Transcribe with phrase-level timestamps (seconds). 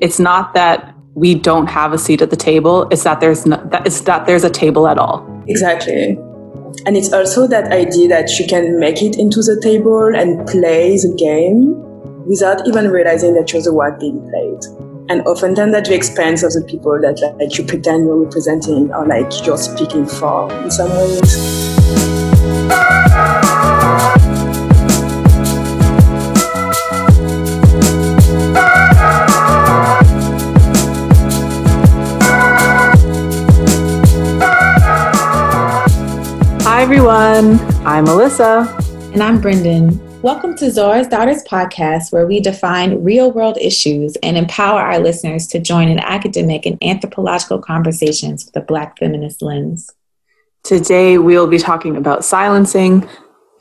[0.00, 3.56] it's not that we don't have a seat at the table, it's that there's no,
[3.70, 5.26] that it's that there's a table at all.
[5.46, 6.18] Exactly.
[6.86, 10.96] And it's also that idea that you can make it into the table and play
[10.96, 11.74] the game
[12.26, 14.64] without even realizing that you're the one being played.
[15.10, 19.04] And oftentimes at the expense of the people that like you pretend you're representing or
[19.06, 21.70] like you're speaking for in some ways.
[37.40, 37.86] Everyone.
[37.86, 39.14] I'm Alyssa.
[39.14, 39.98] And I'm Brendane.
[40.20, 45.46] Welcome to Zora's Daughters podcast, where we define real world issues and empower our listeners
[45.46, 49.90] to join in academic and anthropological conversations with a Black feminist lens.
[50.64, 53.08] Today, we'll be talking about silencing,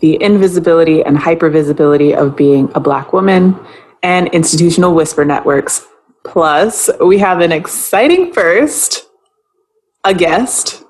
[0.01, 3.57] the invisibility and hypervisibility of being a Black woman,
[4.03, 5.87] and institutional whisper networks.
[6.25, 9.05] Plus, we have an exciting first
[10.03, 10.83] a guest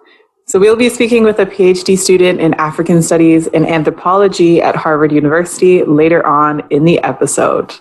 [0.49, 5.11] so we'll be speaking with a PhD student in African Studies and Anthropology at Harvard
[5.11, 7.75] University later on in the episode.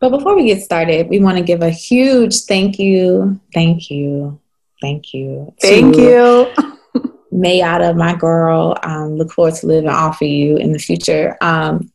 [0.00, 4.40] But before we get started, we want to give a huge thank you, thank you,
[4.80, 5.52] thank you.
[5.60, 6.50] Thank you.
[7.30, 8.78] Mayada, my girl.
[8.82, 11.36] Um, look forward to living off of you in the future.
[11.42, 11.92] Um,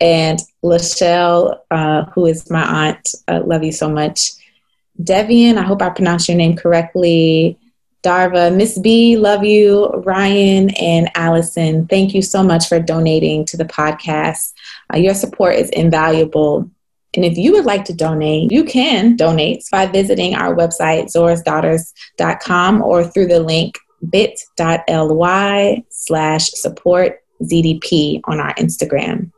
[0.00, 4.32] and Lachelle, uh, who is my aunt, uh, love you so much.
[5.00, 7.59] Devian, I hope I pronounced your name correctly.
[8.02, 9.88] Darva, Miss B, love you.
[9.88, 14.52] Ryan and Allison, thank you so much for donating to the podcast.
[14.92, 16.70] Uh, your support is invaluable.
[17.14, 22.82] And if you would like to donate, you can donate by visiting our website, zorasdaughters.com,
[22.82, 23.78] or through the link
[24.08, 29.32] bit.ly slash support ZDP on our Instagram.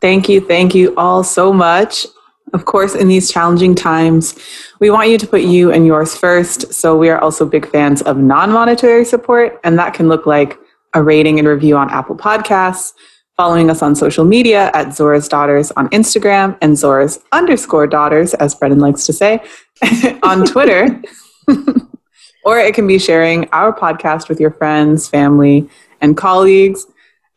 [0.00, 0.40] Thank you.
[0.40, 2.06] Thank you all so much.
[2.52, 4.38] Of course, in these challenging times,
[4.78, 6.72] we want you to put you and yours first.
[6.72, 10.58] So, we are also big fans of non monetary support, and that can look like
[10.94, 12.92] a rating and review on Apple Podcasts,
[13.36, 18.54] following us on social media at Zora's Daughters on Instagram and Zora's underscore daughters, as
[18.54, 19.44] Brendane likes to say,
[20.22, 21.02] on Twitter.
[22.46, 25.68] or it can be sharing our podcast with your friends, family,
[26.00, 26.86] and colleagues.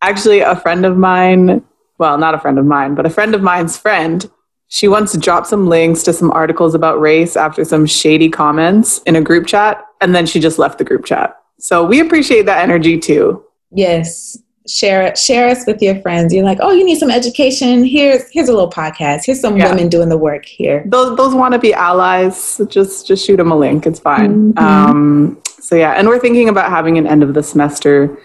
[0.02, 1.66] Actually, a friend of mine,
[1.98, 4.30] well, not a friend of mine, but a friend of mine's friend
[4.70, 9.16] she once dropped some links to some articles about race after some shady comments in
[9.16, 11.36] a group chat, and then she just left the group chat.
[11.58, 13.44] So we appreciate that energy too.
[13.72, 14.38] Yes.
[14.68, 15.18] Share it.
[15.18, 16.32] share us with your friends.
[16.32, 17.84] You're like, oh, you need some education.
[17.84, 19.26] Here's here's a little podcast.
[19.26, 19.68] Here's some yeah.
[19.68, 20.84] women doing the work here.
[20.86, 22.62] Those those want to be allies.
[22.68, 23.88] Just just shoot them a link.
[23.88, 24.54] It's fine.
[24.54, 24.64] Mm-hmm.
[24.64, 28.20] Um, so yeah, and we're thinking about having an end of the semester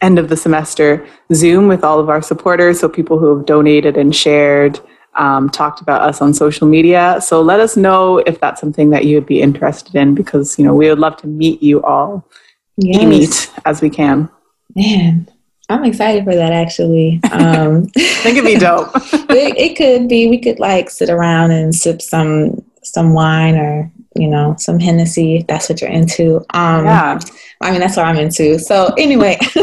[0.00, 2.80] end of the semester Zoom with all of our supporters.
[2.80, 4.80] So people who have donated and shared
[5.16, 7.20] um, talked about us on social media.
[7.20, 10.64] So let us know if that's something that you would be interested in because, you
[10.64, 12.28] know, we would love to meet you all,
[12.76, 13.04] yes.
[13.04, 14.28] meet as we can.
[14.74, 15.28] Man,
[15.68, 17.20] I'm excited for that actually.
[17.30, 18.90] Um, I think it'd be dope.
[18.94, 20.28] it, it could be.
[20.28, 25.36] We could like sit around and sip some some wine or you know some Hennessy
[25.36, 26.38] if that's what you're into.
[26.50, 27.18] Um, yeah.
[27.60, 28.58] I mean that's what I'm into.
[28.58, 29.38] So anyway,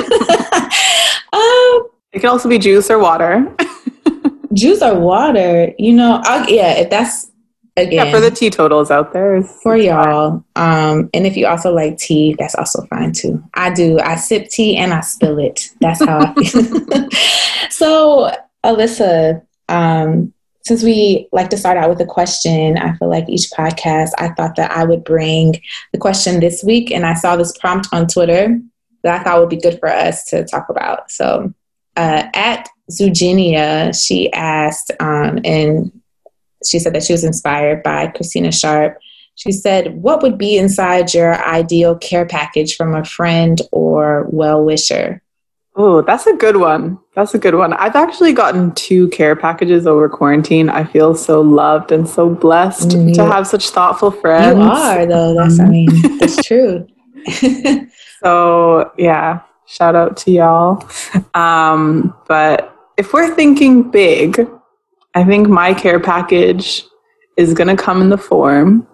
[1.33, 3.53] um, it can also be juice or water
[4.53, 7.31] juice or water, you know, I'll, yeah, if that's
[7.77, 10.43] again yeah, for the teetotals out there for y'all.
[10.55, 13.43] Um, and if you also like tea, that's also fine too.
[13.53, 13.99] I do.
[13.99, 15.69] I sip tea and I spill it.
[15.79, 17.09] That's how I feel.
[17.69, 23.27] so, Alyssa, um, since we like to start out with a question, I feel like
[23.27, 25.55] each podcast, I thought that I would bring
[25.91, 28.59] the question this week, and I saw this prompt on Twitter
[29.03, 31.09] that I thought would be good for us to talk about.
[31.09, 31.53] So,
[31.97, 35.91] uh, at Zugenia, she asked, um, and
[36.65, 38.97] she said that she was inspired by Christina Sharpe.
[39.35, 44.63] She said, What would be inside your ideal care package from a friend or well
[44.63, 45.21] wisher?
[45.75, 46.99] Oh, that's a good one.
[47.15, 47.73] That's a good one.
[47.73, 50.69] I've actually gotten two care packages over quarantine.
[50.69, 53.13] I feel so loved and so blessed mm-hmm.
[53.13, 54.57] to have such thoughtful friends.
[54.57, 55.33] You are, though.
[55.33, 56.87] That's, I mean, that's true.
[58.21, 60.85] so, yeah, shout out to y'all.
[61.33, 64.47] Um, but if we're thinking big,
[65.13, 66.83] I think my care package
[67.37, 68.87] is going to come in the form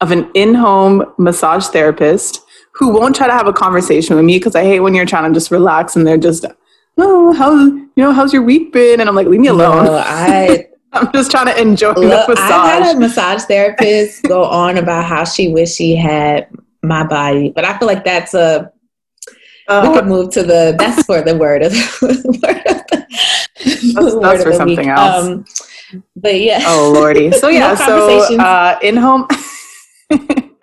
[0.00, 2.42] of an in home massage therapist
[2.72, 5.30] who won't try to have a conversation with me because I hate when you're trying
[5.32, 6.44] to just relax and they're just,
[6.96, 9.00] oh, how, you know, how's your week been?
[9.00, 9.84] And I'm like, leave me alone.
[9.84, 10.66] No, I.
[10.90, 12.50] I'm just trying to enjoy look, the massage.
[12.50, 16.48] I had a massage therapist go on about how she wished she had
[16.82, 18.72] my body, but I feel like that's a
[19.68, 23.06] uh, we could move to the that's for the word of the word of the,
[23.94, 24.86] that's, that's for something week.
[24.86, 25.26] else.
[25.26, 25.44] Um,
[26.16, 26.62] but yeah.
[26.66, 27.32] Oh lordy.
[27.32, 29.28] So yeah, no so uh, in home.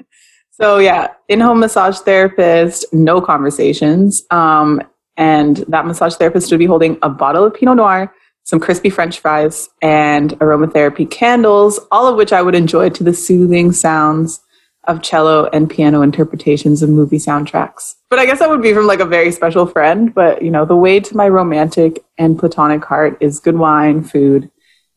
[0.52, 4.24] so yeah, in home massage therapist, no conversations.
[4.32, 4.82] Um,
[5.18, 8.14] and that massage therapist would be holding a bottle of Pinot Noir,
[8.44, 13.14] some crispy French fries, and aromatherapy candles, all of which I would enjoy to the
[13.14, 14.42] soothing sounds
[14.88, 17.96] of cello and piano interpretations of movie soundtracks.
[18.10, 20.14] But I guess that would be from like a very special friend.
[20.14, 24.50] But you know, the way to my romantic and platonic heart is good wine, food,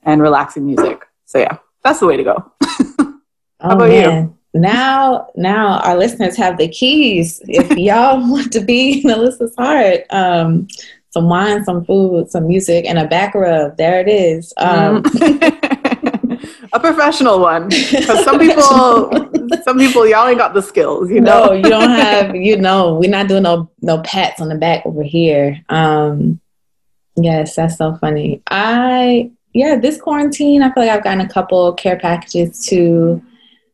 [0.02, 1.04] and relaxing music.
[1.24, 2.52] So yeah, that's the way to go.
[3.60, 4.24] How oh, about man.
[4.24, 4.38] you?
[4.54, 7.42] Now, now our listeners have the keys.
[7.46, 10.68] If y'all want to be in Alyssa's heart, um,
[11.10, 13.76] some wine, some food, some music, and a back rub.
[13.76, 14.52] There it is.
[14.56, 15.02] Um,
[16.72, 19.10] a professional one because some people
[19.64, 21.46] some people y'all ain't got the skills you know?
[21.46, 24.84] no you don't have you know we're not doing no no pats on the back
[24.86, 25.60] over here.
[25.68, 26.40] Um
[27.16, 28.42] yes that's so funny.
[28.48, 33.20] I yeah this quarantine i feel like i've gotten a couple care packages to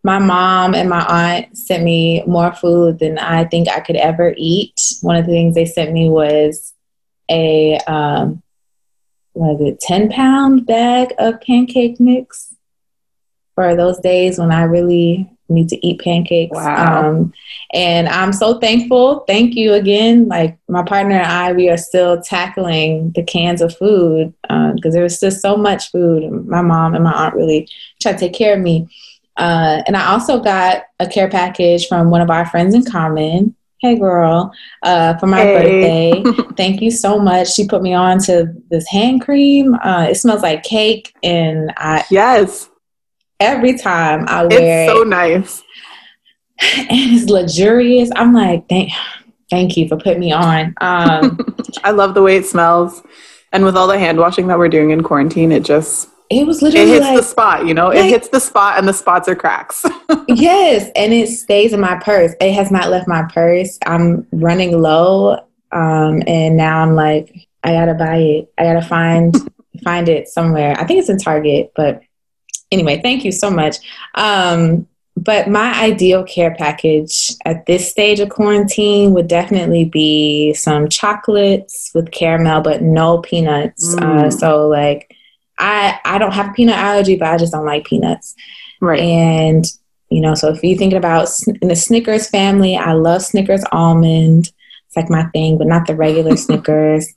[0.05, 4.35] my mom and my aunt sent me more food than i think i could ever
[4.37, 4.75] eat.
[5.03, 6.73] One of the things they sent me was
[7.31, 8.43] a um
[9.35, 12.54] was it 10 pound bag of pancake mix
[13.55, 16.55] for those days when I really need to eat pancakes.
[16.55, 17.11] Wow.
[17.11, 17.33] Um,
[17.73, 19.21] and I'm so thankful.
[19.27, 20.29] Thank you again.
[20.29, 24.91] Like my partner and I, we are still tackling the cans of food because uh,
[24.91, 26.47] there was just so much food.
[26.47, 27.69] My mom and my aunt really
[28.01, 28.89] tried to take care of me.
[29.37, 33.55] Uh, and I also got a care package from one of our friends in common.
[33.81, 34.51] Hey girl,
[34.83, 36.23] uh, for my hey.
[36.23, 36.53] birthday.
[36.57, 37.53] Thank you so much.
[37.53, 39.75] She put me on to this hand cream.
[39.75, 42.71] Uh, it smells like cake, and I yes,
[43.41, 45.63] every time I wear it's so nice.
[46.79, 48.11] And it's luxurious.
[48.15, 48.93] I'm like, thank
[49.51, 50.73] thank you for putting me on.
[50.81, 51.39] Um,
[51.85, 53.03] I love the way it smells.
[53.53, 56.63] And with all the hand washing that we're doing in quarantine, it just it was
[56.63, 57.89] literally it hits like, the spot, you know.
[57.89, 59.85] Like, it hits the spot, and the spots are cracks.
[60.29, 62.33] yes, and it stays in my purse.
[62.41, 63.79] It has not left my purse.
[63.87, 65.35] I'm running low,
[65.71, 68.53] um, and now I'm like, I gotta buy it.
[68.59, 69.37] I gotta find
[69.85, 70.75] find it somewhere.
[70.79, 72.03] I think it's in Target, but
[72.75, 73.77] anyway, thank you so much.
[74.15, 74.87] Um,
[75.17, 81.93] but my ideal care package at this stage of quarantine would definitely be some chocolates
[81.95, 83.95] with caramel, but no peanuts.
[83.95, 84.25] Uh, mm.
[84.25, 85.15] Uh, so like,
[85.59, 88.35] I I don't have a peanut allergy, but I just don't like peanuts.
[88.81, 89.01] Right.
[89.01, 89.65] And
[90.11, 91.29] you know, so if you're thinking about
[91.63, 94.53] in the Snickers family, I love Snickers almond.
[94.87, 97.13] It's like my thing, but not the regular Snickers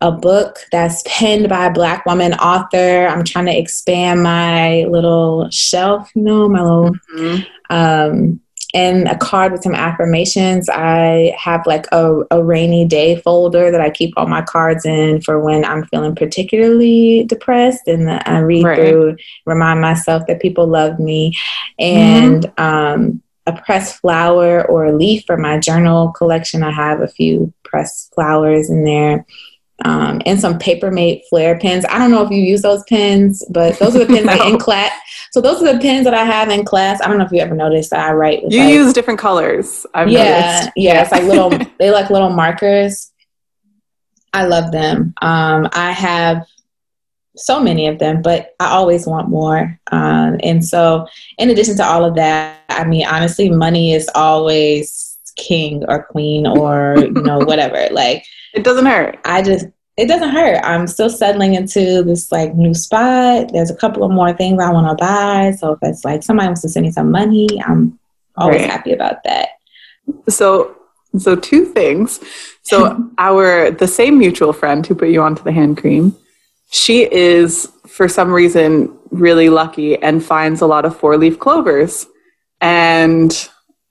[0.00, 3.06] a book that's penned by a black woman author.
[3.06, 7.42] I'm trying to expand my little shelf, you know, my little mm-hmm.
[7.70, 8.40] um,
[8.74, 10.68] and a card with some affirmations.
[10.68, 15.22] I have like a, a rainy day folder that I keep all my cards in
[15.22, 18.76] for when I'm feeling particularly depressed and I read right.
[18.76, 19.16] through,
[19.46, 21.32] remind myself that people love me.
[21.78, 22.62] And mm-hmm.
[22.62, 26.62] um, a pressed flower or a leaf for my journal collection.
[26.62, 29.24] I have a few pressed flowers in there
[29.84, 31.84] um, and some paper Papermate flare pens.
[31.88, 34.32] I don't know if you use those pens, but those are the pens no.
[34.32, 34.92] like in class.
[35.32, 37.00] So those are the pens that I have in class.
[37.02, 38.42] I don't know if you ever noticed that I write.
[38.50, 39.86] you like, use different colors.
[39.94, 40.72] I've yeah, noticed.
[40.76, 41.02] yeah.
[41.02, 41.50] It's like little.
[41.78, 43.12] they like little markers.
[44.32, 45.14] I love them.
[45.22, 46.46] Um, I have
[47.36, 49.78] so many of them, but I always want more.
[49.92, 51.06] Um, and so,
[51.38, 56.46] in addition to all of that, I mean, honestly, money is always king or queen
[56.46, 57.88] or you know whatever.
[57.92, 58.24] Like
[58.56, 59.18] it doesn't hurt.
[59.24, 60.60] I just it doesn't hurt.
[60.64, 63.52] I'm still settling into this like new spot.
[63.52, 65.52] There's a couple of more things I want to buy.
[65.58, 67.98] So if it's like somebody wants to send me some money, I'm
[68.36, 68.70] always right.
[68.70, 69.50] happy about that.
[70.28, 70.76] So
[71.18, 72.20] so two things.
[72.62, 76.16] So our the same mutual friend who put you onto the hand cream,
[76.70, 82.06] she is for some reason really lucky and finds a lot of four leaf clovers.
[82.60, 83.48] And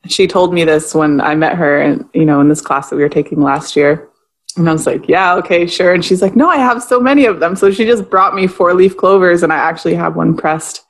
[0.08, 2.96] she told me this when I met her and you know in this class that
[2.96, 4.10] we were taking last year
[4.58, 5.94] and I was like, yeah, okay, sure.
[5.94, 7.56] And she's like, no, I have so many of them.
[7.56, 10.84] So she just brought me four leaf clovers, and I actually have one pressed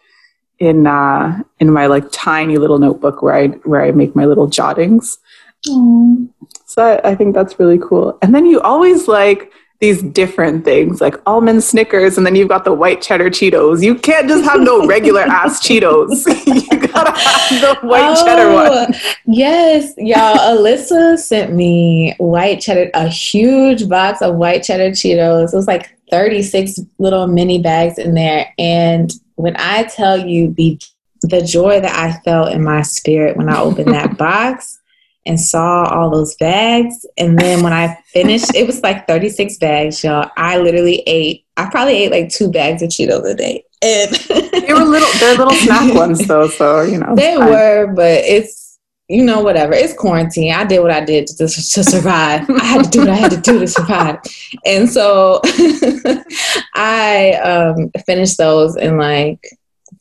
[0.60, 4.48] in uh, in my like tiny little notebook where I where I make my little
[4.48, 5.18] jottings.
[5.64, 8.18] So I, I think that's really cool.
[8.22, 9.52] And then you always like
[9.86, 13.84] these different things like almond Snickers, and then you've got the white cheddar Cheetos.
[13.84, 16.26] You can't just have no regular ass Cheetos.
[16.72, 18.96] you gotta have the white oh, cheddar one.
[19.28, 20.38] Yes, y'all.
[20.38, 25.54] Alyssa sent me white cheddar, a huge box of white cheddar Cheetos.
[25.54, 28.52] It was like 36 little mini bags in there.
[28.58, 30.80] And when I tell you the
[31.22, 34.80] the joy that I felt in my spirit when I opened that box,
[35.26, 37.06] and saw all those bags.
[37.18, 40.30] And then when I finished, it was like 36 bags, y'all.
[40.38, 43.64] I literally ate, I probably ate like two bags of Cheetos a day.
[43.82, 46.48] And they were little, they're little snack ones though.
[46.48, 47.16] So, you know.
[47.16, 49.74] They were, but it's, you know, whatever.
[49.74, 50.54] It's quarantine.
[50.54, 52.50] I did what I did to, to survive.
[52.50, 54.20] I had to do what I had to do to survive.
[54.66, 55.42] And so
[56.76, 59.48] I um, finished those in like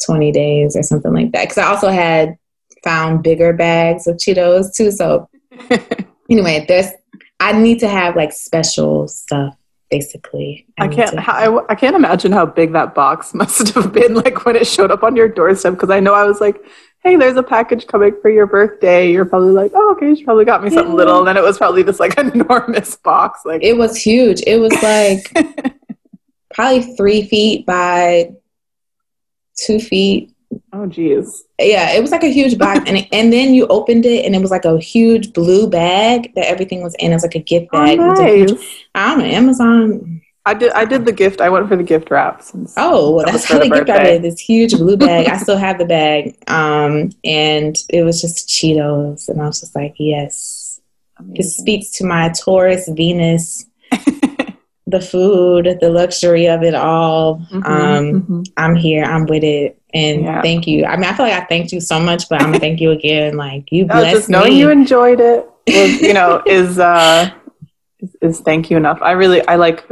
[0.06, 1.42] 20 days or something like that.
[1.42, 2.36] Because I also had
[2.84, 4.90] found bigger bags of Cheetos too.
[4.90, 5.28] So
[6.30, 6.90] anyway, there's
[7.40, 9.56] I need to have like special stuff
[9.90, 10.66] basically.
[10.78, 14.44] I, I can't I, I can't imagine how big that box must have been like
[14.44, 16.64] when it showed up on your doorstep because I know I was like,
[17.02, 20.44] "Hey, there's a package coming for your birthday." You're probably like, "Oh, okay, she probably
[20.44, 20.96] got me something yeah.
[20.96, 23.40] little." And then it was probably this like enormous box.
[23.44, 24.42] Like it was huge.
[24.46, 25.32] It was like
[26.54, 28.32] probably three feet by
[29.56, 30.33] two feet
[30.72, 31.44] Oh, geez.
[31.58, 34.40] Yeah, it was like a huge box, and and then you opened it, and it
[34.40, 37.12] was like a huge blue bag that everything was in.
[37.12, 37.98] It was like a gift oh, bag.
[37.98, 38.50] Oh, nice.
[38.50, 38.60] Huge,
[38.94, 40.22] I don't know, Amazon.
[40.46, 40.72] I did.
[40.72, 41.40] I did the gift.
[41.40, 42.52] I went for the gift wraps.
[42.76, 44.22] Oh, well, that that's how the gift I did.
[44.22, 45.28] This huge blue bag.
[45.28, 46.36] I still have the bag.
[46.48, 50.80] Um, and it was just Cheetos, and I was just like, yes,
[51.18, 51.34] Amazing.
[51.34, 53.66] this speaks to my Taurus Venus.
[54.86, 57.38] the food, the luxury of it all.
[57.50, 58.42] Mm-hmm, um, mm-hmm.
[58.56, 59.04] I'm here.
[59.04, 59.80] I'm with it.
[59.94, 60.42] And yeah.
[60.42, 60.84] thank you.
[60.84, 62.90] I mean, I feel like I thanked you so much, but I'm gonna thank you
[62.90, 63.36] again.
[63.36, 64.60] Like you blessed no, just knowing me.
[64.60, 67.30] you enjoyed it was, you know, is uh
[68.00, 68.98] is, is thank you enough.
[69.00, 69.86] I really I like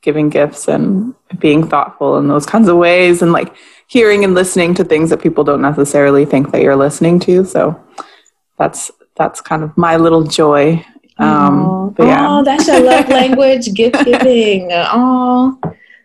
[0.00, 3.54] giving gifts and being thoughtful in those kinds of ways and like
[3.86, 7.44] hearing and listening to things that people don't necessarily think that you're listening to.
[7.44, 7.80] So
[8.58, 10.84] that's that's kind of my little joy.
[11.18, 12.26] Um, yeah.
[12.28, 14.70] Oh, that's your love language, gift giving.
[14.72, 15.58] Oh,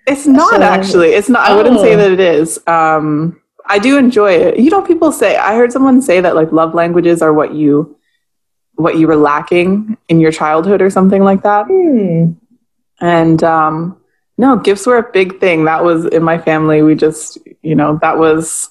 [0.07, 1.09] it's not actually.
[1.09, 1.49] It's not.
[1.49, 1.53] Oh.
[1.53, 1.97] I wouldn't say oh.
[1.97, 2.59] that it is.
[2.65, 4.57] Um, I do enjoy it.
[4.59, 5.35] You know, people say.
[5.35, 7.97] I heard someone say that like love languages are what you,
[8.75, 11.65] what you were lacking in your childhood or something like that.
[11.69, 12.31] Hmm.
[12.99, 14.01] And um,
[14.37, 15.65] no, gifts were a big thing.
[15.65, 16.81] That was in my family.
[16.81, 18.69] We just, you know, that was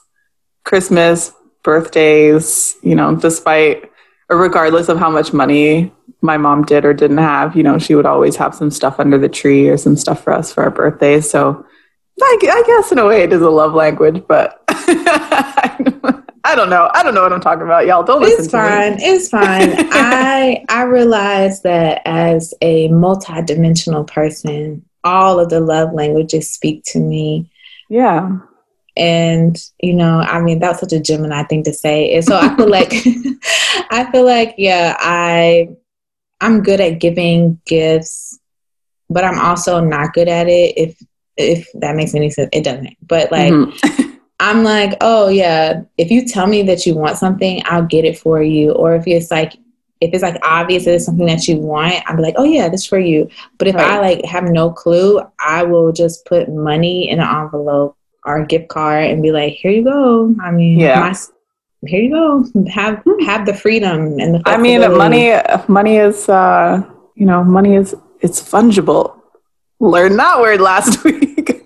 [0.65, 2.77] Christmas, birthdays.
[2.83, 3.91] You know, despite
[4.29, 5.93] or regardless of how much money
[6.27, 9.17] my mom did or didn't have, you know, she would always have some stuff under
[9.17, 11.31] the tree or some stuff for us for our birthdays.
[11.31, 11.65] So
[12.21, 14.63] I, I guess in a way it is a love language, but
[16.47, 16.89] I don't know.
[16.95, 17.87] I don't know what I'm talking about.
[17.87, 18.97] Y'all don't listen it's fine.
[19.01, 19.75] It's fine.
[19.93, 27.01] I I realize that as a multidimensional person, all of the love languages speak to
[27.01, 27.51] me.
[27.89, 28.39] Yeah.
[28.97, 32.15] And you know, I mean, that's such a Gemini thing to say.
[32.15, 32.93] And so I feel like,
[33.91, 35.69] I feel like, yeah, I
[36.41, 38.39] I'm good at giving gifts,
[39.09, 40.77] but I'm also not good at it.
[40.77, 41.03] If
[41.37, 42.97] if that makes any sense, it doesn't.
[43.03, 44.15] But like, mm-hmm.
[44.41, 48.19] I'm like, oh yeah, if you tell me that you want something, I'll get it
[48.19, 48.73] for you.
[48.73, 49.55] Or if it's like,
[50.01, 52.69] if it's like obvious that it's something that you want, I'll be like, oh yeah,
[52.69, 53.31] this is for you.
[53.59, 53.93] But if right.
[53.93, 58.47] I like have no clue, I will just put money in an envelope or a
[58.47, 60.35] gift card and be like, here you go.
[60.43, 61.01] I mean, yeah.
[61.01, 61.15] my
[61.85, 62.45] here you go.
[62.71, 64.43] Have have the freedom and the.
[64.47, 65.33] I mean, money
[65.69, 66.83] money is uh,
[67.15, 69.21] you know money is it's fungible.
[69.81, 71.65] Learned that word last week.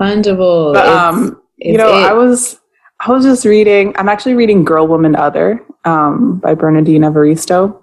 [0.00, 0.74] fungible.
[0.74, 2.02] But, um, it's, you know, it.
[2.02, 2.60] I was
[3.00, 3.94] I was just reading.
[3.96, 7.82] I'm actually reading Girl, Woman, Other um, by Bernardine Evaristo,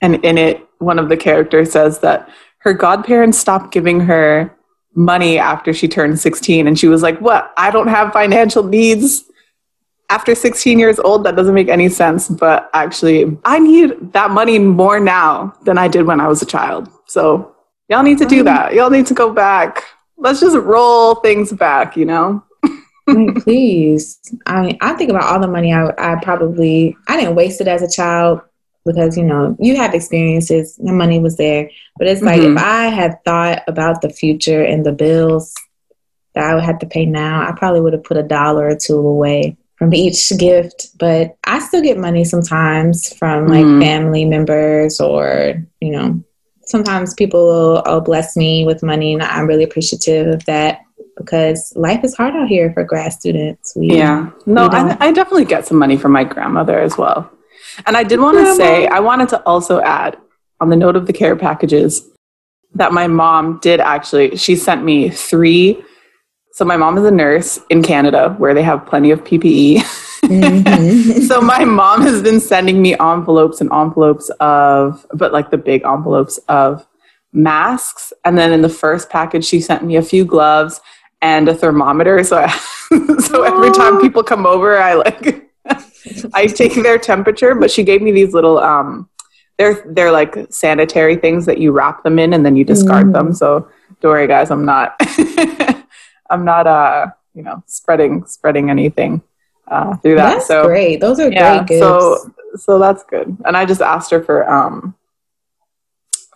[0.00, 2.28] and in it, one of the characters says that
[2.58, 4.56] her godparents stopped giving her
[4.94, 9.24] money after she turned 16 and she was like what i don't have financial needs
[10.12, 12.28] after 16 years old, that doesn't make any sense.
[12.28, 16.46] But actually, I need that money more now than I did when I was a
[16.46, 16.90] child.
[17.06, 17.54] So
[17.88, 18.74] y'all need to do that.
[18.74, 19.84] Y'all need to go back.
[20.18, 22.44] Let's just roll things back, you know?
[23.38, 24.20] Please.
[24.44, 27.66] I mean, I think about all the money I, I probably, I didn't waste it
[27.66, 28.42] as a child
[28.84, 31.70] because, you know, you have experiences, the money was there.
[31.96, 32.58] But it's like mm-hmm.
[32.58, 35.54] if I had thought about the future and the bills
[36.34, 38.76] that I would have to pay now, I probably would have put a dollar or
[38.76, 43.80] two away from each gift, but I still get money sometimes from like mm-hmm.
[43.80, 46.22] family members or, you know,
[46.66, 50.82] sometimes people will, will bless me with money and I'm really appreciative of that
[51.16, 53.74] because life is hard out here for grad students.
[53.74, 54.30] We, yeah.
[54.46, 57.28] No, I, I, definitely get some money from my grandmother as well.
[57.84, 60.16] And I did want to say, I wanted to also add
[60.60, 62.08] on the note of the care packages
[62.74, 65.82] that my mom did actually, she sent me three
[66.52, 69.78] so my mom is a nurse in Canada where they have plenty of PPE.
[70.22, 71.22] Mm-hmm.
[71.26, 75.82] so my mom has been sending me envelopes and envelopes of, but like the big
[75.84, 76.86] envelopes of
[77.32, 78.12] masks.
[78.24, 80.80] And then in the first package, she sent me a few gloves
[81.22, 82.22] and a thermometer.
[82.22, 82.48] So, I,
[83.20, 85.50] so every time people come over, I like,
[86.34, 87.54] I take their temperature.
[87.54, 89.08] But she gave me these little um,
[89.56, 93.12] they're they're like sanitary things that you wrap them in and then you discard mm.
[93.14, 93.32] them.
[93.32, 94.50] So don't worry, guys.
[94.50, 95.00] I'm not.
[96.32, 96.66] I'm not.
[96.66, 99.22] Uh, you know, spreading spreading anything
[99.68, 100.34] uh, through that.
[100.34, 101.00] That's so great.
[101.00, 101.80] Those are yeah, great gifts.
[101.80, 103.36] So so that's good.
[103.44, 104.94] And I just asked her for um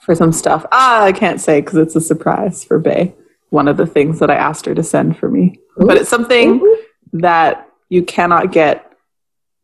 [0.00, 0.64] for some stuff.
[0.72, 3.14] Ah, I can't say because it's a surprise for Bay.
[3.50, 5.86] One of the things that I asked her to send for me, Ooh.
[5.86, 6.82] but it's something Ooh.
[7.14, 8.92] that you cannot get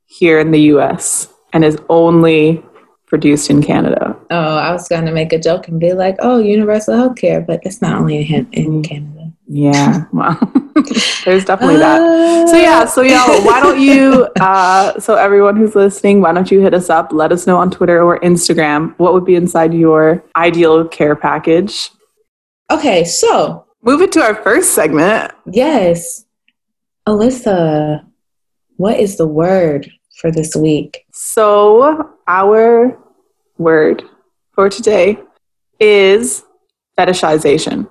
[0.06, 1.28] here in the U.S.
[1.52, 2.62] and is only
[3.06, 4.16] produced in Canada.
[4.30, 7.60] Oh, I was going to make a joke and be like, "Oh, universal healthcare," but
[7.64, 9.21] it's not only in, in Canada.
[9.54, 10.38] Yeah, well,
[11.26, 12.48] there's definitely that.
[12.48, 14.26] So yeah, so yeah, why don't you?
[14.40, 17.12] Uh, so everyone who's listening, why don't you hit us up?
[17.12, 21.90] Let us know on Twitter or Instagram what would be inside your ideal care package.
[22.70, 25.32] Okay, so move it to our first segment.
[25.52, 26.24] Yes,
[27.06, 28.06] Alyssa,
[28.76, 31.04] what is the word for this week?
[31.12, 32.98] So our
[33.58, 34.02] word
[34.54, 35.18] for today
[35.78, 36.42] is
[36.98, 37.86] fetishization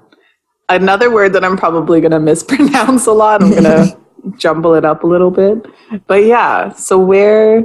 [0.76, 3.42] another word that I'm probably going to mispronounce a lot.
[3.42, 3.98] I'm going to
[4.38, 5.66] jumble it up a little bit.
[6.08, 7.64] But yeah, so where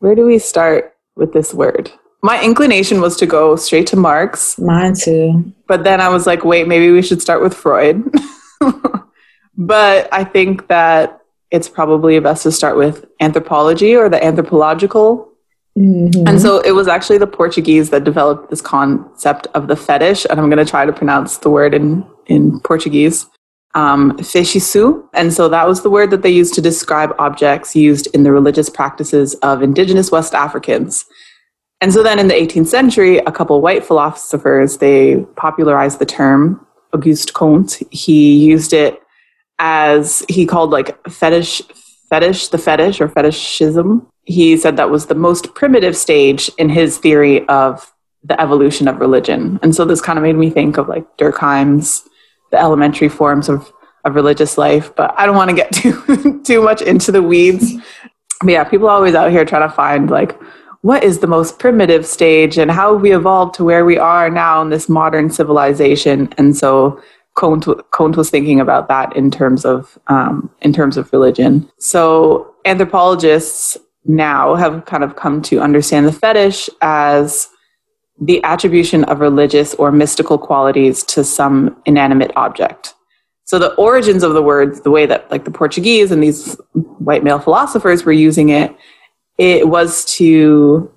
[0.00, 1.90] where do we start with this word?
[2.22, 4.58] My inclination was to go straight to Marx.
[4.58, 5.52] Mine too.
[5.66, 8.02] But then I was like, wait, maybe we should start with Freud.
[9.56, 15.27] but I think that it's probably best to start with anthropology or the anthropological
[15.78, 16.26] Mm-hmm.
[16.26, 20.40] And so it was actually the Portuguese that developed this concept of the fetish, and
[20.40, 23.26] I'm going to try to pronounce the word in in Portuguese,
[23.74, 25.08] um, feitiço.
[25.14, 28.32] And so that was the word that they used to describe objects used in the
[28.32, 31.06] religious practices of indigenous West Africans.
[31.80, 36.66] And so then in the 18th century, a couple white philosophers, they popularized the term.
[36.92, 39.00] Auguste Comte, he used it
[39.58, 41.62] as he called like fetish,
[42.10, 46.98] fetish, the fetish or fetishism he said that was the most primitive stage in his
[46.98, 49.58] theory of the evolution of religion.
[49.62, 52.06] And so this kind of made me think of like Durkheim's
[52.50, 53.72] the elementary forms of,
[54.04, 54.94] of religious life.
[54.94, 57.72] But I don't want to get too too much into the weeds.
[58.42, 60.38] But yeah, people are always out here trying to find like
[60.82, 64.60] what is the most primitive stage and how we evolved to where we are now
[64.60, 66.32] in this modern civilization.
[66.36, 67.02] And so
[67.34, 71.70] Comte, Comte was thinking about that in terms of um, in terms of religion.
[71.78, 77.48] So anthropologists now have kind of come to understand the fetish as
[78.20, 82.94] the attribution of religious or mystical qualities to some inanimate object.
[83.44, 87.22] So the origins of the words, the way that like the Portuguese and these white
[87.22, 88.74] male philosophers were using it,
[89.36, 90.92] it was to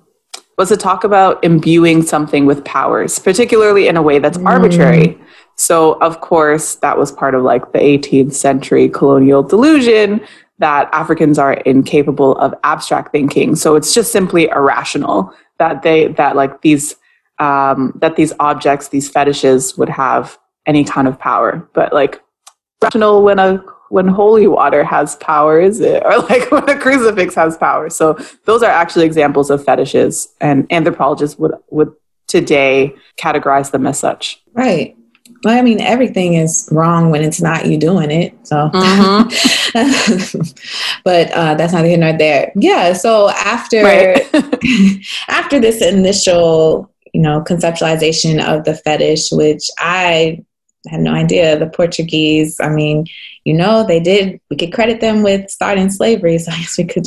[0.58, 4.46] was to talk about imbuing something with powers, particularly in a way that's mm.
[4.46, 5.18] arbitrary.
[5.54, 10.20] So of course that was part of like the 18th century colonial delusion
[10.62, 13.56] that Africans are incapable of abstract thinking.
[13.56, 16.94] So it's just simply irrational that they that like these
[17.40, 21.68] um, that these objects, these fetishes, would have any kind of power.
[21.74, 22.22] But like
[22.80, 23.56] rational when a
[23.88, 26.00] when holy water has power, is it?
[26.04, 27.90] Or like when a crucifix has power.
[27.90, 31.92] So those are actually examples of fetishes, and anthropologists would would
[32.28, 34.40] today categorize them as such.
[34.52, 34.96] Right.
[35.44, 38.34] Well, I mean, everything is wrong when it's not you doing it.
[38.46, 40.40] So, mm-hmm.
[41.04, 42.52] but uh, that's the here nor there.
[42.54, 42.92] Yeah.
[42.92, 44.22] So after right.
[45.28, 50.44] after this initial, you know, conceptualization of the fetish, which I
[50.88, 52.58] had no idea, the Portuguese.
[52.60, 53.06] I mean,
[53.44, 54.40] you know, they did.
[54.50, 57.06] We could credit them with starting slavery, so I guess we could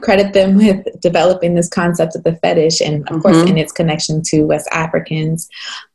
[0.00, 3.20] credit them with developing this concept of the fetish, and of mm-hmm.
[3.20, 5.48] course, in its connection to West Africans.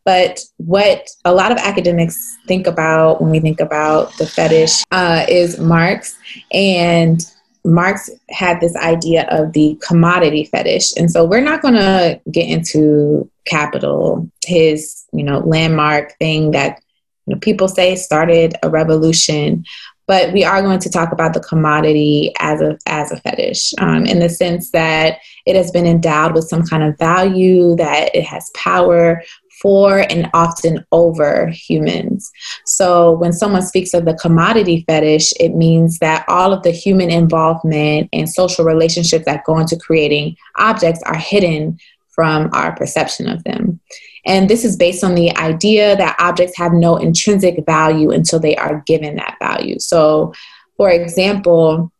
[0.08, 5.26] But what a lot of academics think about when we think about the fetish uh,
[5.28, 6.17] is Marx,
[6.54, 7.20] and
[7.65, 10.96] Marx had this idea of the commodity fetish.
[10.96, 16.82] And so we're not going to get into capital, his, you know, landmark thing that
[17.26, 19.65] you know, people say started a revolution,
[20.08, 24.06] but we are going to talk about the commodity as a as a fetish um,
[24.06, 28.24] in the sense that it has been endowed with some kind of value, that it
[28.24, 29.22] has power
[29.62, 32.32] for and often over humans.
[32.65, 37.10] So when someone speaks of the commodity fetish, it means that all of the human
[37.10, 43.43] involvement and social relationships that go into creating objects are hidden from our perception of
[43.43, 43.80] them.
[44.26, 48.56] And this is based on the idea that objects have no intrinsic value until they
[48.58, 49.80] are given that value.
[49.80, 50.34] So,
[50.76, 51.91] for example,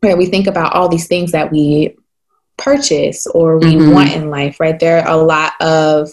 [0.00, 1.96] where we think about all these things that we
[2.56, 3.92] purchase or we mm-hmm.
[3.92, 4.78] want in life, right?
[4.78, 6.10] There are a lot of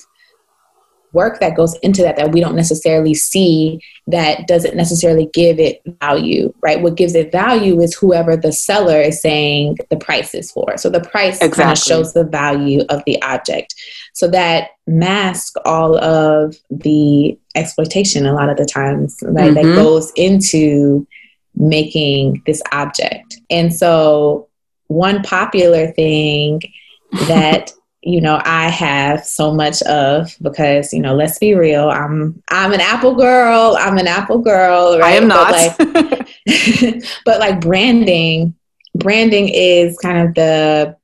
[1.13, 5.81] work that goes into that that we don't necessarily see that doesn't necessarily give it
[5.99, 6.81] value, right?
[6.81, 10.77] What gives it value is whoever the seller is saying the price is for.
[10.77, 11.63] So the price exactly.
[11.63, 13.75] kind of shows the value of the object.
[14.13, 19.53] So that masks all of the exploitation a lot of the times, right?
[19.53, 19.69] Mm-hmm.
[19.69, 21.07] That goes into
[21.55, 23.39] making this object.
[23.49, 24.47] And so
[24.87, 26.61] one popular thing
[27.27, 27.71] that
[28.03, 32.73] you know I have so much of because you know let's be real I'm I'm
[32.73, 35.13] an Apple girl I'm an Apple girl right?
[35.13, 35.77] I am not.
[35.77, 38.55] but like, but like branding
[38.95, 40.95] branding is kind of the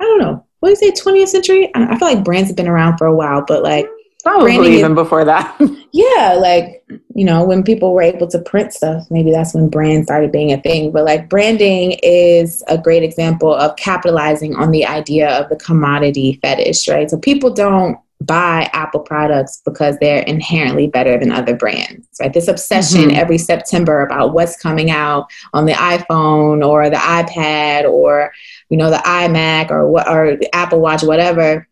[0.00, 1.70] I don't know what do you say 20th century?
[1.74, 3.86] I feel like brands have been around for a while but like
[4.26, 5.56] Probably even is, before that.
[5.92, 6.84] yeah, like,
[7.14, 10.52] you know, when people were able to print stuff, maybe that's when brands started being
[10.52, 10.90] a thing.
[10.90, 16.40] But like branding is a great example of capitalizing on the idea of the commodity
[16.42, 17.08] fetish, right?
[17.08, 22.34] So people don't buy Apple products because they're inherently better than other brands, right?
[22.34, 23.16] This obsession mm-hmm.
[23.16, 28.32] every September about what's coming out on the iPhone or the iPad or,
[28.70, 31.68] you know, the iMac or what or the Apple Watch, whatever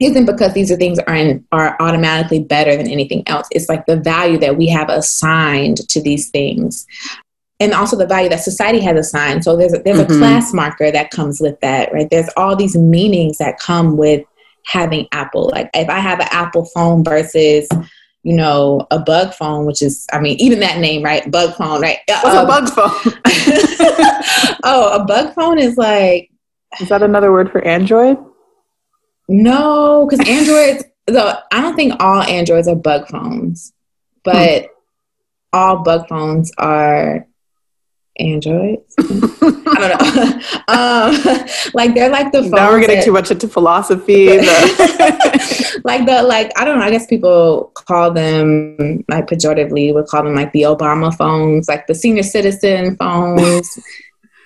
[0.00, 3.48] isn't because these are things are in, are automatically better than anything else.
[3.50, 6.86] It's like the value that we have assigned to these things,
[7.60, 9.44] and also the value that society has assigned.
[9.44, 10.12] So there's a, there's mm-hmm.
[10.12, 12.08] a class marker that comes with that, right?
[12.10, 14.24] There's all these meanings that come with
[14.66, 15.48] having Apple.
[15.48, 17.68] Like if I have an Apple phone versus
[18.26, 21.30] you know, a bug phone, which is, I mean, even that name, right?
[21.30, 21.98] Bug phone, right?
[22.08, 23.12] What's um, a bug phone?
[24.64, 26.28] oh, a bug phone is like.
[26.80, 28.18] Is that another word for Android?
[29.28, 33.72] No, because Androids, though, I don't think all Androids are bug phones,
[34.24, 34.68] but hmm.
[35.52, 37.26] all bug phones are
[38.18, 38.94] Androids.
[38.98, 40.40] I don't know.
[40.68, 42.52] um, like they're like the phones.
[42.52, 44.28] Now we're getting that, too much into philosophy.
[45.84, 46.84] like the like I don't know.
[46.84, 51.86] I guess people call them like pejoratively would call them like the Obama phones, like
[51.86, 53.78] the senior citizen phones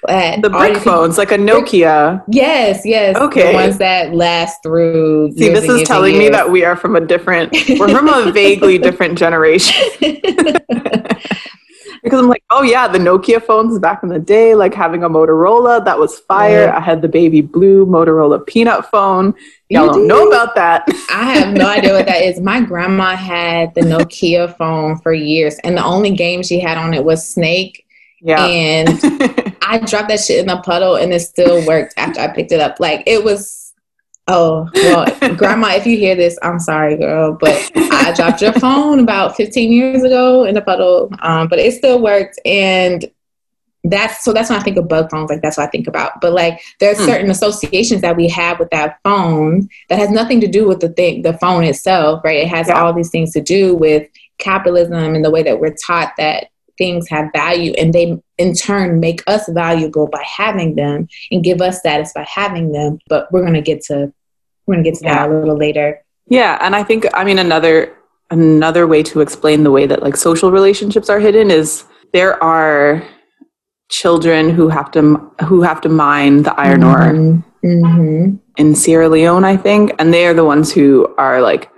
[0.07, 2.25] the brick phones, like a Nokia.
[2.29, 3.17] Yes, yes.
[3.17, 3.49] Okay.
[3.49, 5.33] The ones that last through.
[5.33, 8.79] See, this is telling me that we are from a different, we're from a vaguely
[8.79, 9.77] different generation.
[12.03, 15.09] because I'm like, oh yeah, the Nokia phones back in the day, like having a
[15.09, 16.67] Motorola, that was fire.
[16.67, 16.77] Yeah.
[16.77, 19.35] I had the baby blue Motorola peanut phone.
[19.69, 20.85] Y'all you don't know about that.
[21.11, 22.41] I have no idea what that is.
[22.41, 26.95] My grandma had the Nokia phone for years, and the only game she had on
[26.95, 27.87] it was Snake.
[28.21, 28.45] Yeah.
[28.47, 32.51] And I dropped that shit in the puddle and it still worked after I picked
[32.51, 32.81] it up.
[32.81, 33.73] Like it was
[34.27, 35.07] oh well
[35.37, 37.37] grandma, if you hear this, I'm sorry, girl.
[37.39, 41.09] But I dropped your phone about 15 years ago in the puddle.
[41.21, 43.05] Um, but it still worked and
[43.85, 46.21] that's so that's when I think of bug phones, like that's what I think about.
[46.21, 47.05] But like there are hmm.
[47.05, 50.91] certain associations that we have with that phone that has nothing to do with the
[50.91, 52.39] thing the phone itself, right?
[52.39, 52.83] It has yeah.
[52.83, 56.49] all these things to do with capitalism and the way that we're taught that
[56.81, 61.61] things have value and they in turn make us valuable by having them and give
[61.61, 64.13] us status by having them but we're going to get to
[64.67, 65.15] we're going to get to yeah.
[65.15, 67.95] that a little later yeah and i think i mean another
[68.31, 73.07] another way to explain the way that like social relationships are hidden is there are
[73.91, 77.67] children who have to who have to mine the iron ore mm-hmm.
[77.67, 78.37] mm-hmm.
[78.57, 81.71] in Sierra Leone, I think, and they are the ones who are like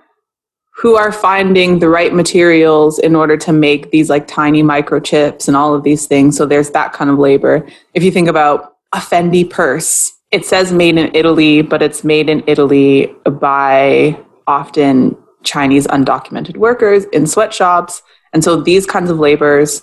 [0.74, 5.56] who are finding the right materials in order to make these like tiny microchips and
[5.56, 6.36] all of these things.
[6.36, 7.66] So there's that kind of labor.
[7.94, 12.30] If you think about a Fendi purse, it says made in Italy, but it's made
[12.30, 18.02] in Italy by often Chinese undocumented workers in sweatshops.
[18.32, 19.82] And so these kinds of labors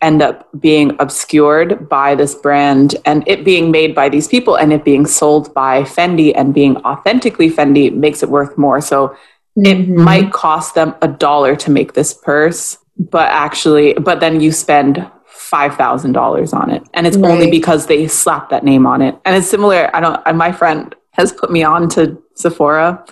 [0.00, 4.72] end up being obscured by this brand and it being made by these people and
[4.72, 8.80] it being sold by Fendi and being authentically Fendi makes it worth more.
[8.80, 9.16] So
[9.56, 10.00] it mm-hmm.
[10.02, 15.10] might cost them a dollar to make this purse, but actually, but then you spend
[15.52, 16.82] $5,000 on it.
[16.94, 17.30] And it's right.
[17.30, 19.18] only because they slapped that name on it.
[19.24, 19.94] And it's similar.
[19.94, 23.04] I don't, my friend has put me on to Sephora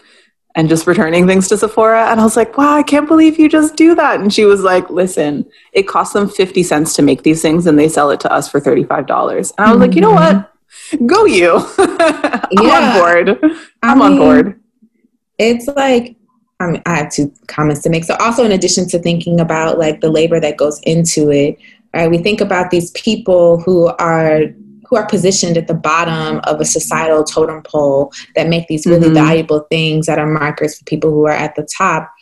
[0.55, 2.11] and just returning things to Sephora.
[2.11, 4.20] And I was like, wow, I can't believe you just do that.
[4.20, 7.79] And she was like, listen, it costs them 50 cents to make these things and
[7.79, 8.88] they sell it to us for $35.
[8.88, 9.81] And I was mm-hmm.
[9.81, 10.50] like, you know what?
[11.07, 11.57] Go you.
[11.79, 12.94] I'm yeah.
[12.94, 13.38] on board.
[13.83, 14.61] I'm I mean, on board.
[15.38, 16.16] It's like
[16.61, 18.05] I have two comments to make.
[18.05, 21.59] So, also in addition to thinking about like the labor that goes into it,
[21.94, 22.11] right?
[22.11, 24.42] We think about these people who are
[24.90, 29.07] who are positioned at the bottom of a societal totem pole that make these really
[29.07, 29.14] mm-hmm.
[29.14, 32.12] valuable things that are markers for people who are at the top.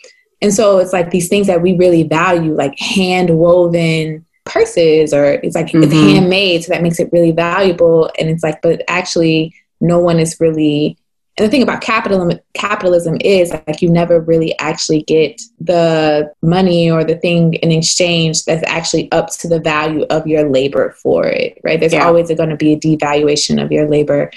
[0.42, 5.24] And so it's like these things that we really value, like hand woven purses, or
[5.24, 5.84] it's like mm-hmm.
[5.84, 8.10] it's handmade, so that makes it really valuable.
[8.18, 10.97] And it's like, but actually, no one is really
[11.38, 16.90] and the thing about capitalism capitalism is like you never really actually get the money
[16.90, 21.26] or the thing in exchange that's actually up to the value of your labor for
[21.26, 21.78] it right?
[21.78, 22.06] There's yeah.
[22.06, 24.30] always going to be a devaluation of your labor.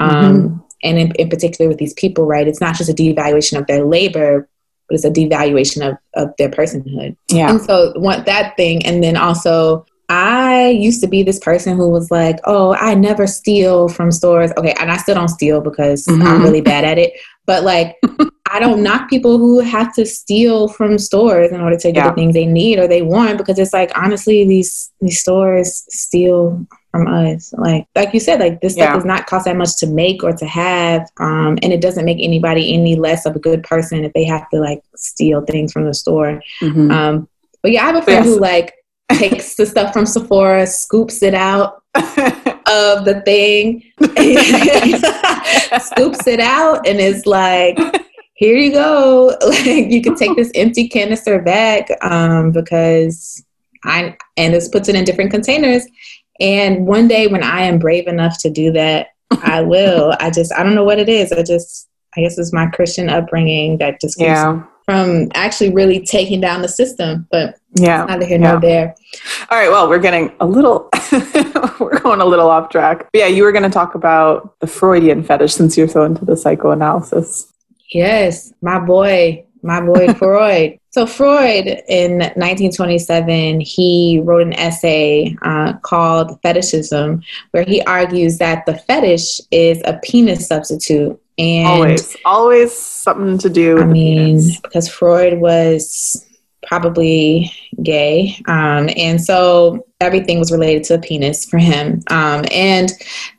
[0.00, 0.58] Um, mm-hmm.
[0.84, 2.48] and in, in particular with these people right?
[2.48, 4.48] It's not just a devaluation of their labor
[4.88, 7.16] but it's a devaluation of, of their personhood.
[7.28, 7.50] Yeah.
[7.50, 11.90] And so want that thing and then also I used to be this person who
[11.90, 14.50] was like, oh, I never steal from stores.
[14.56, 16.22] Okay, and I still don't steal because mm-hmm.
[16.22, 17.12] I'm really bad at it.
[17.44, 17.96] But like,
[18.50, 22.08] I don't knock people who have to steal from stores in order to get yeah.
[22.08, 26.66] the things they need or they want because it's like honestly, these these stores steal
[26.90, 27.52] from us.
[27.58, 30.32] Like like you said, like this stuff does not cost that much to make or
[30.32, 34.14] to have, um, and it doesn't make anybody any less of a good person if
[34.14, 36.42] they have to like steal things from the store.
[36.62, 36.90] Mm-hmm.
[36.90, 37.28] Um,
[37.62, 38.34] but yeah, I have a friend yes.
[38.34, 38.72] who like
[39.12, 43.82] takes the stuff from Sephora, scoops it out of the thing,
[45.80, 47.78] scoops it out, and is like,
[48.34, 49.36] here you go.
[49.48, 53.44] Like you can take this empty canister back um, because
[53.84, 55.86] I and this puts it in different containers.
[56.40, 59.08] And one day when I am brave enough to do that,
[59.42, 60.14] I will.
[60.20, 61.32] I just I don't know what it is.
[61.32, 66.00] I just I guess it's my Christian upbringing that just keeps yeah from actually really
[66.00, 67.28] taking down the system.
[67.30, 68.52] But yeah, neither here yeah.
[68.52, 68.94] nor there.
[69.50, 69.68] All right.
[69.68, 70.88] Well, we're getting a little,
[71.78, 73.06] we're going a little off track.
[73.12, 76.24] But yeah, you were going to talk about the Freudian fetish since you're so into
[76.24, 77.52] the psychoanalysis.
[77.90, 80.78] Yes, my boy, my boy Freud.
[80.88, 88.64] So Freud in 1927, he wrote an essay uh, called Fetishism, where he argues that
[88.64, 93.80] the fetish is a penis substitute and always, always something to do.
[93.80, 94.60] I mean, penis.
[94.60, 96.24] because Freud was
[96.66, 97.50] probably
[97.82, 102.00] gay, um, and so everything was related to a penis for him.
[102.08, 102.92] Um, and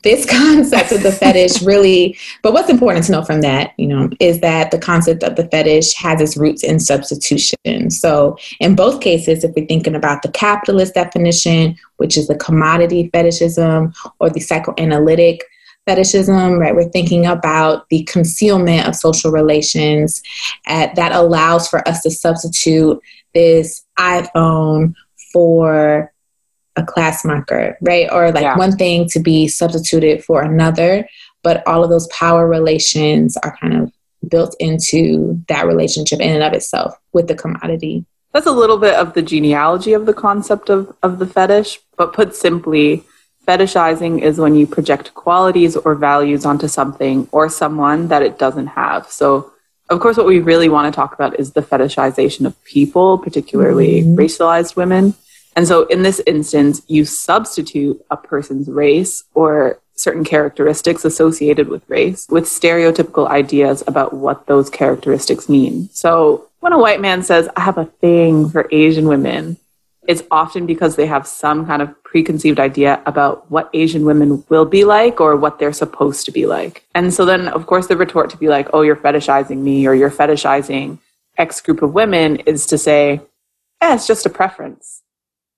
[0.03, 4.09] this concept of the fetish really, but what's important to know from that, you know,
[4.19, 7.89] is that the concept of the fetish has its roots in substitution.
[7.89, 13.09] So in both cases, if we're thinking about the capitalist definition, which is the commodity
[13.13, 15.43] fetishism, or the psychoanalytic
[15.87, 16.75] fetishism, right?
[16.75, 20.21] We're thinking about the concealment of social relations
[20.67, 22.99] at, that allows for us to substitute
[23.33, 24.93] this iPhone
[25.33, 26.11] for
[26.75, 28.11] a class marker, right?
[28.11, 28.57] Or like yeah.
[28.57, 31.07] one thing to be substituted for another,
[31.43, 33.91] but all of those power relations are kind of
[34.27, 38.05] built into that relationship in and of itself with the commodity.
[38.33, 42.13] That's a little bit of the genealogy of the concept of, of the fetish, but
[42.13, 43.03] put simply,
[43.49, 48.67] Fetishizing is when you project qualities or values onto something or someone that it doesn't
[48.67, 49.07] have.
[49.07, 49.51] So,
[49.89, 54.03] of course, what we really want to talk about is the fetishization of people, particularly
[54.03, 54.19] mm-hmm.
[54.19, 55.15] racialized women.
[55.55, 61.89] And so, in this instance, you substitute a person's race or certain characteristics associated with
[61.89, 65.89] race with stereotypical ideas about what those characteristics mean.
[65.91, 69.57] So, when a white man says, I have a thing for Asian women,
[70.09, 74.65] it's often because they have some kind of preconceived idea about what Asian women will
[74.65, 76.83] be like or what they're supposed to be like.
[76.95, 79.93] And so then, of course, the retort to be like, oh, you're fetishizing me or
[79.93, 80.97] you're fetishizing
[81.37, 83.21] X group of women is to say,
[83.83, 85.03] yeah, it's just a preference.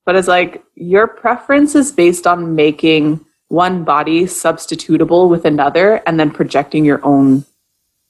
[0.06, 6.20] But it's like your preference is based on making one body substitutable with another and
[6.20, 7.46] then projecting your own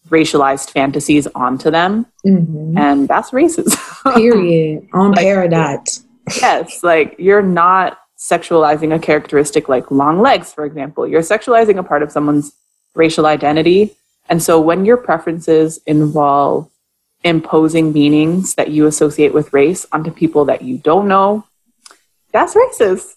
[0.10, 2.08] racialized fantasies onto them.
[2.26, 2.80] Mm-hmm.
[2.80, 4.16] And that's racism.
[4.16, 4.88] Period.
[4.94, 6.04] On like, Peridot
[6.42, 11.08] yes, like you're not sexualizing a characteristic like long legs, for example.
[11.08, 12.54] You're sexualizing a part of someone's
[12.94, 13.96] racial identity.
[14.30, 16.70] And so when your preferences involve
[17.24, 21.46] imposing meanings that you associate with race onto people that you don't know,
[22.32, 23.16] that's racist.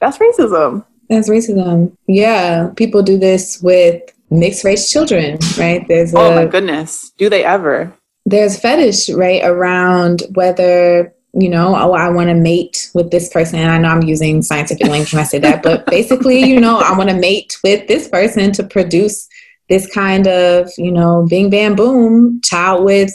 [0.00, 0.84] That's racism.
[1.08, 1.96] That's racism.
[2.06, 2.70] Yeah.
[2.76, 5.86] People do this with mixed race children, right?
[5.88, 7.10] There's oh a, Oh my goodness.
[7.18, 7.92] Do they ever?
[8.26, 13.58] There's fetish, right, around whether you know, oh, I want to mate with this person.
[13.58, 16.78] And I know I'm using scientific language when I say that, but basically, you know,
[16.78, 19.28] I want to mate with this person to produce
[19.68, 23.12] this kind of, you know, bing, bam, boom child with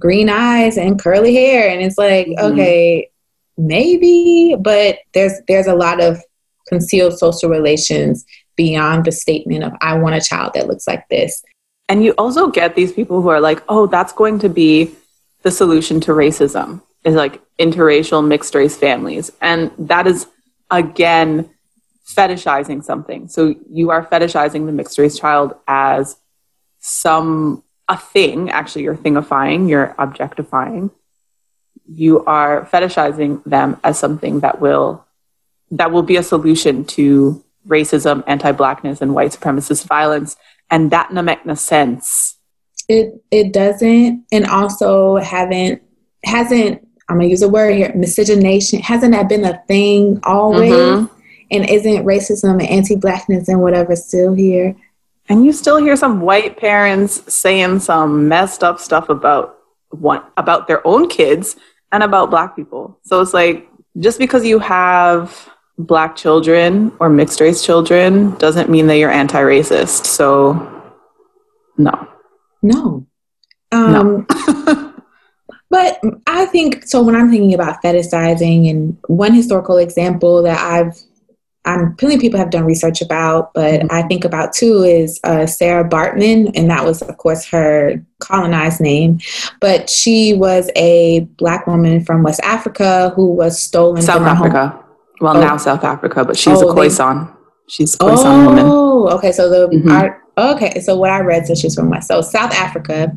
[0.00, 1.70] green eyes and curly hair.
[1.70, 2.52] And it's like, mm-hmm.
[2.52, 3.10] okay,
[3.56, 6.20] maybe, but there's there's a lot of
[6.68, 11.44] concealed social relations beyond the statement of I want a child that looks like this.
[11.88, 14.90] And you also get these people who are like, oh, that's going to be
[15.42, 19.30] the solution to racism is like interracial mixed race families.
[19.40, 20.26] And that is,
[20.70, 21.50] again,
[22.08, 23.28] fetishizing something.
[23.28, 26.16] So you are fetishizing the mixed race child as
[26.78, 28.50] some, a thing.
[28.50, 30.90] Actually, you're thingifying, you're objectifying.
[31.88, 35.04] You are fetishizing them as something that will,
[35.70, 40.36] that will be a solution to racism, anti blackness, and white supremacist violence.
[40.70, 42.36] and that no make no sense.
[42.88, 45.82] It it doesn't, and also haven't
[46.24, 46.85] hasn't.
[47.08, 47.92] I'm gonna use a word here.
[47.94, 50.72] Miscegenation hasn't that been a thing always?
[50.72, 51.12] Mm-hmm.
[51.52, 54.74] And isn't racism and anti-blackness and whatever still here?
[55.28, 59.58] And you still hear some white parents saying some messed up stuff about
[59.90, 61.56] what about their own kids
[61.92, 62.98] and about black people.
[63.02, 68.86] So it's like just because you have black children or mixed race children doesn't mean
[68.88, 70.06] that you're anti-racist.
[70.06, 70.82] So
[71.78, 72.08] no.
[72.62, 73.06] No.
[73.72, 74.82] Um, no.
[75.70, 80.96] but I think so when I'm thinking about fetishizing and one historical example that I've
[81.66, 83.88] I'm plenty of people have done research about, but mm-hmm.
[83.90, 88.80] I think about too is uh, Sarah Baartman, and that was, of course, her colonized
[88.80, 89.18] name.
[89.60, 94.68] But she was a black woman from West Africa who was stolen from South Africa.
[94.68, 94.84] Home.
[95.20, 95.40] Well, oh.
[95.40, 97.34] now South Africa, but she's oh, a Khoisan.
[97.68, 98.64] She's a Khoisan oh, woman.
[98.66, 99.32] Oh, okay.
[99.32, 99.90] So the mm-hmm.
[99.90, 100.80] art, okay.
[100.80, 102.06] So what I read says she's from West.
[102.08, 103.12] So South Africa.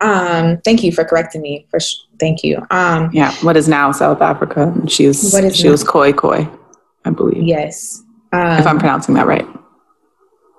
[0.00, 1.66] Um, thank you for correcting me.
[1.70, 2.64] For sh- thank you.
[2.70, 3.32] Um, yeah.
[3.42, 4.74] What is now South Africa?
[4.88, 5.32] She was.
[5.32, 5.72] What is she now?
[5.72, 6.48] was Khoi Khoi.
[7.04, 7.42] I believe.
[7.42, 8.02] Yes.
[8.32, 9.46] Um, if I'm um, pronouncing that right.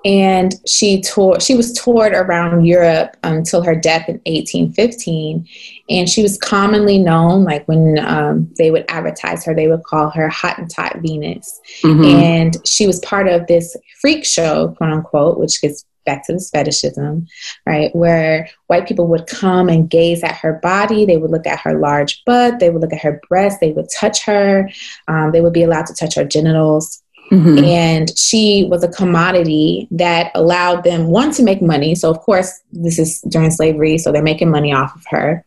[0.03, 5.47] And she toured, she was toured around Europe until her death in 1815.
[5.89, 10.09] And she was commonly known, like when um, they would advertise her, they would call
[10.09, 11.61] her Hottentot Venus.
[11.83, 12.03] Mm-hmm.
[12.03, 16.49] And she was part of this freak show, quote unquote, which gets back to this
[16.49, 17.27] fetishism,
[17.65, 17.95] right?
[17.95, 21.05] Where white people would come and gaze at her body.
[21.05, 22.59] They would look at her large butt.
[22.59, 23.59] They would look at her breast.
[23.59, 24.69] They would touch her.
[25.07, 27.01] Um, they would be allowed to touch her genitals.
[27.31, 27.63] Mm-hmm.
[27.63, 31.95] And she was a commodity that allowed them, one, to make money.
[31.95, 35.45] So, of course, this is during slavery, so they're making money off of her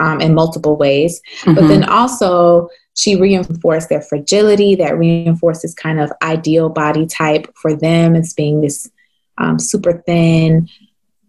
[0.00, 1.20] um, in multiple ways.
[1.42, 1.54] Mm-hmm.
[1.54, 7.74] But then also, she reinforced their fragility, that reinforces kind of ideal body type for
[7.74, 8.90] them as being this
[9.38, 10.68] um, super thin,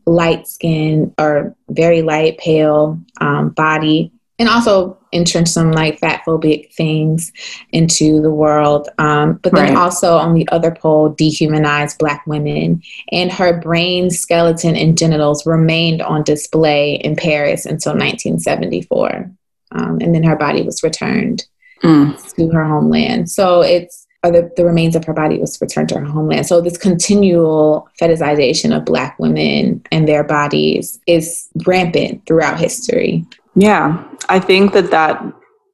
[0.06, 6.72] light skin, or very light, pale um, body, and also entrench some like fat phobic
[6.74, 7.32] things
[7.72, 8.88] into the world.
[8.98, 9.78] Um, but then right.
[9.78, 12.82] also on the other pole, dehumanize Black women.
[13.12, 19.32] And her brain, skeleton, and genitals remained on display in Paris until 1974.
[19.72, 21.46] Um, and then her body was returned
[21.84, 22.36] mm.
[22.36, 23.30] to her homeland.
[23.30, 26.48] So it's or the, the remains of her body was returned to her homeland.
[26.48, 33.26] So this continual fetishization of black women and their bodies is rampant throughout history.
[33.56, 35.24] Yeah, I think that that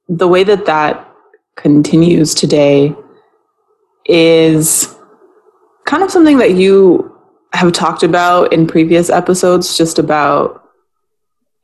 [0.10, 1.10] the way that that
[1.56, 2.96] continues today
[4.06, 4.94] is
[5.86, 7.10] kind of something that you
[7.54, 10.64] have talked about in previous episodes just about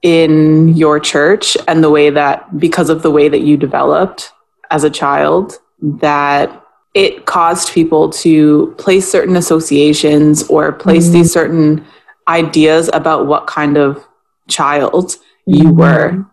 [0.02, 4.32] in your church and the way that because of the way that you developed
[4.72, 11.14] as a child that it caused people to place certain associations or place mm-hmm.
[11.14, 11.86] these certain
[12.28, 14.06] ideas about what kind of
[14.48, 15.78] child you mm-hmm.
[15.78, 16.26] were.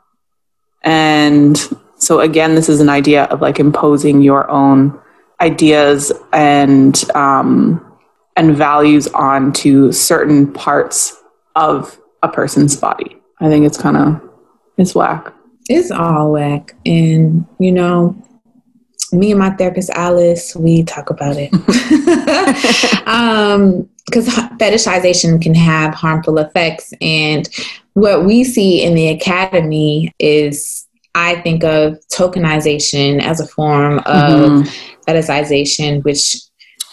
[0.82, 1.58] And
[1.98, 4.98] so, again, this is an idea of like imposing your own
[5.40, 7.82] ideas and um,
[8.36, 11.16] and values onto certain parts
[11.54, 13.16] of a person's body.
[13.40, 14.20] I think it's kind of
[14.76, 15.32] it's whack.
[15.68, 18.14] It's all whack, and you know,
[19.16, 21.52] me and my therapist Alice, we talk about it.
[23.07, 26.92] um, because fetishization can have harmful effects.
[27.00, 27.48] And
[27.94, 34.05] what we see in the academy is, I think of tokenization as a form of
[34.05, 35.11] mm-hmm.
[35.11, 36.37] fetishization, which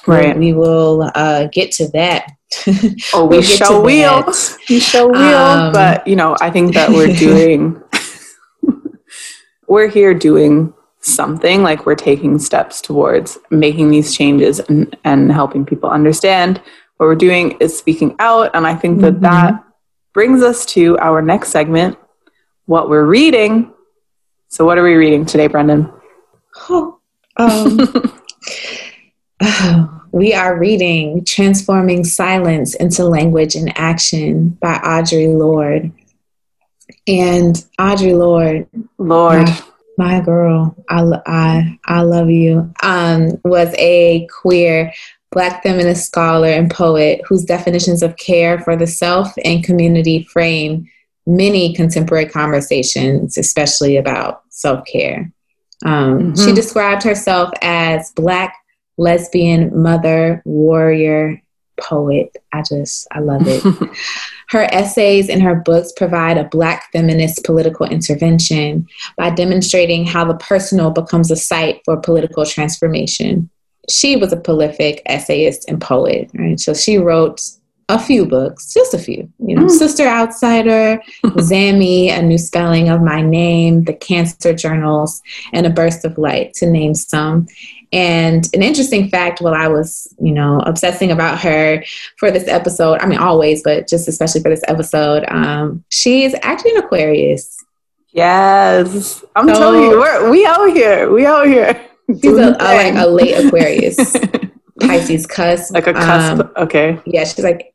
[0.07, 0.37] right.
[0.37, 2.31] we will uh, get to that.
[3.13, 4.33] oh, we we'll show will.
[4.69, 5.15] We show will.
[5.15, 7.81] Um, but, you know, I think that we're doing,
[9.67, 15.65] we're here doing something like we're taking steps towards making these changes and, and helping
[15.65, 16.61] people understand
[16.97, 18.49] what we're doing is speaking out.
[18.53, 19.23] And i think that mm-hmm.
[19.23, 19.63] that
[20.13, 21.97] brings us to our next segment
[22.65, 23.73] what we're reading.
[24.47, 25.93] So what are we reading today Brendane?
[26.69, 26.99] Oh,
[27.35, 27.79] um,
[30.13, 35.91] we are reading transforming silence into language and action by audre lorde.
[37.05, 39.49] And audre lorde lorde
[39.97, 44.93] my girl, I, I, I love you, um, was a queer
[45.31, 50.87] Black feminist scholar and poet whose definitions of care for the self and community frame
[51.25, 55.31] many contemporary conversations, especially about self care.
[55.85, 56.45] Um, mm-hmm.
[56.45, 58.55] She described herself as Black,
[58.97, 61.41] lesbian, mother, warrior,
[61.79, 62.35] poet.
[62.51, 63.63] I just, I love it.
[64.49, 70.35] Her essays and her books provide a Black feminist political intervention by demonstrating how the
[70.35, 73.49] personal becomes a site for political transformation.
[73.89, 76.59] She was a prolific essayist and poet, right?
[76.59, 77.41] So she wrote
[77.89, 79.29] a few books, just a few.
[79.39, 79.69] You know, mm.
[79.69, 85.21] Sister Outsider, Zami, A New Spelling of My Name, The Cancer Journals,
[85.51, 87.47] and A Burst of Light, to name some.
[87.91, 91.83] And an interesting fact while I was, you know, obsessing about her
[92.17, 96.71] for this episode, I mean, always, but just especially for this episode, um, she's actually
[96.71, 97.63] an Aquarius.
[98.11, 99.23] Yes.
[99.35, 101.11] I'm so, telling you, we're, we out here.
[101.11, 101.79] We out here.
[102.21, 103.97] She's a, a, like a late Aquarius.
[104.81, 105.73] Pisces cusp.
[105.73, 106.41] Like a cusp.
[106.41, 106.99] Um, okay.
[107.05, 107.72] Yeah, she's like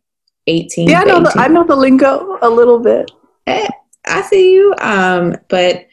[0.48, 0.88] 18.
[0.88, 3.10] Yeah, I know, the, I know the lingo a little bit.
[3.46, 3.68] Eh,
[4.06, 4.74] I see you.
[4.80, 5.86] Um, but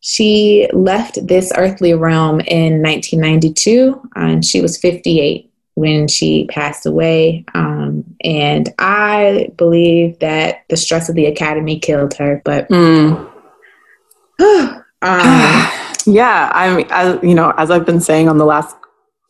[0.00, 7.44] she left this earthly realm in 1992, and she was 58 when she passed away.
[7.54, 12.42] Um, and I believe that the stress of the academy killed her.
[12.44, 13.16] But mm.
[14.40, 14.82] um,
[16.06, 16.84] yeah, I'm.
[16.90, 18.76] As, you know, as I've been saying on the last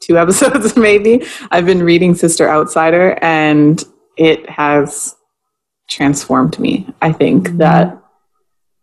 [0.00, 3.82] two episodes, maybe I've been reading Sister Outsider, and
[4.18, 5.16] it has
[5.88, 6.86] transformed me.
[7.00, 7.58] I think mm-hmm.
[7.58, 7.98] that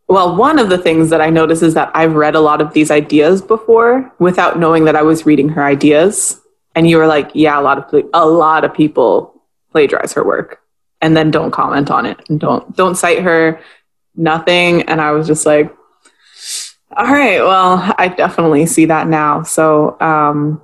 [0.07, 2.73] well, one of the things that I notice is that I've read a lot of
[2.73, 6.39] these ideas before without knowing that I was reading her ideas.
[6.75, 10.61] And you were like, yeah, a lot of a lot of people plagiarize her work
[11.01, 13.59] and then don't comment on it and don't don't cite her
[14.15, 15.75] nothing and I was just like
[16.97, 19.43] all right, well, I definitely see that now.
[19.43, 20.61] So um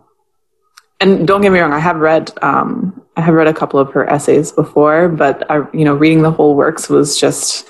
[0.99, 3.91] and don't get me wrong, I have read um I have read a couple of
[3.91, 7.69] her essays before, but I, you know, reading the whole works was just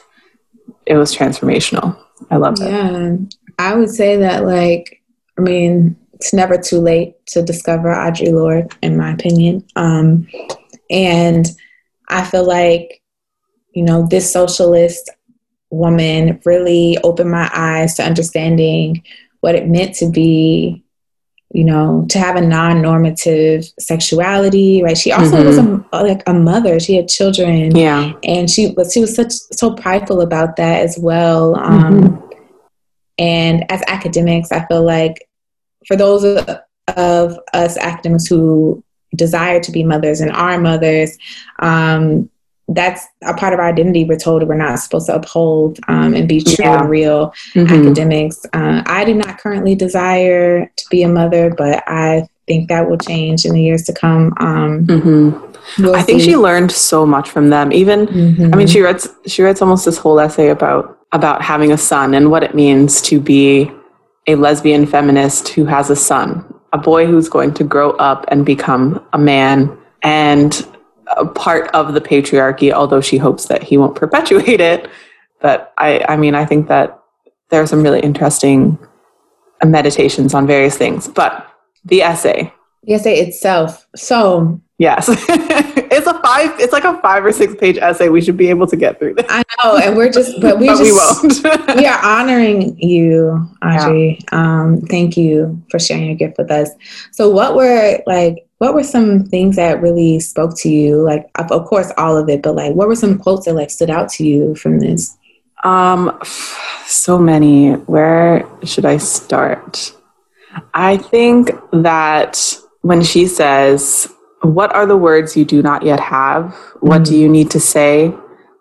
[0.85, 1.97] it was transformational.
[2.29, 2.69] I love it.
[2.69, 3.15] Yeah.
[3.59, 5.01] I would say that like
[5.37, 9.65] I mean, it's never too late to discover Audre Lorde, in my opinion.
[9.75, 10.27] Um,
[10.89, 11.47] and
[12.09, 13.01] I feel like,
[13.71, 15.09] you know, this socialist
[15.71, 19.03] woman really opened my eyes to understanding
[19.39, 20.83] what it meant to be
[21.53, 24.97] you know, to have a non-normative sexuality, right?
[24.97, 25.47] She also mm-hmm.
[25.47, 25.57] was
[25.91, 26.79] a, like a mother.
[26.79, 30.97] She had children, yeah, and she was she was such so prideful about that as
[30.97, 31.55] well.
[31.55, 32.27] Um, mm-hmm.
[33.17, 35.27] And as academics, I feel like
[35.85, 36.49] for those of,
[36.97, 38.83] of, us academics who
[39.15, 41.17] desire to be mothers and are mothers,
[41.59, 42.30] um,
[42.73, 46.27] that's a part of our identity we're told we're not supposed to uphold um, and
[46.27, 46.79] be true yeah.
[46.79, 47.73] and real mm-hmm.
[47.73, 48.45] academics.
[48.53, 52.97] Uh, I do not currently desire to be a mother, but I think that will
[52.97, 54.33] change in the years to come.
[54.37, 55.83] Um, mm-hmm.
[55.83, 57.71] we'll I think she learned so much from them.
[57.71, 58.53] Even, mm-hmm.
[58.53, 62.13] I mean, she writes she writes almost this whole essay about about having a son
[62.13, 63.71] and what it means to be
[64.27, 68.45] a lesbian feminist who has a son, a boy who's going to grow up and
[68.45, 70.65] become a man and
[71.17, 74.89] a part of the patriarchy, although she hopes that he won't perpetuate it.
[75.41, 76.99] But I, I mean, I think that
[77.49, 78.77] there are some really interesting
[79.63, 81.07] meditations on various things.
[81.07, 81.47] But
[81.85, 82.53] the essay,
[82.83, 86.59] the essay itself, so yes, it's a five.
[86.59, 88.09] It's like a five or six page essay.
[88.09, 89.25] We should be able to get through this.
[89.29, 91.77] I know, and we're just, but we but just, we won't.
[91.77, 94.19] we are honoring you, Audre.
[94.19, 94.25] Yeah.
[94.31, 96.69] Um, thank you for sharing your gift with us.
[97.11, 101.01] So, what were like what were some things that really spoke to you?
[101.01, 103.89] Like of course all of it but like what were some quotes that like stood
[103.89, 105.17] out to you from this?
[105.63, 106.15] Um
[106.85, 107.71] so many.
[107.71, 109.95] Where should i start?
[110.75, 116.53] I think that when she says what are the words you do not yet have?
[116.81, 117.13] What mm-hmm.
[117.13, 118.09] do you need to say?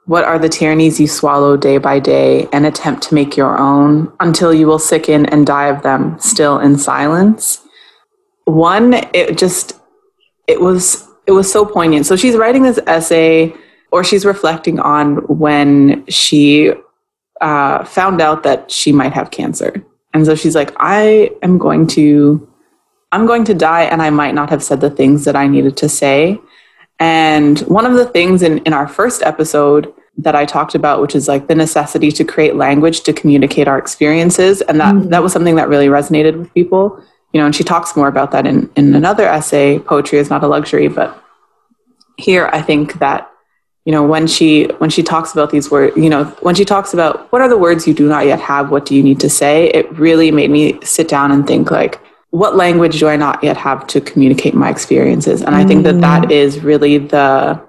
[0.07, 4.11] What are the tyrannies you swallow day by day and attempt to make your own
[4.19, 7.61] until you will sicken and die of them still in silence?
[8.47, 9.80] One it just
[10.51, 12.07] it was it was so poignant.
[12.07, 13.55] So she's writing this essay,
[13.93, 16.73] or she's reflecting on when she
[17.41, 21.87] uh, found out that she might have cancer, and so she's like, I am going
[21.89, 22.49] to,
[23.13, 25.77] I'm going to die, and I might not have said the things that I needed
[25.79, 26.39] to say.
[26.99, 31.15] And one of the things in in our first episode that I talked about, which
[31.15, 35.11] is like the necessity to create language to communicate our experiences, and that mm-hmm.
[35.11, 38.33] that was something that really resonated with people you know, and she talks more about
[38.33, 40.89] that in, in another essay, Poetry is Not a Luxury.
[40.89, 41.23] But
[42.17, 43.31] here I think that,
[43.85, 46.93] you know, when she when she talks about these words, you know, when she talks
[46.93, 49.31] about what are the words you do not yet have, what do you need to
[49.31, 52.01] say, it really made me sit down and think like,
[52.31, 55.43] what language do I not yet have to communicate my experiences?
[55.43, 56.63] And I think that that mm.
[56.63, 57.61] really the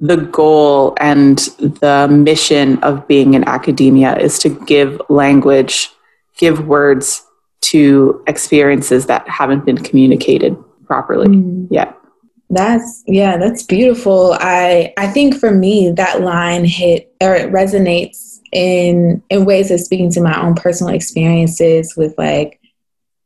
[0.00, 5.90] the goal and the mission of being in academia is to give language,
[6.36, 7.24] give words
[7.60, 10.56] to experiences that haven't been communicated
[10.86, 11.68] properly mm.
[11.70, 11.94] yet.
[12.50, 14.34] That's yeah, that's beautiful.
[14.40, 19.80] I I think for me that line hit or it resonates in in ways of
[19.80, 22.58] speaking to my own personal experiences with like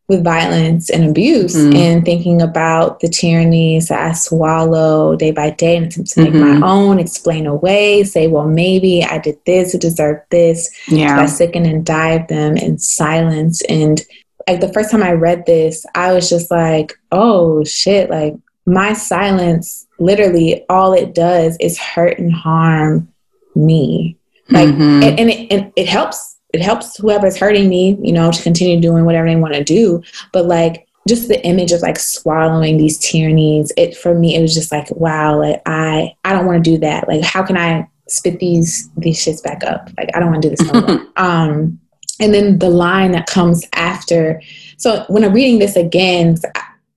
[0.09, 1.75] with violence and abuse mm.
[1.75, 6.33] and thinking about the tyrannies that I swallow day by day and attempt to make
[6.33, 6.61] mm-hmm.
[6.61, 10.69] my own, explain away, say, well, maybe I did this I deserve this.
[10.89, 11.17] Yeah.
[11.17, 13.63] So I sicken and die of them in silence.
[13.69, 14.03] And
[14.49, 18.35] like the first time I read this, I was just like, oh shit, like
[18.67, 23.09] my silence, literally all it does is hurt and harm
[23.55, 24.17] me.
[24.51, 25.03] Like, mm-hmm.
[25.03, 28.81] and, and, it, and it helps it helps whoever's hurting me, you know, to continue
[28.81, 30.03] doing whatever they want to do.
[30.33, 34.55] But like just the image of like swallowing these tyrannies, it for me it was
[34.55, 37.09] just like, wow, like I I don't want to do that.
[37.09, 39.89] Like how can I spit these these shits back up?
[39.97, 41.07] Like I don't want to do this no more.
[41.17, 41.81] um
[42.21, 44.41] and then the line that comes after.
[44.77, 46.37] So when I'm reading this again,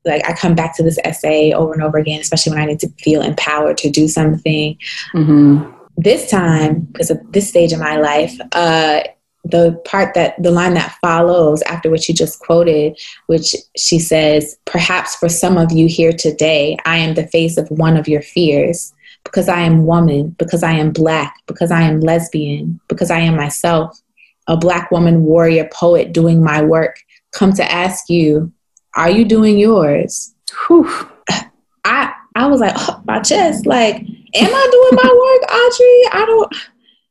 [0.05, 2.79] like I come back to this essay over and over again, especially when I need
[2.81, 4.77] to feel empowered to do something.
[5.13, 5.71] Mm-hmm.
[5.97, 9.01] This time, because of this stage of my life, uh,
[9.45, 14.57] the part that the line that follows after what you just quoted, which she says,
[14.65, 18.21] Perhaps for some of you here today, I am the face of one of your
[18.21, 18.93] fears
[19.23, 23.35] because I am woman, because I am black, because I am lesbian, because I am
[23.35, 23.99] myself,
[24.47, 26.99] a black woman warrior poet doing my work.
[27.31, 28.51] Come to ask you,
[28.95, 30.33] are you doing yours?
[30.67, 30.89] Whew.
[31.85, 36.21] I I was like, oh, my chest, like, am I doing my work, Audre?
[36.21, 36.53] I don't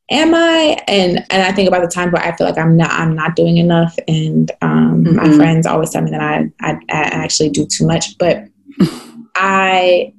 [0.09, 0.77] am I?
[0.87, 3.35] And and I think about the time where I feel like I'm not I'm not
[3.35, 5.15] doing enough, and um, mm-hmm.
[5.15, 8.17] my friends always tell me that I, I I actually do too much.
[8.17, 8.45] But
[9.35, 10.13] I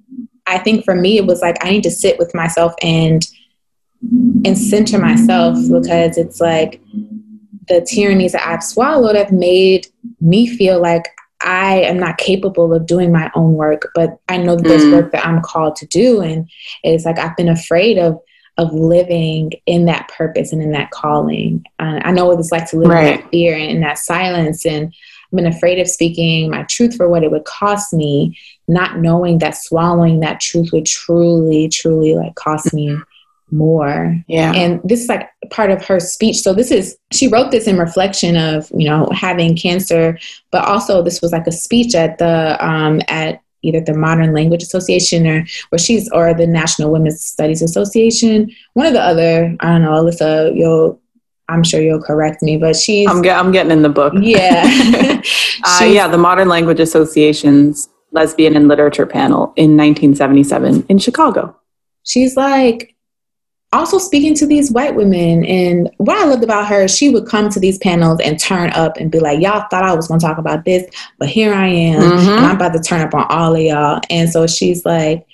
[0.47, 3.27] I think for me it was like I need to sit with myself and
[4.03, 6.81] and center myself because it's like
[7.69, 9.89] the tyrannies that I've swallowed have made
[10.21, 11.07] me feel like
[11.41, 14.93] I am not capable of doing my own work, but I know that there's mm.
[14.93, 16.21] work that I'm called to do.
[16.21, 16.49] And
[16.83, 18.19] it's like I've been afraid of
[18.59, 21.63] of living in that purpose and in that calling.
[21.79, 23.07] Uh, I know what it's like to live right.
[23.07, 24.65] in that fear and in that silence.
[24.65, 28.99] And I've been afraid of speaking my truth for what it would cost me, not
[28.99, 32.97] knowing that swallowing that truth would truly, truly like cost me
[33.51, 34.17] more.
[34.27, 34.53] Yeah.
[34.53, 36.39] And this is like part of her speech.
[36.39, 40.19] So this is she wrote this in reflection of, you know, having cancer,
[40.51, 44.63] but also this was like a speech at the um at either the Modern Language
[44.63, 48.51] Association or or she's or the National Women's Studies Association.
[48.75, 51.01] One of the other, I don't know, Alyssa, you'll
[51.49, 54.13] I'm sure you'll correct me, but she's I'm, get, I'm getting in the book.
[54.21, 54.65] Yeah.
[55.65, 61.57] uh, yeah, the Modern Language Association's Lesbian and Literature panel in 1977 in Chicago.
[62.03, 62.96] She's like
[63.77, 65.45] also speaking to these white women.
[65.45, 68.97] And what I loved about her, she would come to these panels and turn up
[68.97, 70.87] and be like, y'all thought I was going to talk about this,
[71.19, 72.01] but here I am.
[72.01, 72.31] Mm-hmm.
[72.31, 74.01] And I'm about to turn up on all of y'all.
[74.11, 75.27] And so she's like,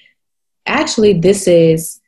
[0.66, 2.00] actually, this is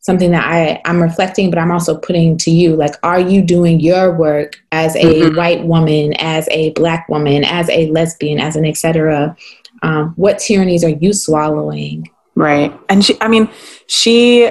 [0.00, 2.76] something that I, I'm reflecting, but I'm also putting to you.
[2.76, 5.36] Like, are you doing your work as a mm-hmm.
[5.36, 9.34] white woman, as a black woman, as a lesbian, as an etc.?
[9.82, 12.10] Um, what tyrannies are you swallowing?
[12.34, 12.78] Right.
[12.88, 13.48] And she, I mean,
[13.86, 14.50] she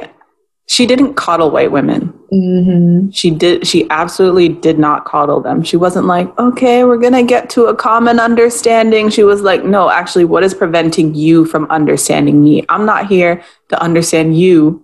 [0.74, 2.12] she didn't coddle white women.
[2.34, 3.12] Mm-hmm.
[3.12, 3.68] She did.
[3.68, 5.62] She absolutely did not coddle them.
[5.62, 9.12] She wasn't like, okay, we're gonna get to a common understanding.
[9.12, 12.66] She was like, no, actually, what is preventing you from understanding me?
[12.70, 14.84] I'm not here to understand you.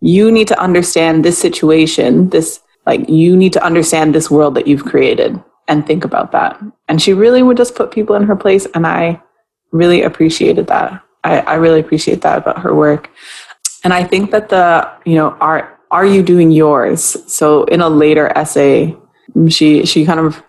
[0.00, 2.30] You need to understand this situation.
[2.30, 6.60] This like you need to understand this world that you've created and think about that.
[6.88, 9.22] And she really would just put people in her place, and I
[9.70, 11.00] really appreciated that.
[11.22, 13.10] I, I really appreciate that about her work.
[13.88, 17.16] And I think that the, you know, are are you doing yours?
[17.26, 18.94] So in a later essay,
[19.48, 20.42] she she kind of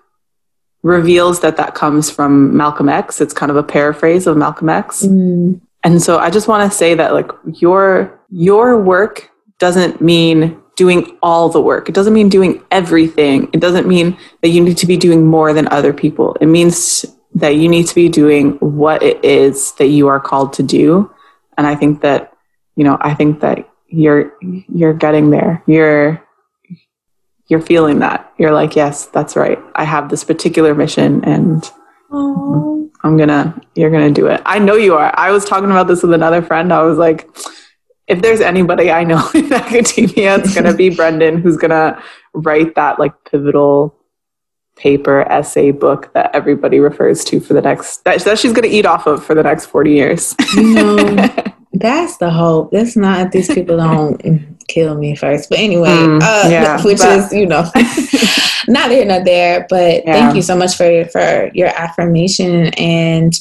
[0.83, 3.21] reveals that that comes from Malcolm X.
[3.21, 5.03] It's kind of a paraphrase of Malcolm X.
[5.03, 5.61] Mm.
[5.85, 11.17] And so I just want to say that like your your work doesn't mean doing
[11.23, 11.87] all the work.
[11.87, 13.49] It doesn't mean doing everything.
[13.53, 16.35] It doesn't mean that you need to be doing more than other people.
[16.41, 20.51] It means that you need to be doing what it is that you are called
[20.55, 21.09] to do.
[21.57, 22.28] And I think that
[22.79, 25.61] you know, I think that you're you're getting there.
[25.67, 26.25] You're
[27.47, 28.31] you're feeling that.
[28.37, 29.59] You're like, yes, that's right.
[29.75, 31.61] I have this particular mission and
[32.09, 32.89] Aww.
[33.03, 34.41] I'm gonna you're gonna do it.
[34.45, 35.13] I know you are.
[35.17, 36.71] I was talking about this with another friend.
[36.71, 37.29] I was like,
[38.07, 42.01] if there's anybody I know in academia, it's gonna be Brendane who's gonna
[42.33, 43.93] write that like pivotal
[44.77, 48.73] paper essay book that everybody refers to for the next that, that she's going to
[48.73, 51.29] eat off of for the next 40 years you know
[51.73, 52.71] that's the hope.
[52.71, 55.49] That's not these people don't kill me first.
[55.49, 57.69] But anyway, mm, uh, yeah, which but, is you know
[58.67, 59.65] not here not there.
[59.69, 60.13] But yeah.
[60.13, 63.33] thank you so much for for your affirmation, and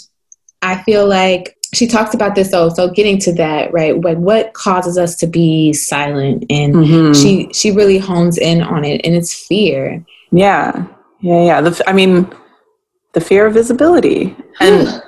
[0.63, 2.69] I feel like she talks about this though.
[2.71, 7.13] So getting to that right, like what causes us to be silent, and mm-hmm.
[7.13, 10.05] she she really hones in on it, and it's fear.
[10.31, 10.87] Yeah,
[11.21, 11.61] yeah, yeah.
[11.63, 12.31] The, I mean,
[13.13, 14.37] the fear of visibility.
[14.61, 15.03] And,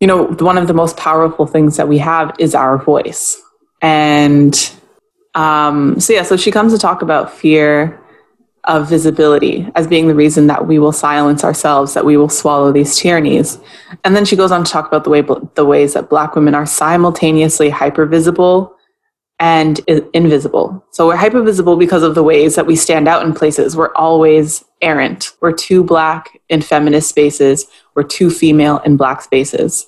[0.00, 3.40] you know, one of the most powerful things that we have is our voice.
[3.82, 4.54] And
[5.34, 8.00] um, so, yeah, so she comes to talk about fear
[8.64, 12.70] of visibility as being the reason that we will silence ourselves, that we will swallow
[12.70, 13.58] these tyrannies.
[14.04, 15.24] And then she goes on to talk about the way
[15.54, 18.72] the ways that black women are simultaneously hypervisible
[19.40, 19.78] and
[20.14, 20.84] invisible.
[20.90, 23.76] So we're hypervisible because of the ways that we stand out in places.
[23.76, 25.32] We're always errant.
[25.40, 27.66] We're too black in feminist spaces.
[27.94, 29.86] We're too female in black spaces.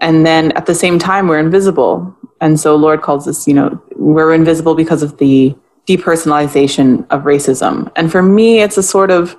[0.00, 2.16] And then at the same time, we're invisible.
[2.40, 5.54] And so Lorde calls us, you know, we're invisible because of the
[5.86, 7.90] depersonalization of racism.
[7.96, 9.36] And for me, it's a sort of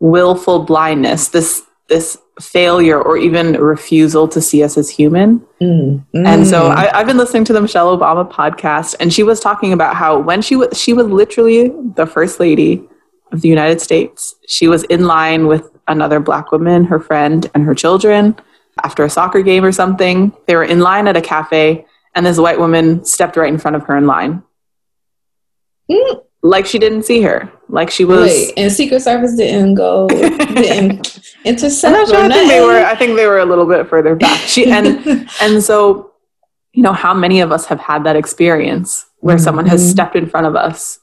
[0.00, 5.40] willful blindness, this this failure or even refusal to see us as human.
[5.60, 6.26] Mm, mm.
[6.26, 9.72] And so I, have been listening to the Michelle Obama podcast, and she was talking
[9.72, 12.82] about how when she was she was literally the first lady
[13.32, 17.64] of the United States, she was in line with another black woman, her friend, and
[17.64, 18.36] her children
[18.82, 20.32] after a soccer game or something.
[20.46, 23.76] They were in line at a cafe, and this white woman stepped right in front
[23.76, 24.42] of her in line.
[25.90, 26.22] Mm.
[26.42, 27.50] Like she didn't see her.
[27.72, 28.30] Like she was.
[28.30, 31.96] Wait, and Secret Service didn't go, didn't intercept.
[31.96, 32.16] I'm sure.
[32.18, 32.84] I think they were.
[32.84, 34.38] I think they were a little bit further back.
[34.40, 36.12] She and and so,
[36.74, 39.44] you know, how many of us have had that experience where mm-hmm.
[39.44, 41.00] someone has stepped in front of us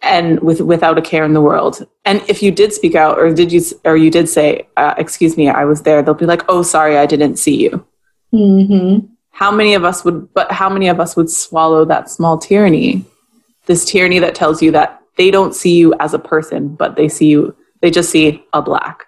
[0.00, 3.32] and with without a care in the world and if you did speak out or
[3.32, 6.42] did you or you did say uh, excuse me i was there they'll be like
[6.50, 7.86] oh sorry i didn't see you
[8.30, 9.06] mm-hmm.
[9.30, 13.02] how many of us would but how many of us would swallow that small tyranny
[13.64, 17.08] this tyranny that tells you that they don't see you as a person but they
[17.08, 19.04] see you they just see a black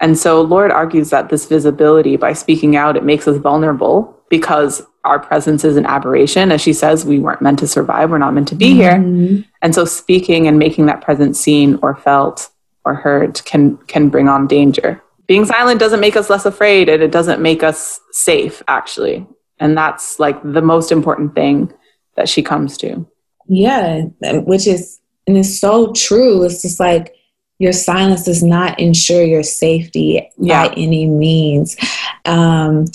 [0.00, 4.82] and so Lorde argues that this visibility by speaking out it makes us vulnerable because
[5.04, 6.52] our presence is an aberration.
[6.52, 8.10] As she says, we weren't meant to survive.
[8.10, 9.26] We're not meant to be mm-hmm.
[9.26, 9.44] here.
[9.62, 12.50] And so speaking and making that presence seen or felt
[12.84, 15.02] or heard can can bring on danger.
[15.26, 19.26] Being silent doesn't make us less afraid and it doesn't make us safe actually.
[19.58, 21.72] And that's like the most important thing
[22.16, 23.06] that she comes to.
[23.46, 24.99] Yeah, which is
[25.30, 26.42] and it's so true.
[26.42, 27.14] It's just like
[27.60, 30.66] your silence does not ensure your safety yeah.
[30.66, 31.76] by any means.
[32.24, 32.86] Um,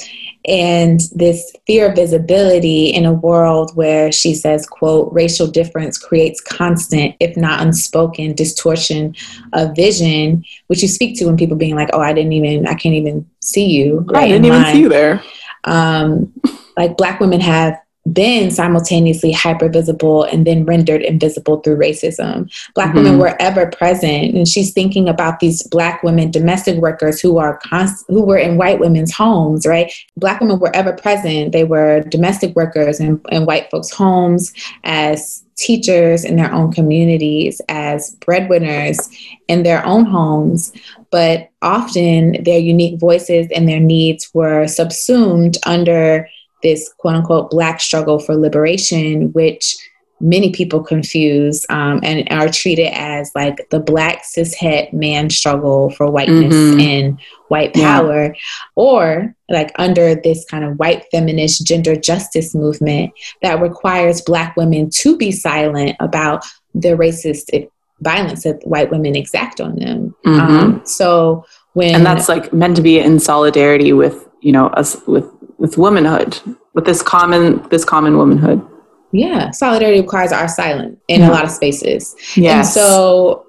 [0.47, 6.41] and this fear of visibility in a world where she says quote racial difference creates
[6.41, 9.15] constant if not unspoken distortion
[9.53, 12.75] of vision which you speak to when people being like oh i didn't even i
[12.75, 15.23] can't even see you right i didn't even see you there
[15.63, 16.31] um,
[16.77, 17.75] like black women have
[18.11, 22.51] been simultaneously hypervisible and then rendered invisible through racism.
[22.75, 22.97] Black mm-hmm.
[22.97, 27.59] women were ever present, and she's thinking about these Black women domestic workers who are
[27.59, 29.65] const- who were in white women's homes.
[29.65, 31.51] Right, Black women were ever present.
[31.51, 34.53] They were domestic workers in, in white folks' homes
[34.83, 39.09] as teachers in their own communities, as breadwinners
[39.47, 40.71] in their own homes.
[41.11, 46.29] But often their unique voices and their needs were subsumed under
[46.65, 49.77] this quote unquote black struggle for liberation, which
[50.19, 56.09] many people confuse um, and are treated as like the black cishet man struggle for
[56.09, 56.79] whiteness mm-hmm.
[56.79, 58.33] and white power, yeah.
[58.75, 63.13] or like under this kind of white feminist gender justice movement
[63.43, 66.43] that requires black women to be silent about
[66.73, 67.69] the racist
[68.01, 70.15] violence that white women exact on them.
[70.25, 70.39] Mm-hmm.
[70.39, 74.95] Um, so when and that's like meant to be in solidarity with you know us
[75.07, 76.39] with with womanhood,
[76.73, 78.65] with this common this common womanhood.
[79.11, 81.29] Yeah, solidarity requires our silence in yeah.
[81.29, 82.15] a lot of spaces.
[82.35, 82.67] Yes.
[82.67, 83.45] And so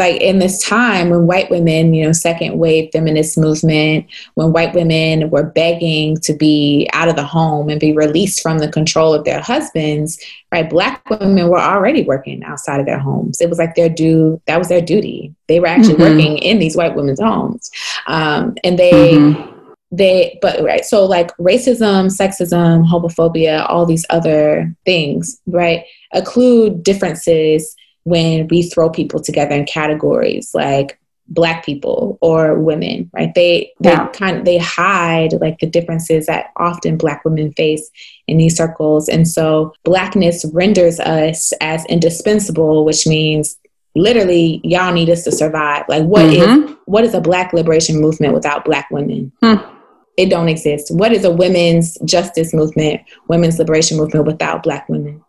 [0.00, 4.74] like in this time when white women, you know, second wave feminist movement, when white
[4.74, 9.12] women were begging to be out of the home and be released from the control
[9.12, 10.18] of their husbands,
[10.50, 10.70] right?
[10.70, 13.40] Black women were already working outside of their homes.
[13.42, 15.34] It was like their due, that was their duty.
[15.48, 16.16] They were actually mm-hmm.
[16.16, 17.70] working in these white women's homes.
[18.06, 19.49] Um, and they, mm-hmm
[19.92, 25.84] they but right so like racism sexism homophobia all these other things right
[26.14, 27.74] occlude differences
[28.04, 33.32] when we throw people together in categories like black people or women right?
[33.34, 34.08] They they yeah.
[34.08, 37.88] kind of they hide like the differences that often black women face
[38.26, 39.08] in these circles.
[39.08, 43.56] And so blackness renders us as indispensable which means
[43.94, 45.84] literally y'all need us to survive.
[45.88, 46.68] Like what mm-hmm.
[46.68, 49.32] is what is a black liberation movement without black women?
[49.42, 49.76] Hmm
[50.16, 50.94] it don't exist.
[50.94, 55.22] What is a women's justice movement, women's liberation movement without black women?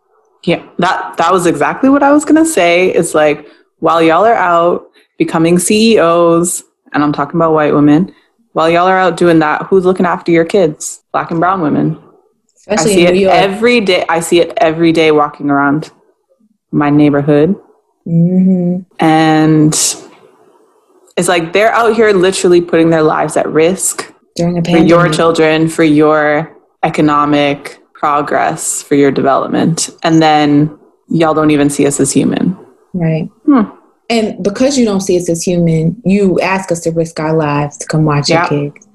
[0.44, 2.88] Yeah, that that was exactly what I was gonna say.
[2.90, 3.46] It's like
[3.78, 8.14] while y'all are out becoming CEOs, and I'm talking about white women,
[8.52, 11.02] while y'all are out doing that, who's looking after your kids?
[11.12, 12.00] Black and brown women.
[12.56, 13.34] Especially I see it York.
[13.34, 14.04] every day.
[14.08, 15.90] I see it every day walking around
[16.70, 17.54] my neighborhood,
[18.06, 18.82] mm-hmm.
[18.98, 19.72] and
[21.16, 24.88] it's like they're out here literally putting their lives at risk during a for pandemic.
[24.88, 29.90] your children, for your economic progress, for your development.
[30.02, 30.76] And then
[31.08, 32.56] y'all don't even see us as human.
[32.92, 33.28] Right.
[33.44, 33.62] Hmm.
[34.10, 37.78] And because you don't see us as human, you ask us to risk our lives
[37.78, 38.52] to come watch Yeah.
[38.52, 38.86] your kids.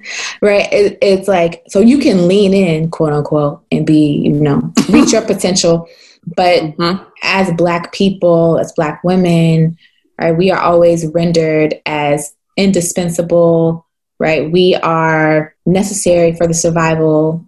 [0.41, 0.71] Right.
[0.71, 5.13] It, it's like, so you can lean in, quote unquote, and be, you know, reach
[5.13, 5.87] your potential.
[6.35, 7.03] But Mhm.
[7.23, 9.77] as Black people, as Black women,
[10.19, 13.85] right, we are always rendered as indispensable,
[14.19, 14.51] right?
[14.51, 17.45] We are necessary for the survival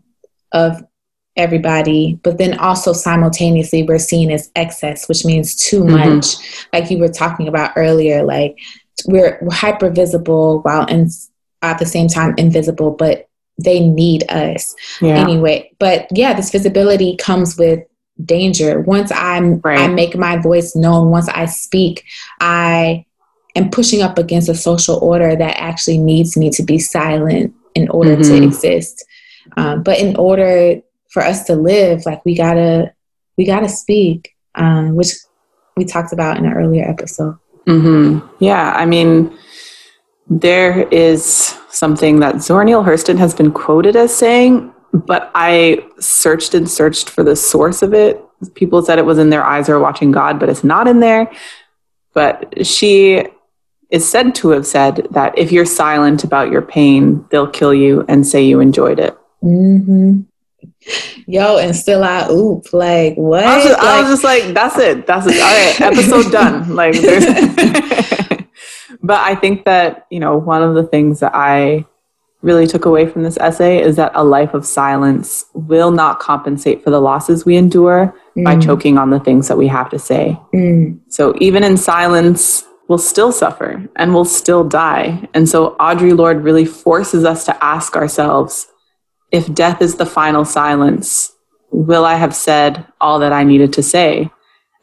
[0.52, 0.84] of
[1.36, 6.16] everybody, but then also simultaneously we're seen as excess, which means too Mhm.
[6.16, 6.26] much.
[6.74, 8.58] Like you were talking about earlier, like
[9.06, 11.10] we're, hyper visible while in,
[11.62, 13.28] at the same time invisible, but
[13.62, 15.18] they need us Yeah.
[15.22, 15.70] anyway.
[15.80, 17.80] But yeah, this visibility comes with
[18.26, 18.82] danger.
[18.82, 22.04] Once I'm I make my voice known, once I speak,
[22.42, 23.06] I
[23.56, 27.90] am pushing up against a social order that actually needs me to be silent in
[27.90, 28.44] order to Mhm.
[28.44, 29.04] exist.
[29.58, 32.92] Um, but in order for us to live, like we gotta
[33.38, 35.14] we gotta speak, um, which
[35.78, 37.36] we talked about in an earlier episode.
[37.66, 39.32] hmm Yeah, I mean,
[40.30, 46.54] there is something that Zora Neale Hurston has been quoted as saying, but I searched
[46.54, 48.22] and searched for the source of it.
[48.56, 51.32] People said it was in Their Eyes Were Watching God, but it's not in there.
[52.14, 53.24] But she
[53.90, 58.06] is said to have said that if you're silent about your pain, they'll kill you
[58.08, 59.18] and say you enjoyed it.
[59.42, 60.22] hmm
[61.28, 63.44] Yo, and still I oop like what?
[63.46, 65.08] I was just, I Like- was just like, that's it.
[65.08, 65.42] That's it.
[65.42, 66.76] All right, episode done.
[66.76, 66.94] Like,
[69.02, 71.86] but I think that you know one of the things that I
[72.42, 76.82] really took away from this essay is that a life of silence will not compensate
[76.84, 80.00] for the losses we endure by Mm, choking on the things that we have to
[80.00, 80.40] say.
[80.54, 85.30] mm, So even in silence, we'll still suffer and we'll still die.
[85.34, 88.68] And so Audre Lorde really forces us to ask ourselves
[89.32, 91.32] if death is the final silence,
[91.72, 94.32] will I have said all that I needed to say?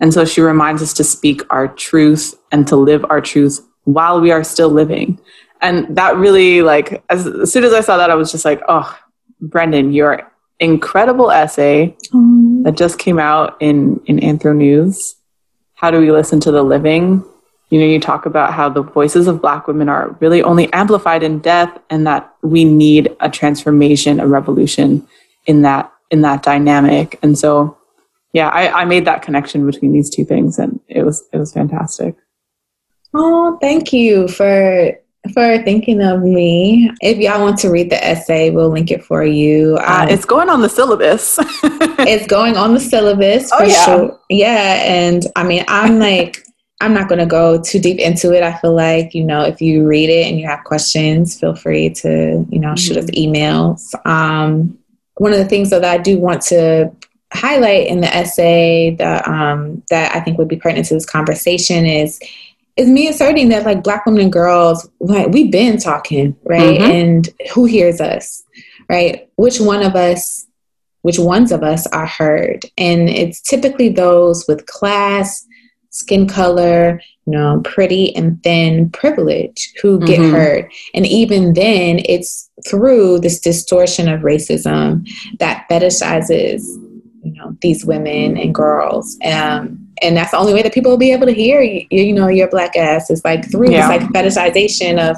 [0.01, 4.21] And so she reminds us to speak our truth and to live our truth while
[4.21, 5.19] we are still living.
[5.61, 8.61] And that really, like, as, as soon as I saw that, I was just like,
[8.69, 8.97] oh,
[9.43, 10.31] Brendane, your
[10.61, 12.63] incredible essay mm.
[12.65, 15.17] that just came out in in Anthro News.
[15.75, 17.25] How do we listen to the living?
[17.71, 21.23] You know, you talk about how the voices of Black women are really only amplified
[21.23, 25.07] in death, and that we need a transformation, a revolution
[25.47, 27.19] in that in that dynamic.
[27.23, 27.77] And so,
[28.33, 31.53] yeah, I, I made that connection between these two things, and it was it was
[31.53, 32.15] fantastic.
[33.15, 34.93] Oh, thank you for
[35.35, 36.89] for thinking of me.
[37.03, 39.77] If y'all want to read the essay, we'll link it for you.
[39.81, 41.39] Uh, Um, it's going on the syllabus.
[41.43, 43.85] it's going on the syllabus Oh, for yeah.
[43.85, 44.21] sure.
[44.31, 46.46] Yeah, and I mean, I'm like,
[46.81, 48.43] I'm not going to go too deep into it.
[48.43, 51.91] I feel like you know, if you read it and you have questions, feel free
[51.91, 53.95] to you know shoot us emails.
[54.07, 54.79] Um,
[55.17, 56.93] one of the things that I do want to
[57.33, 61.87] highlight in the essay that um, that I think would be pertinent to this conversation
[61.87, 62.21] is
[62.77, 66.91] is me asserting that like black women and girls like we've been talking right Mhm.
[66.91, 68.45] and who hears us
[68.91, 70.47] right which one of us
[71.01, 75.46] which ones of us are heard and it's typically those with class
[75.97, 80.31] skin color you know pretty and thin privilege who get Mhm.
[80.31, 85.07] heard and even then it's through this distortion of racism
[85.39, 86.63] that fetishizes
[87.25, 90.99] you know these women and girls um, and that's the only way that people will
[90.99, 93.89] be able to hear you, you know your black ass is like through Yeah.
[93.89, 95.17] this like fetishization of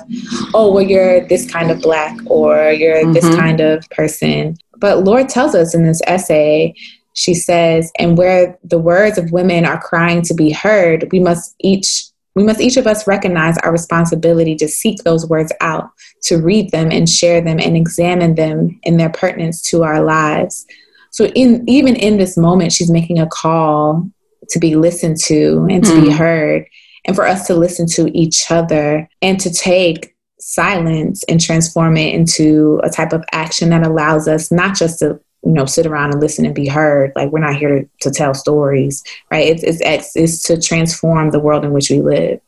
[0.55, 3.37] oh well you're this kind of black or you're this Mhm.
[3.39, 6.73] kind of person but Lorde tells us in this essay
[7.19, 11.55] she says and where the words of women are crying to be heard we must
[11.61, 12.05] each
[12.37, 15.91] we must each of us recognize our responsibility to seek those words out
[16.23, 20.65] to read them and share them and examine them in their pertinence to our lives
[21.11, 24.09] so in even in this moment she's making a call
[24.51, 26.17] to be listened to and to be Mm.
[26.17, 26.67] heard
[27.05, 32.15] and for us to listen to each other and to take silence and transform it
[32.15, 35.19] into a type of action that allows us not just to
[35.49, 38.11] you know sit around and listen and be heard like we're not here to, to
[38.21, 38.95] tell stories
[39.33, 42.39] right it's, it's it's to transform the world in which we live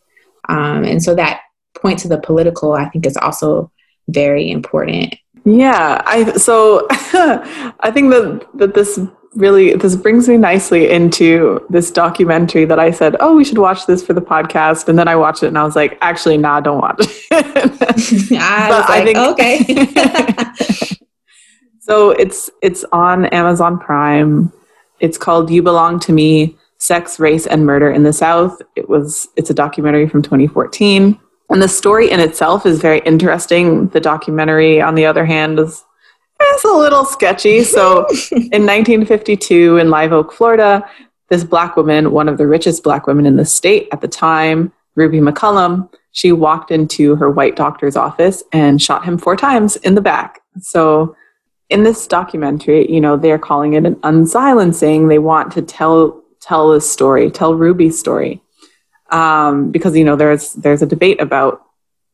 [0.54, 1.36] um, and so that
[1.82, 3.48] point to the political i think is also
[4.20, 6.16] very important Yeah, I
[6.48, 6.56] so
[7.86, 8.26] I think that
[8.60, 8.90] that this
[9.44, 13.80] really this brings me nicely into this documentary that I said, "Oh, we should watch
[13.90, 16.60] this for the podcast." And then I watched it and I was like, "Actually, nah,
[16.66, 17.08] don't watch it."
[18.42, 21.06] I But was I like, think- okay.
[21.80, 24.52] So it's it's on Amazon Prime.
[25.00, 29.28] It's called "You Belong to Me: Sex, Race, and Murder in the South." It was
[29.36, 31.18] it's a documentary from 2014.
[31.48, 33.88] And the story in itself is very interesting.
[33.88, 35.84] The documentary, on the other hand, is
[36.38, 37.64] it's a little sketchy.
[37.64, 40.88] So in 1952 in Live Oak, Florida,
[41.28, 44.72] this black woman, one of the richest black women in the state at the time,
[44.94, 49.94] Ruby McCollum, she walked into her white doctor's office and shot him four times in
[49.94, 50.40] the back.
[50.60, 51.16] So
[51.70, 55.08] in this documentary, you know, they're calling it an unsilencing.
[55.08, 58.42] They want to tell tell this story, tell Ruby's story,
[59.10, 61.62] um, because you know there's there's a debate about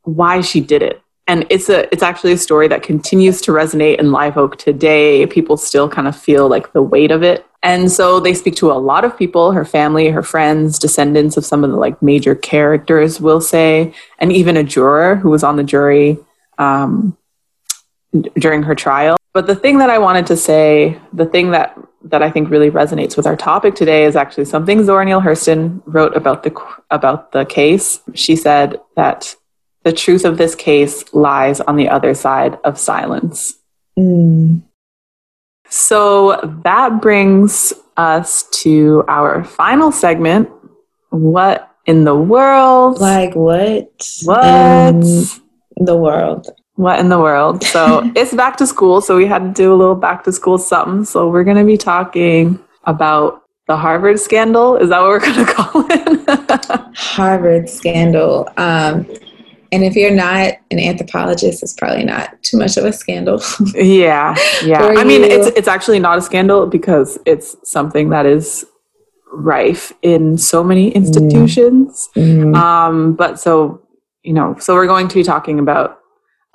[0.03, 3.99] why she did it, and it's a it's actually a story that continues to resonate
[3.99, 5.27] in Live Oak today.
[5.27, 8.71] People still kind of feel like the weight of it, and so they speak to
[8.71, 12.35] a lot of people, her family, her friends, descendants of some of the like major
[12.35, 16.19] characters, we'll say, and even a juror who was on the jury
[16.59, 17.17] um,
[18.39, 19.17] during her trial.
[19.33, 22.71] But the thing that I wanted to say, the thing that that I think really
[22.71, 26.55] resonates with our topic today is actually something Zora Neale Hurston wrote about the
[26.91, 28.01] about the case.
[28.15, 29.35] She said that
[29.83, 33.59] the truth of this case lies on the other side of silence.
[33.99, 34.63] Mm.
[35.69, 40.49] So that brings us to our final segment.
[41.11, 43.01] What in the world?
[43.01, 43.91] Like what?
[44.25, 44.95] What?
[44.95, 46.49] In the world.
[46.77, 47.65] What in the world?
[47.65, 49.01] So it's back to school.
[49.01, 51.05] So we had to do a little back to school something.
[51.05, 54.77] So we're going to be talking about the Harvard scandal.
[54.77, 56.97] Is that what we're going to call it?
[56.97, 58.49] Harvard scandal.
[58.57, 59.07] Um,
[59.73, 63.43] and if you're not an anthropologist, it's probably not too much of a scandal.
[63.75, 64.95] yeah, yeah.
[64.97, 68.65] I mean, it's it's actually not a scandal because it's something that is
[69.33, 72.09] rife in so many institutions.
[72.15, 72.57] Mm.
[72.57, 73.83] Um, but so
[74.23, 76.01] you know, so we're going to be talking about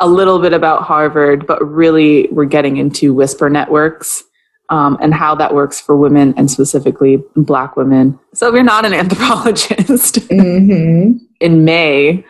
[0.01, 4.23] a little bit about Harvard, but really we're getting into whisper networks
[4.69, 8.19] um, and how that works for women and specifically Black women.
[8.33, 11.17] So if you're not an anthropologist, mm-hmm.
[11.39, 12.25] in May,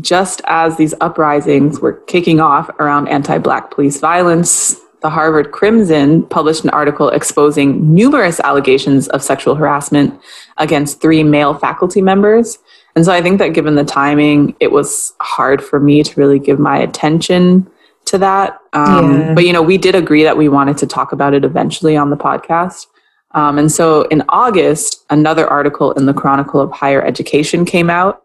[0.00, 6.24] just as these uprisings were kicking off around anti Black police violence, the Harvard Crimson
[6.26, 10.18] published an article exposing numerous allegations of sexual harassment
[10.56, 12.58] against three male faculty members
[12.94, 16.38] and so I think that given the timing, it was hard for me to really
[16.38, 17.70] give my attention
[18.06, 18.58] to that.
[18.72, 19.34] Um, yeah.
[19.34, 22.10] But, you know, we did agree that we wanted to talk about it eventually on
[22.10, 22.86] the podcast.
[23.32, 28.22] Um, and so in August, another article in the Chronicle of Higher Education came out.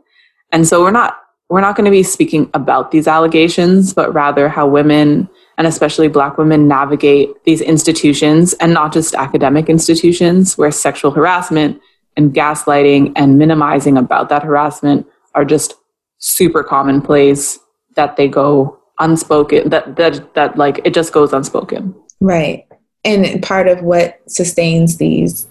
[0.52, 1.18] And so we're not
[1.50, 6.10] we're not going to be speaking about these allegations, but rather how women and especially
[6.10, 11.82] Black women navigate these institutions and not just academic institutions where sexual harassment
[12.18, 15.76] and gaslighting and minimizing about that harassment are just
[16.18, 17.60] super commonplace
[17.96, 21.94] that they go unspoken that that that like it just goes unspoken.
[22.20, 22.66] Right.
[23.06, 25.48] And part of what sustains these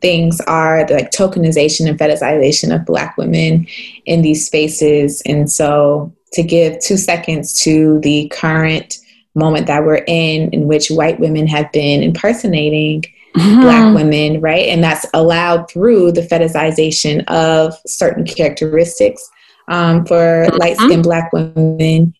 [0.00, 3.66] things are the like tokenization and fetishization of black women
[4.06, 5.22] in these spaces.
[5.26, 8.98] And so to give two seconds to the current
[9.34, 13.04] moment that we're in in which white women have been impersonating
[13.36, 13.60] mm-hmm.
[13.60, 14.66] black women, right?
[14.68, 19.28] And that's allowed through the fetishization of certain characteristics
[19.68, 20.56] um, for mm-hmm.
[20.56, 22.14] light skinned black women.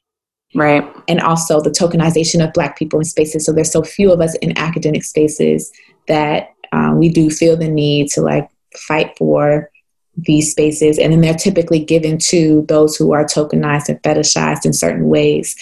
[0.54, 0.84] Right.
[1.06, 3.46] And also the tokenization of black people in spaces.
[3.46, 5.70] So there's so few of us in academic spaces
[6.08, 9.70] that um, we do feel the need to like fight for
[10.16, 10.98] these spaces.
[10.98, 15.54] And then they're typically given to those who are tokenized and fetishized in certain ways.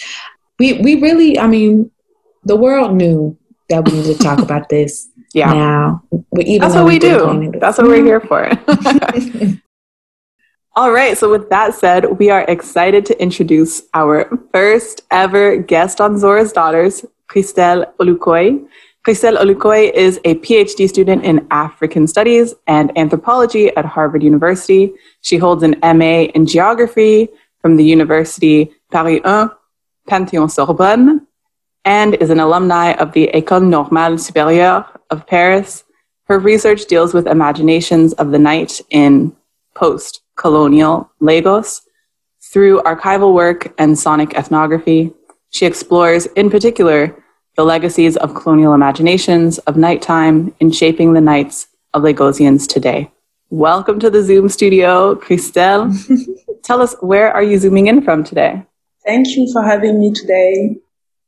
[0.57, 1.91] We, we really, I mean,
[2.43, 3.37] the world knew
[3.69, 5.53] that we needed to talk about this yeah.
[5.53, 6.03] now.
[6.31, 7.51] That's what we do.
[7.59, 8.49] That's what we're here for.
[10.75, 11.17] All right.
[11.17, 16.53] So, with that said, we are excited to introduce our first ever guest on Zora's
[16.53, 18.65] Daughters, Christelle Olukoya.
[19.05, 24.93] Christelle Olukoya is a PhD student in African Studies and Anthropology at Harvard University.
[25.21, 27.29] She holds an MA in Geography
[27.61, 29.51] from the University Paris 1
[30.07, 31.25] Panthéon Sorbonne
[31.85, 35.83] and is an alumni of the École Normale Supérieure of Paris.
[36.25, 39.35] Her research deals with imaginations of the night in
[39.75, 41.81] post colonial Lagos.
[42.41, 45.13] Through archival work and sonic ethnography,
[45.51, 47.23] she explores, in particular,
[47.55, 53.11] the legacies of colonial imaginations of nighttime in shaping the nights of Lagosians today.
[53.49, 55.91] Welcome to the Zoom studio, Christelle.
[56.63, 58.63] Tell us, where are you zooming in from today?
[59.05, 60.77] Thank you for having me today.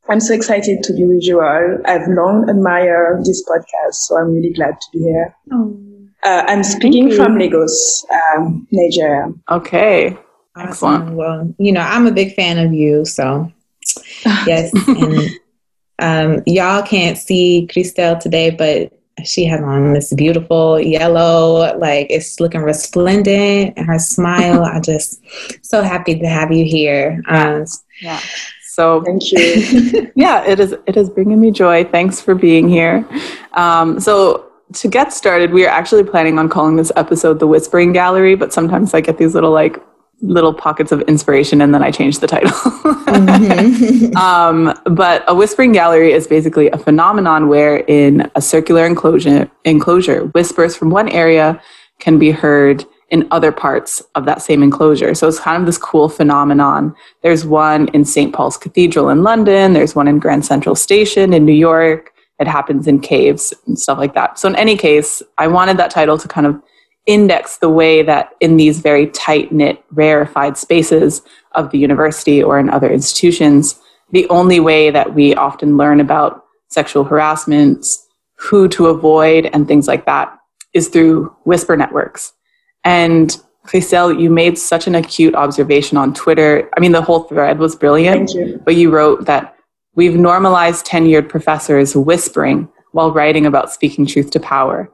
[0.09, 1.77] I'm so excited to be with you all.
[1.85, 5.35] I've long admired this podcast, so I'm really glad to be here.
[5.51, 5.77] Oh.
[6.23, 9.31] Uh, I'm speaking from Lagos, um, Nigeria.
[9.49, 10.17] Okay.
[10.57, 11.03] Excellent.
[11.03, 11.15] Awesome.
[11.15, 13.51] Well, you know, I'm a big fan of you, so
[14.45, 14.71] yes.
[14.87, 15.29] and
[15.99, 18.91] um, y'all can't see Christelle today, but
[19.25, 23.73] she has on this beautiful yellow, like it's looking resplendent.
[23.77, 25.21] And her smile, I just
[25.63, 27.21] so happy to have you here.
[27.27, 27.65] Um,
[28.01, 28.19] yeah.
[28.71, 30.09] So thank you.
[30.15, 30.73] yeah, it is.
[30.87, 31.83] It is bringing me joy.
[31.83, 33.05] Thanks for being here.
[33.51, 37.91] Um, so to get started, we are actually planning on calling this episode the Whispering
[37.91, 39.83] Gallery, but sometimes I get these little like
[40.21, 42.51] little pockets of inspiration and then I change the title.
[42.51, 44.15] mm-hmm.
[44.15, 50.27] um, but a whispering gallery is basically a phenomenon where in a circular enclosure, enclosure,
[50.27, 51.61] whispers from one area
[51.99, 55.13] can be heard in other parts of that same enclosure.
[55.13, 56.95] So it's kind of this cool phenomenon.
[57.21, 58.33] There's one in St.
[58.33, 62.11] Paul's Cathedral in London, there's one in Grand Central Station in New York.
[62.39, 64.39] It happens in caves and stuff like that.
[64.39, 66.59] So in any case, I wanted that title to kind of
[67.05, 72.57] index the way that in these very tight knit, rarefied spaces of the university or
[72.57, 73.79] in other institutions,
[74.11, 77.85] the only way that we often learn about sexual harassment,
[78.37, 80.35] who to avoid, and things like that
[80.73, 82.33] is through whisper networks.
[82.83, 86.69] And Christelle, you made such an acute observation on Twitter.
[86.75, 88.61] I mean, the whole thread was brilliant, you.
[88.65, 89.55] but you wrote that
[89.95, 94.89] we've normalized tenured professors whispering while writing about speaking truth to power.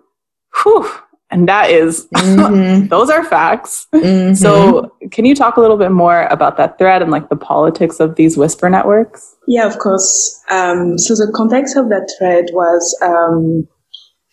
[0.64, 0.90] Whew,
[1.30, 2.88] and that is, mm-hmm.
[2.90, 3.88] those are facts.
[3.94, 4.34] Mm-hmm.
[4.34, 8.00] So, can you talk a little bit more about that thread and like the politics
[8.00, 9.36] of these whisper networks?
[9.48, 10.42] Yeah, of course.
[10.50, 13.68] Um, so, the context of that thread was um,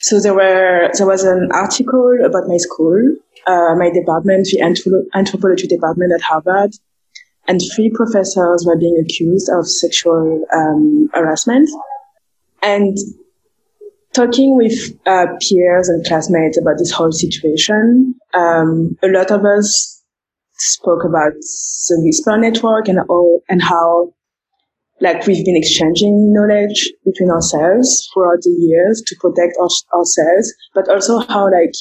[0.04, 3.16] so there were there was an article about my school,
[3.46, 4.60] uh, my department, the
[5.14, 6.72] anthropology department at Harvard,
[7.46, 11.68] and three professors were being accused of sexual um, harassment.
[12.62, 12.96] And
[14.14, 20.02] talking with uh, peers and classmates about this whole situation, um, a lot of us
[20.56, 24.14] spoke about the Whisper Network and all, and how
[25.00, 29.68] like we've been exchanging knowledge between ourselves throughout the years to protect our,
[29.98, 31.72] ourselves, but also how like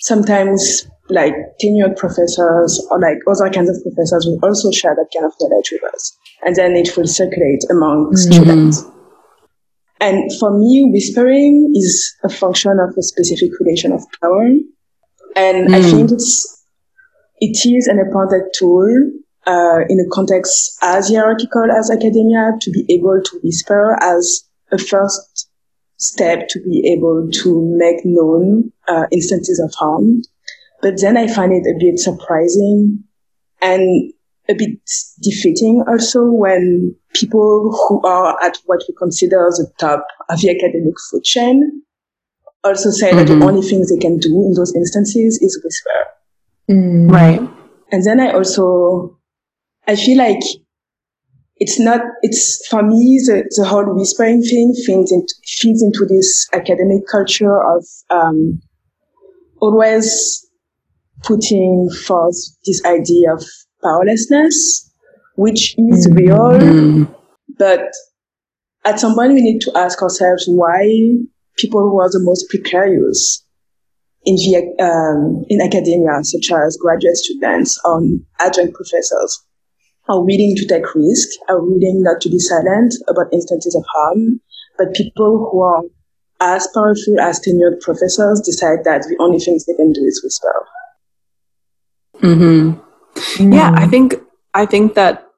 [0.00, 5.26] sometimes like tenured professors or like other kinds of professors will also share that kind
[5.26, 6.16] of knowledge with us.
[6.44, 8.32] And then it will circulate among mm-hmm.
[8.32, 8.84] students.
[10.00, 14.46] And for me, whispering is a function of a specific relation of power.
[15.36, 15.74] And mm.
[15.74, 16.66] I think it's,
[17.38, 18.88] it is an important tool
[19.46, 24.78] uh, in a context as hierarchical as academia to be able to whisper as a
[24.78, 25.48] first
[25.98, 30.22] step to be able to make known uh, instances of harm.
[30.82, 33.04] But then I find it a bit surprising
[33.60, 34.12] and
[34.50, 34.80] a bit
[35.22, 40.94] defeating also when people who are at what we consider the top of the academic
[41.10, 41.82] food chain
[42.64, 43.18] also say mm-hmm.
[43.18, 43.42] that the mm-hmm.
[43.42, 46.12] only things they can do in those instances is whisper.
[46.70, 47.10] Mm.
[47.10, 47.40] Right.
[47.90, 49.18] And then I also,
[49.86, 50.42] I feel like
[51.56, 56.48] it's not, it's for me, the, the whole whispering thing feeds into, feeds into this
[56.52, 58.60] academic culture of, um,
[59.60, 60.41] always
[61.24, 63.44] putting forth this idea of
[63.82, 64.90] powerlessness,
[65.36, 66.16] which is mm-hmm.
[66.16, 67.16] real.
[67.58, 67.92] But
[68.84, 70.84] at some point, we need to ask ourselves why
[71.56, 73.44] people who are the most precarious
[74.24, 78.02] in the, um, in academia, such as graduate students or
[78.40, 79.44] adjunct professors,
[80.08, 84.40] are willing to take risks, are willing not to be silent about instances of harm,
[84.78, 85.82] but people who are
[86.40, 90.66] as powerful as tenured professors decide that the only things they can do is whisper.
[92.22, 92.80] Mm-hmm.
[93.42, 93.54] Mm.
[93.54, 94.14] Yeah, I think
[94.54, 95.28] I think that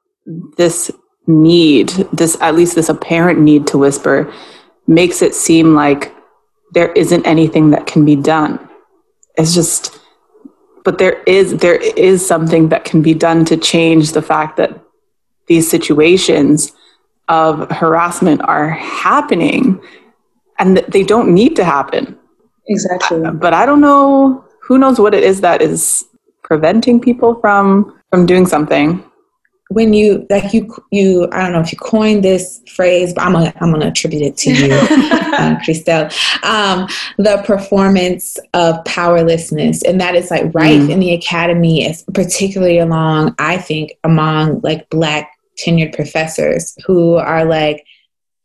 [0.57, 0.91] this
[1.27, 4.31] need, this at least this apparent need to whisper,
[4.87, 6.13] makes it seem like
[6.73, 8.59] there isn't anything that can be done.
[9.37, 9.99] It's just
[10.83, 14.79] but there is there is something that can be done to change the fact that
[15.47, 16.71] these situations
[17.27, 19.81] of harassment are happening
[20.59, 22.17] and they don't need to happen.
[22.67, 23.21] Exactly.
[23.33, 26.05] But I don't know who knows what it is that is
[26.45, 29.03] preventing people from from doing something
[29.69, 33.33] when you like you you I don't know if you coined this phrase, but I'm
[33.33, 36.13] gonna I'm gonna attribute it to you, uh, Christelle.
[36.43, 36.87] Um,
[37.17, 40.91] the performance of powerlessness, and that is like right mm.
[40.91, 47.45] in the academy, is particularly along I think among like Black tenured professors who are
[47.45, 47.85] like.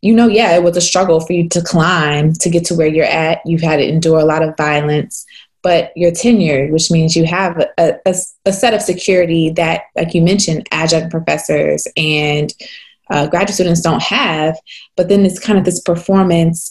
[0.03, 2.87] You know, yeah, it was a struggle for you to climb to get to where
[2.87, 3.41] you're at.
[3.45, 5.27] You've had to endure a lot of violence
[5.63, 8.15] but you're tenured, which means you have a, a,
[8.47, 12.55] a, set of security that, like you mentioned, adjunct professors and
[13.11, 14.57] uh, graduate students don't have.
[14.97, 16.71] But then it's kind of this performance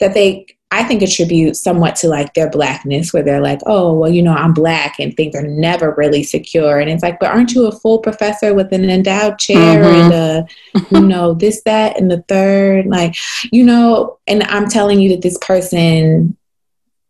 [0.00, 4.10] that they, I think, attribute somewhat to like their blackness, where they're like, oh, well,
[4.10, 6.78] you know, I'm black and things are never really secure.
[6.78, 10.12] And it's like, but aren't you a full professor with an endowed chair mm-hmm.
[10.12, 12.86] and a, you know, this, that, and the third?
[12.86, 13.16] Like,
[13.50, 16.36] you know, and I'm telling you that this person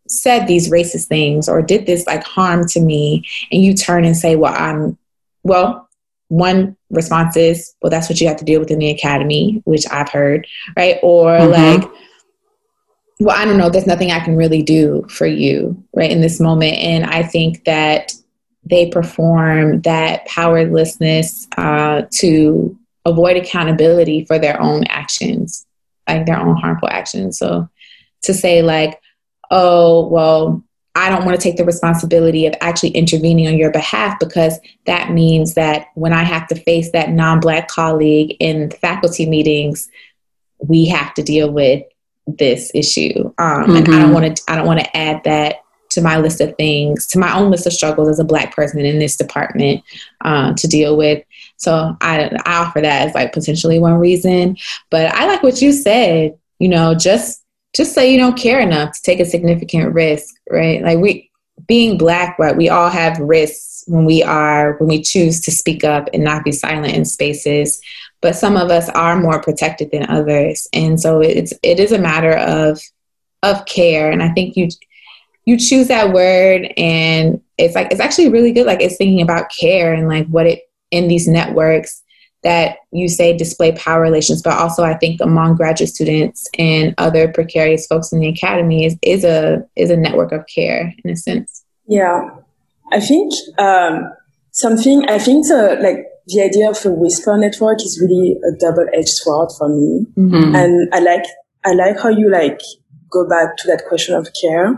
[0.07, 4.17] said these racist things or did this like harm to me and you turn and
[4.17, 4.97] say well i'm
[5.43, 5.87] well
[6.29, 9.85] one response is well that's what you have to deal with in the academy which
[9.91, 10.45] i've heard
[10.75, 10.97] right?
[11.03, 11.51] Or mm-hmm.
[11.51, 11.91] like
[13.19, 16.39] well i don't know there's nothing i can really do for you right in this
[16.39, 16.77] moment.
[16.77, 18.13] And i think that
[18.65, 25.65] they perform that powerlessness uh, to avoid accountability for their own actions
[26.07, 27.37] like their own harmful actions.
[27.37, 27.69] So
[28.23, 28.99] to say like
[29.51, 30.63] oh, well,
[30.95, 35.11] I don't want to take the responsibility of actually intervening on your behalf because that
[35.11, 39.89] means that when I have to face that non black colleague in faculty meetings,
[40.59, 41.83] we have to deal with
[42.25, 43.31] this issue.
[43.37, 43.75] Um, mm-hmm.
[43.75, 44.13] And I don't mm-hmm.
[44.13, 45.57] want to, I don't want to add that
[45.89, 48.79] to my list of things, to my own list of struggles as a black person
[48.79, 49.83] in this department
[50.21, 51.23] uh, to deal with.
[51.57, 54.57] So I, I offer that as like potentially one reason.
[54.89, 57.43] But I like what you said, you know, just
[57.75, 60.81] just say you don't care enough to take a significant risk, right?
[60.81, 61.29] Like we
[61.67, 62.55] being black, right?
[62.55, 66.43] We all have risks when we are when we choose to speak up and not
[66.43, 67.81] be silent in spaces.
[68.21, 71.99] But some of us are more protected than others, and so it's it is a
[71.99, 72.81] matter of
[73.43, 74.11] of care.
[74.11, 74.69] And I think you
[75.45, 78.65] you choose that word, and it's like it's actually really good.
[78.65, 82.01] Like it's thinking about care and like what it in these networks
[82.43, 87.27] that you say display power relations, but also I think among graduate students and other
[87.27, 91.15] precarious folks in the academy is, is a is a network of care in a
[91.15, 91.63] sense.
[91.87, 92.29] Yeah,
[92.91, 94.11] I think um,
[94.51, 95.07] something.
[95.09, 99.09] I think the like the idea of a whisper network is really a double edged
[99.09, 100.55] sword for me, mm-hmm.
[100.55, 101.25] and I like
[101.65, 102.61] I like how you like
[103.11, 104.75] go back to that question of care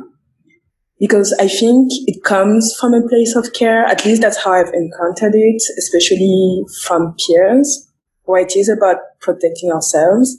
[1.00, 3.86] because I think it comes from a place of care.
[3.86, 7.90] At least that's how I've encountered it, especially from peers,
[8.24, 10.38] where it is about protecting ourselves.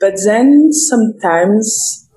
[0.00, 2.08] But then sometimes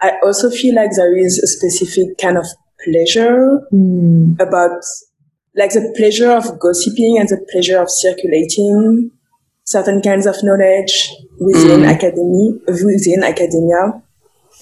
[0.00, 2.46] I also feel like there is a specific kind of
[2.82, 4.40] pleasure mm.
[4.40, 4.82] about
[5.56, 9.10] like the pleasure of gossiping and the pleasure of circulating
[9.64, 11.94] certain kinds of knowledge within mm.
[11.94, 14.02] academy, within academia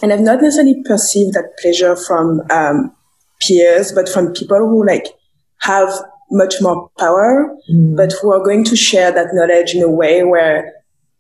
[0.03, 2.95] and I've not necessarily perceived that pleasure from um,
[3.41, 5.07] peers, but from people who like
[5.61, 5.89] have
[6.31, 7.97] much more power, mm.
[7.97, 10.73] but who are going to share that knowledge in a way where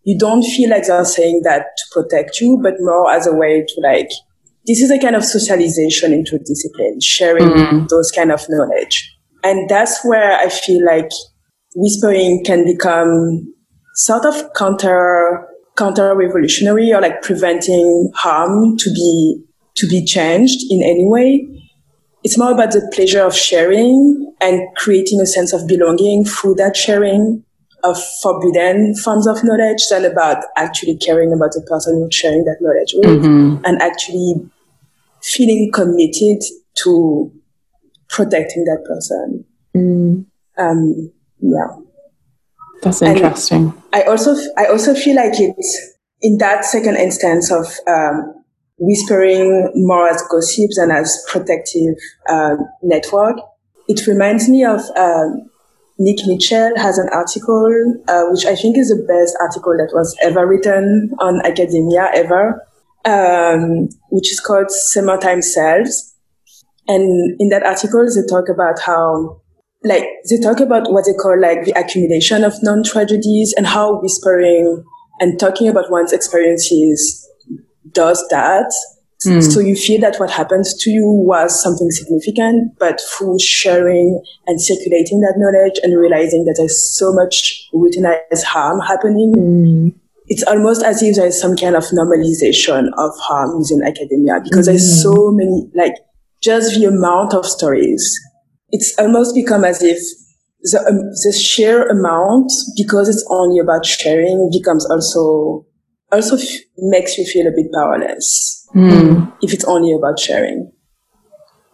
[0.05, 3.64] you don't feel like they're saying that to protect you, but more as a way
[3.66, 4.09] to like,
[4.66, 7.89] this is a kind of socialization into a discipline, sharing mm.
[7.89, 9.16] those kind of knowledge.
[9.45, 11.11] And that's where I feel like
[11.74, 13.55] whispering can become
[13.95, 15.47] sort of counter
[15.77, 19.43] counter-revolutionary or like preventing harm to be
[19.75, 21.49] to be changed in any way.
[22.25, 26.77] It's more about the pleasure of sharing and creating a sense of belonging through that
[26.77, 27.43] sharing
[27.85, 32.59] of forbidden forms of knowledge than about actually caring about the person you're sharing that
[32.61, 33.64] knowledge with mm-hmm.
[33.64, 34.35] and actually
[35.23, 36.43] feeling committed
[36.75, 37.33] to
[38.09, 39.45] protecting that person.
[39.75, 40.27] Mm.
[40.59, 41.66] Um, yeah.
[42.83, 43.72] That's interesting.
[43.93, 48.35] And I also I also feel like it's in that second instance of um,
[48.78, 51.95] whispering more as gossips and as protective
[52.28, 53.39] um, network.
[53.89, 55.49] It reminds me of um,
[55.99, 60.16] Nick Mitchell has an article uh, which I think is the best article that was
[60.22, 62.66] ever written on academia ever,
[63.05, 66.14] um, which is called Summertime Selves.
[66.89, 69.41] And in that article, they talk about how
[69.85, 74.85] like they talk about what they call like the accumulation of non-tragedies and how whispering
[75.20, 77.28] and talking about one's experiences
[77.93, 78.72] does that.
[79.26, 79.53] Mm.
[79.53, 84.61] So you feel that what happened to you was something significant, but through sharing and
[84.61, 89.95] circulating that knowledge and realizing that there's so much routinized harm happening, mm.
[90.26, 94.72] it's almost as if there's some kind of normalization of harm within academia because mm.
[94.72, 95.95] there's so many, like
[96.41, 98.18] just the amount of stories
[98.73, 99.99] it's almost become as if
[100.62, 105.66] the, um, the sheer amount, because it's only about sharing, becomes also
[106.11, 109.32] also f- makes you feel a bit powerless mm.
[109.40, 110.70] if it's only about sharing.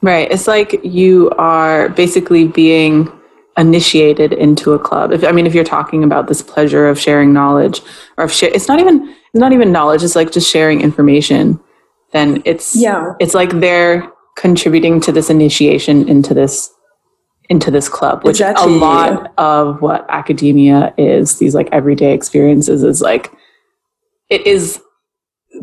[0.00, 0.30] Right.
[0.30, 3.10] It's like you are basically being
[3.56, 5.12] initiated into a club.
[5.12, 7.80] If I mean, if you're talking about this pleasure of sharing knowledge,
[8.16, 10.04] or of share, it's not even it's not even knowledge.
[10.04, 11.58] It's like just sharing information.
[12.12, 13.14] Then it's yeah.
[13.18, 16.72] It's like they're contributing to this initiation into this
[17.48, 18.74] into this club, which exactly.
[18.74, 23.32] a lot of what academia is, these like everyday experiences is like,
[24.28, 24.80] it is,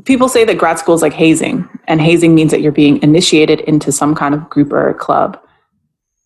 [0.04, 3.60] people say that grad school is like hazing, and hazing means that you're being initiated
[3.62, 5.40] into some kind of group or club.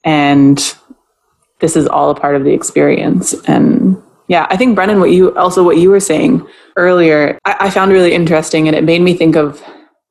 [0.06, 0.76] And
[1.60, 3.34] this is all a part of the experience.
[3.46, 7.70] And yeah, I think Brendane, what you also what you were saying earlier, I, I
[7.70, 9.62] found really interesting, and it made me think of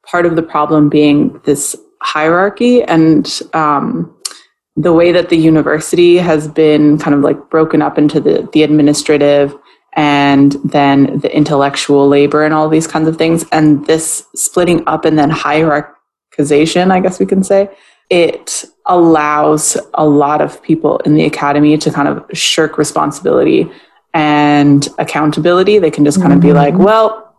[0.05, 4.15] part of the problem being this hierarchy and um,
[4.79, 8.63] the way that the university has been kind of like broken up into the, the
[8.63, 9.57] administrative
[9.95, 13.45] and then the intellectual labor and all these kinds of things.
[13.51, 17.69] And this splitting up and then hierarchization, I guess we can say,
[18.09, 23.69] it allows a lot of people in the academy to kind of shirk responsibility
[24.15, 25.81] and accountability.
[25.81, 26.85] They can just kind of be like, mm-hmm.
[26.85, 27.37] well,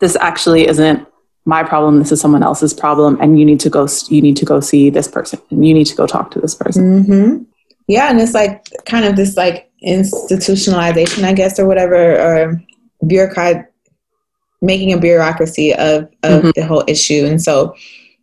[0.00, 1.08] this actually isn't
[1.44, 4.44] my problem this is someone else's problem and you need to go you need to
[4.44, 5.40] go see this person.
[5.50, 7.04] And you need to go talk to this person.
[7.04, 7.42] Mm-hmm.
[7.88, 12.62] yeah and it's like kind of this like institutionalization i guess or whatever or
[13.06, 13.70] bureaucrat
[14.62, 16.50] making a bureaucracy of of mm-hmm.
[16.54, 17.24] the whole issue.
[17.26, 17.74] And so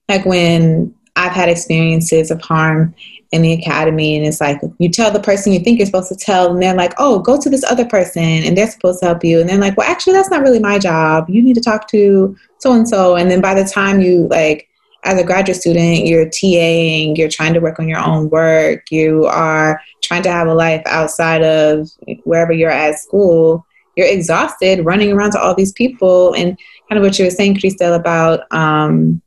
[0.10, 2.94] like when i've had experiences of harm
[3.32, 6.16] in the academy and it's like you tell the person you think you're supposed to
[6.16, 9.24] tell and they're like oh go to this other person and they're supposed to help
[9.24, 9.40] you.
[9.40, 11.30] And they're like well actually that's not really my job.
[11.30, 14.68] You need to talk to so and so and then by the time you like
[15.04, 19.26] as a graduate student you're taing you're trying to work on your own work you
[19.26, 21.90] are trying to have a life outside of
[22.24, 23.66] wherever you're at school
[23.96, 26.58] you're exhausted running around to all these people and
[26.90, 29.22] kind of what you were saying Christelle about um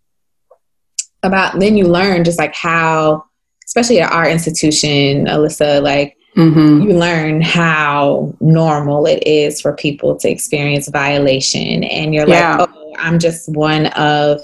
[1.22, 3.24] about then you learn just like how
[3.70, 6.80] especially at our institution, Alyssa, like mm-hmm.
[6.82, 11.84] you learn how normal it is for people to experience violation.
[11.84, 12.56] And you're yeah.
[12.56, 14.40] like, oh, I'm just one of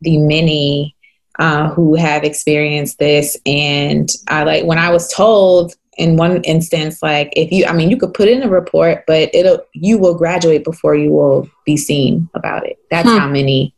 [0.00, 0.96] the many
[1.38, 3.36] uh, who have experienced this.
[3.46, 7.90] And I like when I was told in one instance, like if you, I mean,
[7.90, 11.76] you could put in a report, but it'll, you will graduate before you will be
[11.76, 12.78] seen about it.
[12.90, 13.16] That's hmm.
[13.16, 13.74] how many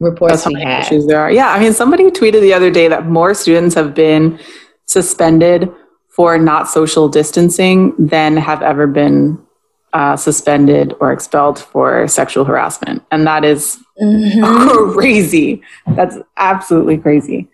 [0.00, 0.86] reports we had.
[0.86, 1.30] Issues there are.
[1.30, 4.38] Yeah, I mean, somebody tweeted the other day that more students have been
[4.86, 5.68] suspended
[6.08, 9.44] for not social distancing than have ever been
[9.92, 14.92] uh, suspended or expelled for sexual harassment, and that is mm-hmm.
[14.98, 15.62] crazy.
[15.88, 17.48] That's absolutely crazy.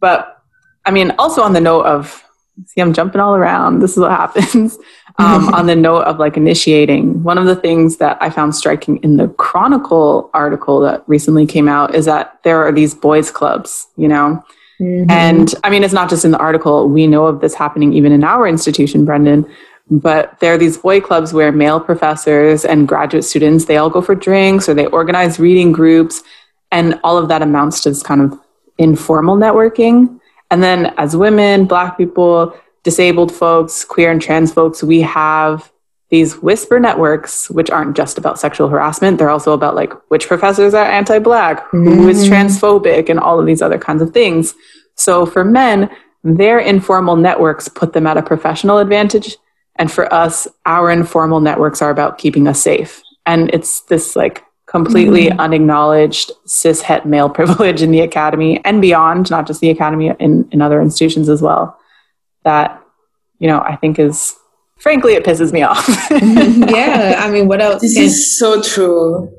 [0.00, 0.42] But
[0.84, 2.24] I mean, also on the note of
[2.66, 3.80] see, I'm jumping all around.
[3.80, 4.78] This is what happens.
[5.20, 8.98] Um, on the note of like initiating, one of the things that I found striking
[8.98, 13.88] in the Chronicle article that recently came out is that there are these boys' clubs,
[13.96, 14.40] you know?
[14.80, 15.10] Mm-hmm.
[15.10, 16.88] And I mean, it's not just in the article.
[16.88, 19.50] We know of this happening even in our institution, Brendane.
[19.90, 24.02] But there are these boy clubs where male professors and graduate students, they all go
[24.02, 26.22] for drinks or they organize reading groups.
[26.70, 28.38] And all of that amounts to this kind of
[28.76, 30.20] informal networking.
[30.50, 35.70] And then as women, black people, disabled folks, queer and trans folks, we have
[36.10, 39.18] these whisper networks, which aren't just about sexual harassment.
[39.18, 41.86] They're also about like which professors are anti black, mm-hmm.
[41.86, 42.32] who is mm-hmm.
[42.32, 44.54] transphobic, and all of these other kinds of things.
[44.94, 45.90] So for men,
[46.24, 49.36] their informal networks put them at a professional advantage.
[49.78, 53.02] And for us, our informal networks are about keeping us safe.
[53.26, 55.40] And it's this like completely mm-hmm.
[55.40, 60.48] unacknowledged cis het male privilege in the academy and beyond, not just the academy, in,
[60.50, 61.78] in other institutions as well
[62.48, 62.82] that
[63.38, 64.34] you know I think is
[64.76, 65.86] frankly it pisses me off.
[66.10, 67.82] yeah, I mean, what else?
[67.82, 69.32] This can, is so true.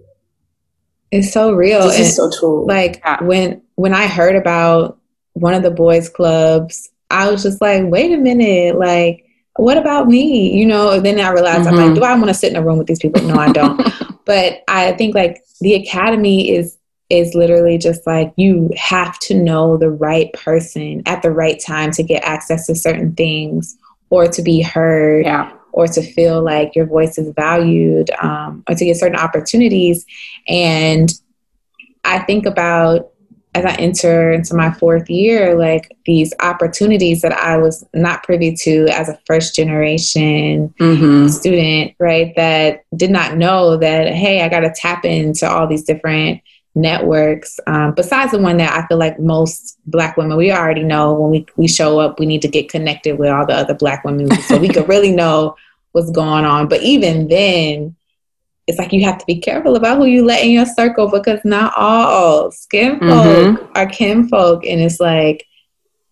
[1.11, 1.83] It's so real.
[1.87, 2.67] This and, is so true.
[2.67, 3.23] Like yeah.
[3.23, 4.99] when when I heard about
[5.33, 9.25] one of the boys' clubs, I was just like, wait a minute, like.
[9.55, 10.57] What about me?
[10.57, 11.67] You know, then I realized mm-hmm.
[11.67, 11.95] I'm like, mm-hmm.
[11.95, 13.21] do I want to sit in a room with these people?
[13.23, 13.81] No, I don't.
[14.25, 16.77] but I think like the academy is
[17.09, 21.91] is literally just like you have to know the right person at the right time
[21.91, 23.75] to get access to certain things
[24.11, 25.51] or to be heard yeah.
[25.71, 30.05] or to feel like your voice is valued um, or to get certain opportunities.
[30.47, 31.11] And
[32.03, 33.11] I think about
[33.55, 38.55] as I enter into my fourth year, like these opportunities that I was not privy
[38.55, 41.27] to as a first generation mm-hmm.
[41.27, 42.33] student, right?
[42.35, 46.41] That did not know that, hey, I got to tap into all these different
[46.75, 51.13] networks um, besides the one that i feel like most black women we already know
[51.13, 54.03] when we, we show up we need to get connected with all the other black
[54.05, 55.55] women so we could really know
[55.93, 57.95] what's going on but even then
[58.69, 61.39] it's like you have to be careful about who you let in your circle because
[61.43, 63.65] not all skin folk mm-hmm.
[63.75, 65.45] are kinfolk and it's like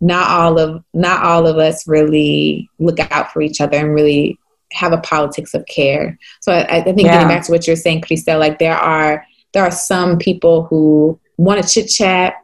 [0.02, 4.38] not all of not all of us really look out for each other and really
[4.74, 7.14] have a politics of care so i, I think yeah.
[7.14, 11.20] getting back to what you're saying Christelle, like there are there are some people who
[11.38, 12.36] want to chit chat,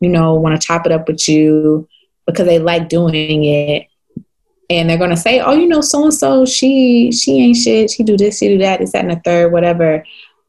[0.00, 1.88] you know, want to chop it up with you
[2.26, 3.86] because they like doing it.
[4.70, 8.02] And they're gonna say, Oh, you know, so and so, she she ain't shit, she
[8.02, 10.04] do this, she do that, is that and the third, whatever.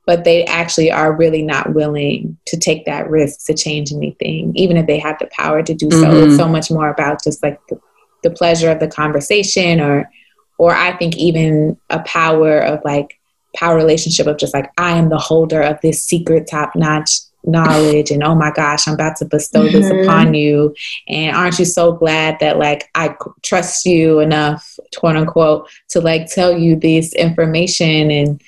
[0.05, 4.77] But they actually are really not willing to take that risk to change anything, even
[4.77, 5.97] if they have the power to do so.
[5.97, 6.27] Mm-hmm.
[6.27, 7.79] It's so much more about just like the,
[8.21, 10.09] the pleasure of the conversation or
[10.57, 13.19] or I think even a power of like
[13.55, 18.11] power relationship of just like I am the holder of this secret top notch knowledge
[18.11, 19.73] and oh my gosh, I'm about to bestow mm-hmm.
[19.73, 20.75] this upon you.
[21.07, 26.27] And aren't you so glad that like I trust you enough, quote unquote, to like
[26.27, 28.41] tell you this information and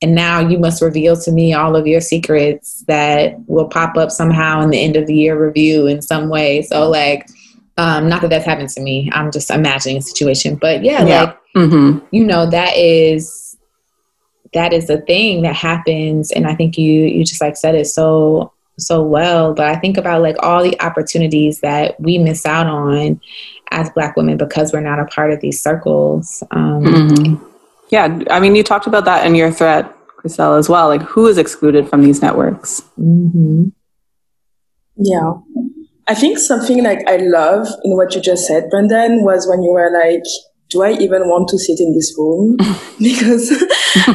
[0.00, 4.10] and now you must reveal to me all of your secrets that will pop up
[4.10, 6.62] somehow in the end of the year review in some way.
[6.62, 7.28] So like
[7.78, 9.10] um, not that that's happened to me.
[9.12, 11.22] I'm just imagining a situation, but yeah, yeah.
[11.22, 12.04] like mm-hmm.
[12.10, 13.41] you know, that is
[14.54, 17.86] that is a thing that happens, and I think you you just like said it
[17.86, 19.54] so so well.
[19.54, 23.20] But I think about like all the opportunities that we miss out on
[23.70, 26.42] as Black women because we're not a part of these circles.
[26.50, 27.44] Um, mm-hmm.
[27.90, 30.88] Yeah, I mean, you talked about that in your threat, Christelle, as well.
[30.88, 32.80] Like, who is excluded from these networks?
[32.98, 33.68] Mm-hmm.
[34.96, 35.32] Yeah.
[36.08, 39.70] I think something like I love in what you just said, Brendane, was when you
[39.72, 40.24] were like,
[40.72, 42.56] do I even want to sit in this room?
[42.98, 43.50] because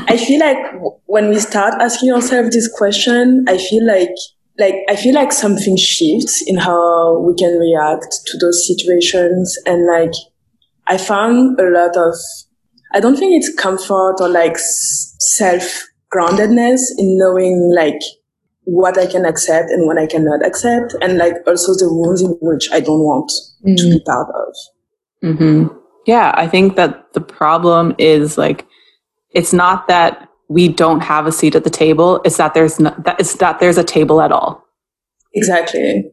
[0.07, 0.57] I feel like
[1.05, 4.15] when we start asking ourselves this question, I feel like
[4.59, 9.85] like I feel like something shifts in how we can react to those situations and
[9.85, 10.13] like
[10.87, 12.15] I found a lot of
[12.93, 17.99] I don't think it's comfort or like self groundedness in knowing like
[18.63, 22.37] what I can accept and what I cannot accept, and like also the rooms in
[22.41, 23.31] which I don't want
[23.65, 23.75] mm-hmm.
[23.75, 24.55] to be part of.
[25.23, 25.77] Mm-hmm.
[26.07, 28.65] Yeah, I think that the problem is like
[29.31, 32.95] it's not that we don't have a seat at the table; it's that there's no,
[33.03, 34.63] that it's that there's a table at all.
[35.33, 36.09] Exactly.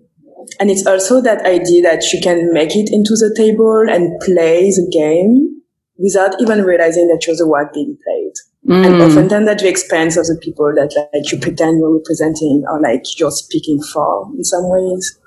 [0.60, 4.68] And it's also that idea that you can make it into the table and play
[4.68, 5.62] the game
[5.96, 8.32] without even realizing that you're the one being played.
[8.68, 8.86] Mm.
[8.86, 12.80] And oftentimes at the expense of the people that like you pretend you're representing or
[12.80, 15.18] like you're speaking for in some ways.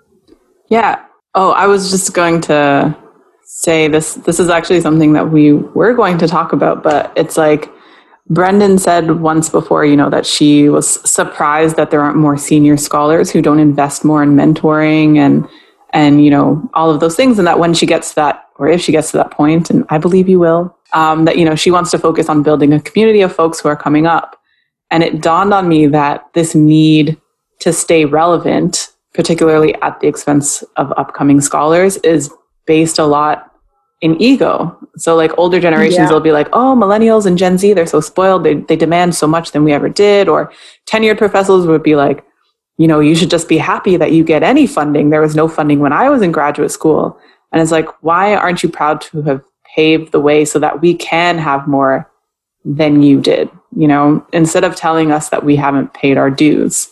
[0.69, 1.03] Yeah.
[1.34, 2.95] Oh, I was just going to
[3.49, 7.37] say this this is actually something that we were going to talk about, but it's
[7.37, 7.71] like
[8.29, 12.75] Brendane said once before, you know, that she was surprised that there aren't more senior
[12.75, 15.47] scholars who don't invest more in mentoring and
[15.93, 18.67] and you know all of those things and that when she gets to that or
[18.67, 21.55] if she gets to that point and i believe you will um, that you know
[21.55, 24.39] she wants to focus on building a community of folks who are coming up.
[24.89, 27.19] And it dawned on me that this need
[27.59, 32.31] to stay relevant particularly at the expense of upcoming scholars is
[32.68, 33.52] based a lot
[34.02, 34.77] in ego.
[34.98, 36.11] So like older generations yeah.
[36.11, 38.44] will be like oh millennials and gen z they're so spoiled.
[38.44, 40.27] They, they demand so much than we ever did.
[40.27, 40.52] Or
[40.85, 42.23] tenured professors would be like
[42.77, 45.10] you know you should just be happy that you get any funding.
[45.10, 47.18] There was no funding when i was in graduate school.
[47.52, 49.41] And it's like why aren't you proud to have
[49.76, 52.10] paved the way so that we can have more
[52.65, 56.89] than you did, you know, instead of telling us that we haven't paid our dues.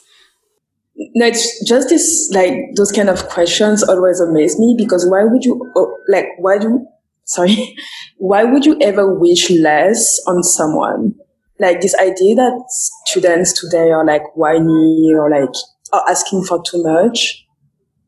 [1.16, 5.44] No, it's just this, like, those kind of questions always amaze me because why would
[5.44, 6.86] you, oh, like, why do,
[7.26, 7.76] sorry,
[8.18, 11.16] why would you ever wish less on someone?
[11.60, 12.64] Like, this idea that
[13.06, 15.50] students today are like whiny or like,
[15.94, 17.46] are asking for too much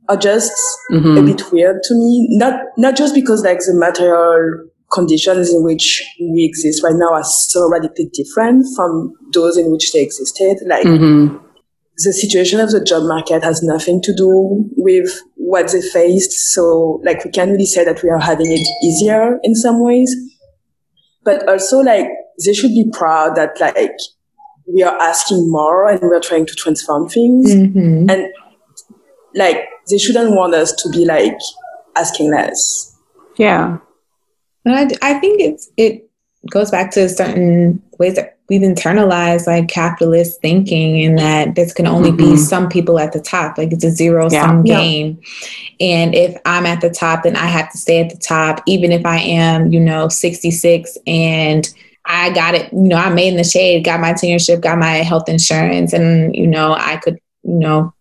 [0.10, 0.54] are just
[0.92, 1.18] mm-hmm.
[1.18, 2.28] a bit weird to me.
[2.32, 7.24] Not not just because like the material conditions in which we exist right now are
[7.24, 10.58] so radically different from those in which they existed.
[10.66, 11.38] Like mm-hmm.
[11.98, 16.32] The situation of the job market has nothing to do with what they faced.
[16.54, 20.14] So like we can't really say that we are having it easier in some ways.
[21.24, 22.08] But also like
[22.46, 23.96] they should be proud that like
[24.72, 27.54] we are asking more and we're trying to transform things.
[27.54, 28.10] Mm-hmm.
[28.10, 28.28] And
[29.34, 31.38] like they shouldn't want us to be like
[31.96, 32.96] asking less.
[33.38, 33.78] Yeah.
[34.64, 36.10] But I, I think it's it
[36.52, 41.88] goes back to certain ways that we've internalized like capitalist thinking and that this can
[41.88, 42.34] only mm-hmm.
[42.34, 44.46] be some people at the top like it's a zero yeah.
[44.46, 45.20] sum game
[45.80, 45.88] yeah.
[45.88, 48.92] and if i'm at the top then i have to stay at the top even
[48.92, 51.74] if i am you know 66 and
[52.06, 54.94] i got it you know i made in the shade got my tenureship got my
[54.98, 57.94] health insurance and you know i could you know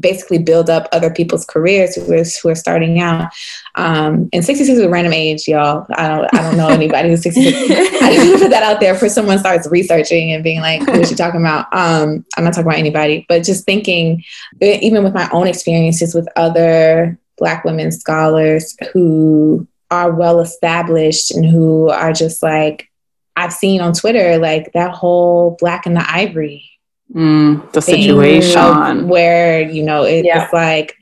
[0.00, 3.32] basically build up other people's careers who are, who are starting out.
[3.74, 5.86] Um, and 66 is a random age, y'all.
[5.90, 7.56] I don't, I don't know anybody who's 66.
[8.02, 11.08] I just put that out there for someone starts researching and being like, what is
[11.08, 11.66] she talking about?
[11.72, 14.22] Um, I'm not talking about anybody, but just thinking,
[14.60, 21.46] even with my own experiences with other Black women scholars who are well established and
[21.46, 22.90] who are just like,
[23.36, 26.77] I've seen on Twitter, like that whole Black in the Ivory
[27.14, 30.44] Mm, the situation where you know it, yeah.
[30.44, 30.94] it's like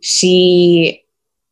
[0.00, 1.02] she,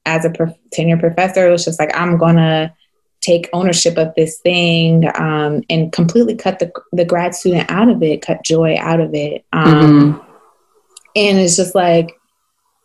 [0.05, 2.75] as a prof- tenure professor, was just like, I'm gonna
[3.23, 8.03] take ownership of this thing um, and completely cut the the grad student out of
[8.03, 10.33] it, cut joy out of it, um, mm-hmm.
[11.17, 12.15] and it's just like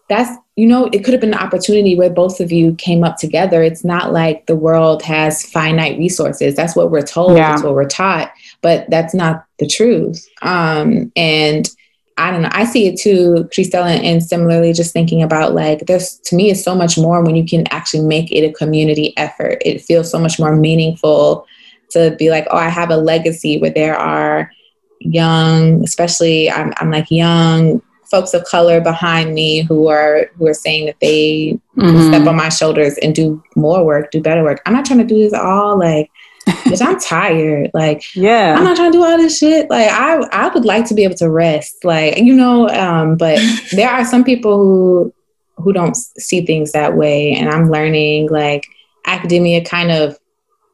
[0.07, 3.17] that's you know it could have been an opportunity where both of you came up
[3.17, 3.61] together.
[3.61, 6.55] It's not like the world has finite resources.
[6.55, 7.35] That's what we're told.
[7.35, 7.51] Yeah.
[7.51, 8.31] That's what we're taught
[8.63, 10.25] but that's not the truth.
[10.41, 11.69] Um, and
[12.17, 12.49] I don't know.
[12.51, 16.49] I see it too, Christelle, and, and similarly, just thinking about like this to me,
[16.49, 19.61] it's so much more when you can actually make it a community effort.
[19.65, 21.45] It feels so much more meaningful
[21.91, 24.51] to be like, oh, I have a legacy where there are
[24.99, 30.53] young, especially I'm, I'm like young folks of color behind me who are who are
[30.53, 32.07] saying that they mm-hmm.
[32.09, 34.61] step on my shoulders and do more work, do better work.
[34.65, 36.11] I'm not trying to do this all like
[36.45, 37.71] because I'm tired.
[37.73, 39.69] Like, yeah, I'm not trying to do all this shit.
[39.69, 41.83] Like, I I would like to be able to rest.
[41.83, 43.39] Like, you know, um, but
[43.71, 45.13] there are some people who
[45.57, 48.29] who don't see things that way, and I'm learning.
[48.29, 48.65] Like,
[49.05, 50.17] academia kind of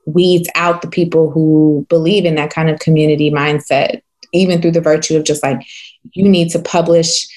[0.06, 4.02] weeds out the people who believe in that kind of community mindset,
[4.34, 5.62] even through the virtue of just like
[6.14, 7.28] you need to publish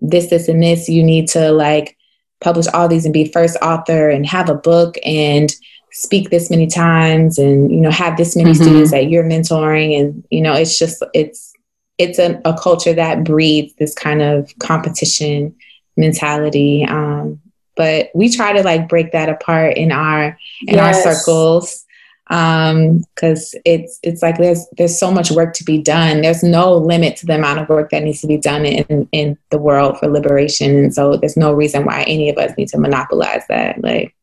[0.00, 0.88] this, this, and this.
[0.88, 1.96] You need to like
[2.40, 5.54] publish all these and be first author and have a book and
[5.92, 8.62] speak this many times and you know have this many mm-hmm.
[8.62, 11.52] students that you're mentoring and you know it's just it's
[11.98, 15.54] it's a, a culture that breeds this kind of competition
[15.96, 17.40] mentality um,
[17.76, 21.06] but we try to like break that apart in our in yes.
[21.06, 21.84] our circles
[22.30, 26.20] because um, it's it's like there's there's so much work to be done.
[26.20, 29.36] There's no limit to the amount of work that needs to be done in in
[29.50, 32.78] the world for liberation, and so there's no reason why any of us need to
[32.78, 33.82] monopolize that.
[33.82, 34.14] Like,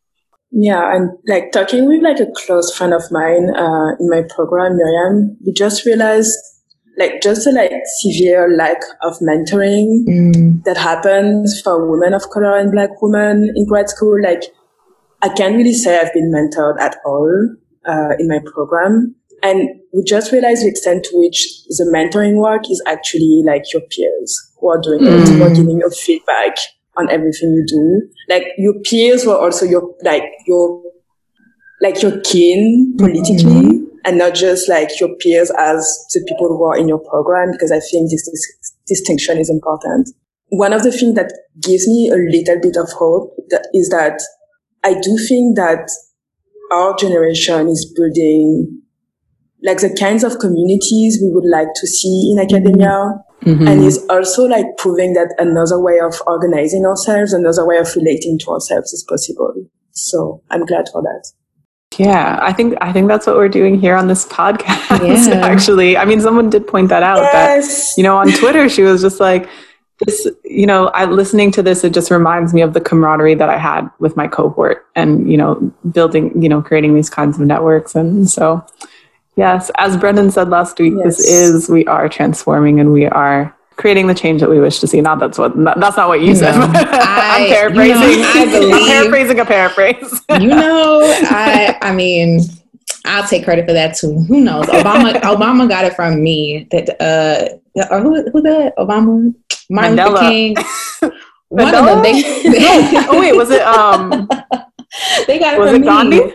[0.52, 4.78] yeah, and like talking with like a close friend of mine uh, in my program,
[4.78, 6.36] Miriam, we just realized
[6.98, 10.64] like just a like severe lack of mentoring mm.
[10.64, 14.22] that happens for women of color and black women in grad school.
[14.22, 14.44] Like,
[15.22, 17.56] I can't really say I've been mentored at all
[17.86, 19.16] uh, in my program.
[19.44, 23.84] And we just realized the extent to which the mentoring work is actually like your
[23.92, 25.22] peers who are doing mm.
[25.22, 26.56] it, who are giving you feedback
[26.98, 28.10] on everything you do.
[28.30, 30.84] Like your peers were also your, like your,
[31.82, 33.86] like your kin politically mm.
[34.04, 37.72] and not just like your peers as the people who are in your program, because
[37.72, 40.10] I think this, this distinction is important.
[40.50, 44.22] One of the things that gives me a little bit of hope that is that
[44.84, 45.90] I do think that
[46.72, 48.82] our generation is building
[49.68, 53.22] like the kinds of communities we would like to see in academia.
[53.44, 53.68] Mm-hmm.
[53.68, 58.40] And is also like proving that another way of organizing ourselves, another way of relating
[58.40, 59.54] to ourselves is possible.
[59.92, 61.32] So I'm glad for that.
[62.00, 65.28] Yeah, I think I think that's what we're doing here on this podcast.
[65.28, 65.36] Yeah.
[65.46, 67.20] Actually, I mean, someone did point that out.
[67.20, 67.94] Yes.
[67.94, 69.48] That you know, on Twitter, she was just like,
[70.06, 73.50] this you know i listening to this it just reminds me of the camaraderie that
[73.50, 75.56] i had with my cohort and you know
[75.92, 78.64] building you know creating these kinds of networks and so
[79.38, 81.18] yes as Brendane said last week yes.
[81.18, 84.88] this is we are transforming and we are creating the change that we wish to
[84.88, 88.46] see not that's what that's not what you said I, i'm paraphrasing you know, I
[88.52, 92.42] believe, I'm paraphrasing a paraphrase you know i i mean
[93.08, 94.20] I'll take credit for that too.
[94.28, 94.66] Who knows?
[94.66, 96.68] Obama Obama got it from me.
[96.72, 99.34] That uh, or who who that Obama
[99.70, 100.12] Martin Mandela.
[100.12, 100.56] Luther King.
[101.50, 102.04] One of them.
[102.04, 102.22] They,
[103.08, 104.28] oh wait, was it um?
[105.28, 106.26] they got it was from it Gandhi?
[106.26, 106.34] Me.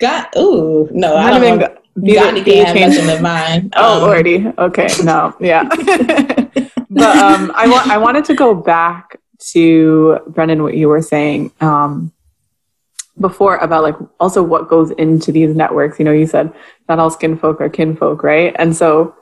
[0.00, 1.76] Got ooh no, I don't even know.
[2.00, 3.70] Gandhi can't much of mine.
[3.76, 5.64] Oh um, lordy, okay, no, yeah.
[6.90, 9.20] but um, I want I wanted to go back
[9.52, 12.12] to Brendane what you were saying um
[13.20, 15.98] before about like also what goes into these networks.
[15.98, 16.52] You know, you said
[16.88, 18.54] not all skin folk are kinfolk, right?
[18.58, 19.14] And so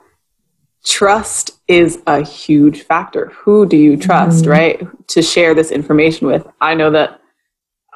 [0.85, 3.31] trust is a huge factor.
[3.39, 4.51] Who do you trust, mm-hmm.
[4.51, 5.07] right?
[5.09, 6.47] To share this information with.
[6.61, 7.19] I know that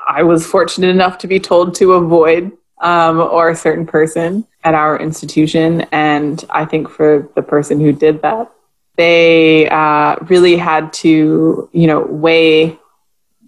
[0.08, 2.52] I was fortunate enough to be told to avoid
[2.82, 5.82] um, or a certain person at our institution.
[5.91, 8.52] And I think for the person who did that,
[8.98, 12.78] they uh, really had to, you know, weigh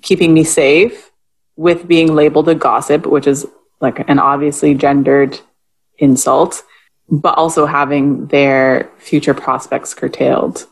[0.01, 1.11] keeping me safe
[1.55, 3.45] with being labeled a gossip, which is
[3.81, 5.39] like an obviously gendered
[5.99, 6.63] insult
[7.09, 10.65] but also having their future prospects curtailed.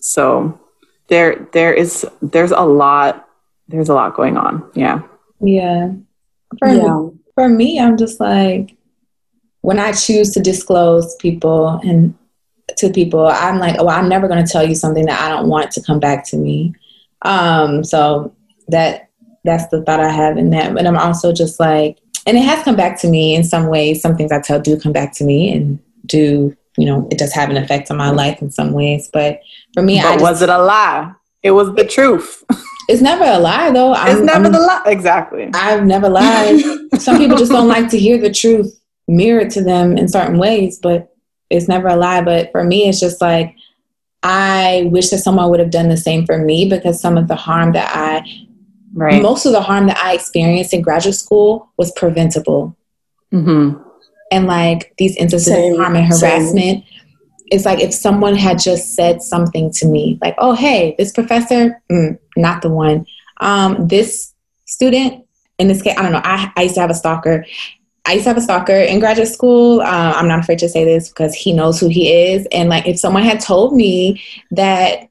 [0.00, 0.60] So
[1.08, 3.28] there there is there's a lot
[3.68, 4.70] there's a lot going on.
[4.74, 5.02] Yeah.
[5.40, 5.92] Yeah.
[6.58, 7.08] For yeah.
[7.38, 8.76] For me, I'm just like
[9.60, 12.12] when I choose to disclose people and
[12.78, 15.46] to people, I'm like, oh, I'm never going to tell you something that I don't
[15.46, 16.74] want to come back to me.
[17.22, 18.34] Um, so
[18.66, 19.10] that
[19.44, 20.74] that's the thought I have in that.
[20.74, 24.02] But I'm also just like, and it has come back to me in some ways.
[24.02, 27.32] Some things I tell do come back to me and do, you know, it does
[27.34, 29.08] have an effect on my life in some ways.
[29.12, 29.42] But
[29.74, 31.12] for me, but I just, was it a lie?
[31.44, 32.42] It was the truth.
[32.88, 33.94] It's never a lie, though.
[33.94, 34.82] I'm, it's never I'm, the lie.
[34.86, 35.50] Exactly.
[35.54, 36.62] I've never lied.
[36.98, 40.78] Some people just don't like to hear the truth mirrored to them in certain ways,
[40.78, 41.14] but
[41.50, 42.22] it's never a lie.
[42.22, 43.54] But for me, it's just like
[44.22, 47.36] I wish that someone would have done the same for me because some of the
[47.36, 48.26] harm that I,
[48.92, 49.22] right.
[49.22, 52.76] most of the harm that I experienced in graduate school was preventable.
[53.32, 53.82] Mm-hmm.
[54.32, 56.84] And like these instances same, of harm and harassment, same.
[57.50, 61.82] It's like if someone had just said something to me, like, "Oh, hey, this professor,
[61.90, 63.06] mm, not the one.
[63.40, 64.34] Um, this
[64.66, 65.24] student,
[65.58, 66.22] in this case, I don't know.
[66.24, 67.44] I, I used to have a stalker.
[68.06, 69.80] I used to have a stalker in graduate school.
[69.80, 72.46] Uh, I'm not afraid to say this because he knows who he is.
[72.52, 75.08] And like, if someone had told me that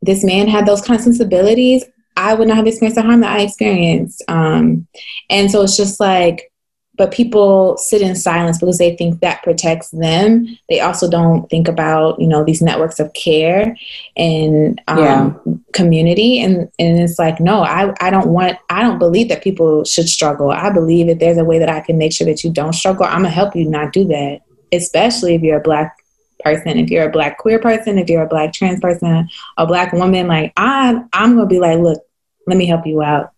[0.00, 1.84] this man had those kind of sensibilities,
[2.16, 4.22] I would not have experienced the harm that I experienced.
[4.28, 4.86] Um,
[5.30, 6.50] and so it's just like
[6.98, 10.58] but people sit in silence because they think that protects them.
[10.68, 13.76] They also don't think about you know these networks of care
[14.16, 15.32] and um, yeah.
[15.72, 16.40] community.
[16.40, 20.08] And and it's like no I, I don't want i don't believe that people should
[20.08, 20.50] struggle.
[20.50, 23.06] I believe if there's a way that i can make sure that you don't struggle
[23.06, 24.40] i'm gonna help you not do that.
[24.72, 25.96] Especially if you're a black
[26.40, 29.92] person if you're a black queer person if you're a black trans person a black
[29.92, 32.00] woman like i'm i'm gonna be like look
[32.46, 33.32] let me help you out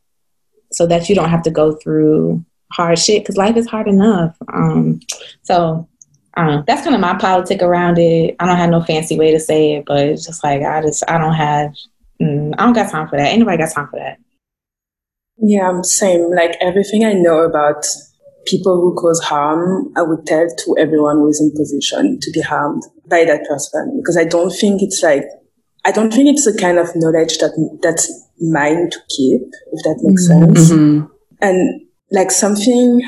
[0.70, 4.36] so that you don't have to go through hard shit because life is hard enough.
[4.52, 5.01] Um,
[5.42, 5.88] so
[6.36, 8.36] um, that's kind of my politic around it.
[8.38, 11.02] I don't have no fancy way to say it, but it's just like I just
[11.09, 11.72] I don't have
[12.20, 13.28] mm, I don't got time for that.
[13.28, 14.18] Anybody got time for that.
[15.38, 16.30] Yeah, I'm same.
[16.34, 17.84] Like everything I know about
[18.47, 22.40] people who cause harm, I would tell to everyone who is in position to be
[22.40, 25.24] harmed by that person because I don't think it's like
[25.84, 27.52] I don't think it's the kind of knowledge that
[27.82, 29.42] that's mine to keep,
[29.72, 30.55] if that makes mm-hmm.
[30.55, 30.70] sense.
[30.70, 31.06] Mm-hmm.
[31.40, 31.80] And
[32.12, 33.02] like something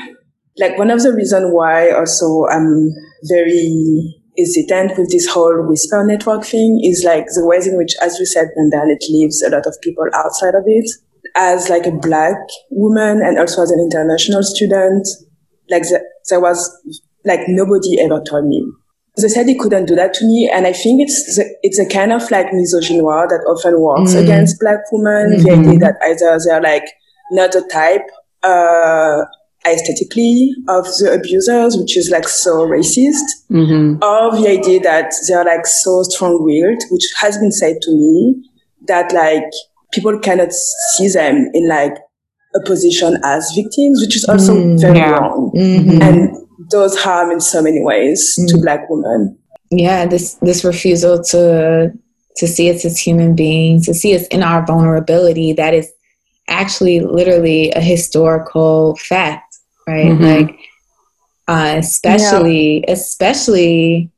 [0.57, 2.91] like one of the reasons why also I'm
[3.23, 8.19] very hesitant with this whole whisper network thing is like the ways in which, as
[8.19, 10.89] you said, Brendane, it leaves a lot of people outside of it.
[11.35, 12.37] As like a black
[12.69, 15.07] woman and also as an international student,
[15.69, 16.59] like the, there was
[17.25, 18.63] like nobody ever told me.
[19.17, 21.87] They said they couldn't do that to me, and I think it's the, it's a
[21.87, 24.23] kind of like misogynoir that often works mm.
[24.23, 25.37] against black women.
[25.37, 25.43] Mm-hmm.
[25.43, 26.85] The idea that either they're like
[27.31, 28.05] not the type
[28.43, 29.23] uh,
[29.65, 34.03] aesthetically of the abusers, which is like so racist, mm-hmm.
[34.03, 38.43] or the idea that they're like so strong-willed, which has been said to me
[38.87, 39.49] that like
[39.93, 41.95] people cannot see them in like
[42.55, 45.11] a position as victims, which is also mm, very yeah.
[45.11, 46.01] wrong mm-hmm.
[46.01, 46.37] and
[46.69, 48.47] does harm in so many ways mm.
[48.47, 49.37] to black women.
[49.71, 51.91] Yeah, this this refusal to
[52.37, 55.91] to see us as human beings, to see us in our vulnerability, that is
[56.47, 59.57] actually literally a historical fact,
[59.87, 60.07] right?
[60.07, 60.23] Mm-hmm.
[60.23, 60.59] Like,
[61.47, 62.93] uh, especially, yeah.
[62.93, 64.09] especially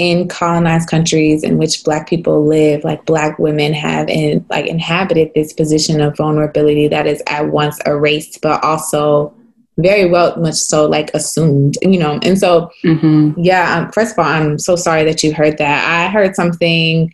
[0.00, 5.30] in colonized countries in which black people live like black women have in like inhabited
[5.34, 9.30] this position of vulnerability that is at once erased but also
[9.76, 13.38] very well much so like assumed you know and so mm-hmm.
[13.38, 17.12] yeah um, first of all i'm so sorry that you heard that i heard something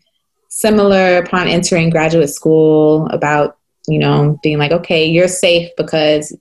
[0.48, 3.58] similar upon entering graduate school about
[3.88, 6.36] you know, being like, okay, you're safe because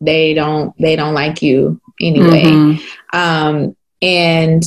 [0.00, 2.44] they don't they don't like you anyway.
[2.44, 3.16] Mm-hmm.
[3.16, 4.62] Um, and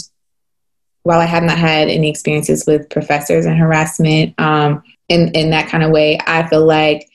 [1.04, 5.70] while I have not had any experiences with professors and harassment um, in in that
[5.70, 7.10] kind of way, I feel like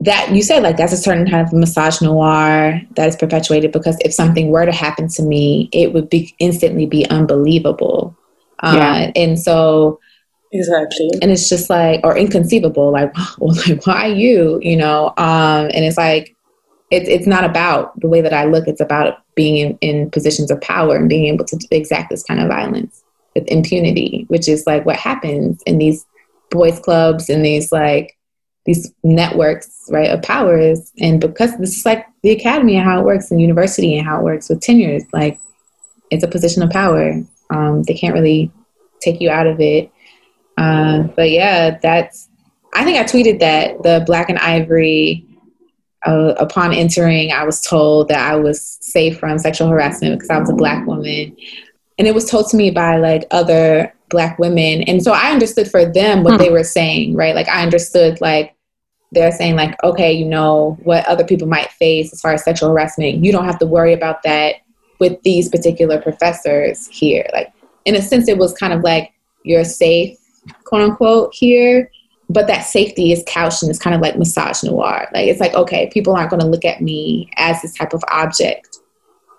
[0.00, 4.12] that you said like that's a certain kind of misogynoir that is perpetuated because if
[4.12, 8.16] something were to happen to me, it would be instantly be unbelievable.
[8.58, 9.12] Uh, yeah.
[9.16, 9.98] and so
[10.52, 11.10] Exactly.
[11.22, 15.08] And it's just like, or inconceivable, like, well, like, why you, you know?
[15.16, 16.36] Um, and it's like,
[16.90, 18.68] it's, it's not about the way that I look.
[18.68, 22.38] It's about being in, in positions of power and being able to exact this kind
[22.38, 23.02] of violence
[23.34, 26.04] with impunity, which is like what happens in these
[26.50, 28.18] boys clubs and these like,
[28.66, 30.92] these networks, right, of powers.
[31.00, 34.20] And because this is like the academy and how it works and university and how
[34.20, 35.40] it works with tenures, like
[36.10, 37.20] it's a position of power.
[37.50, 38.52] Um, they can't really
[39.00, 39.90] take you out of it
[40.56, 42.28] uh, but yeah, that's.
[42.74, 45.26] I think I tweeted that the Black and Ivory.
[46.04, 50.38] Uh, upon entering, I was told that I was safe from sexual harassment because I
[50.40, 51.36] was a black woman,
[51.96, 55.70] and it was told to me by like other black women, and so I understood
[55.70, 56.38] for them what hmm.
[56.38, 57.36] they were saying, right?
[57.36, 58.56] Like I understood like
[59.12, 62.70] they're saying like, okay, you know what other people might face as far as sexual
[62.70, 63.24] harassment.
[63.24, 64.56] You don't have to worry about that
[64.98, 67.28] with these particular professors here.
[67.32, 67.52] Like
[67.84, 69.12] in a sense, it was kind of like
[69.44, 70.16] you're safe
[70.72, 71.90] quote unquote here
[72.30, 75.12] but that safety is couched in this kind of like misogynoir.
[75.12, 78.02] like it's like okay people aren't going to look at me as this type of
[78.08, 78.71] object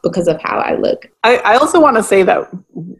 [0.03, 2.49] because of how i look I, I also want to say that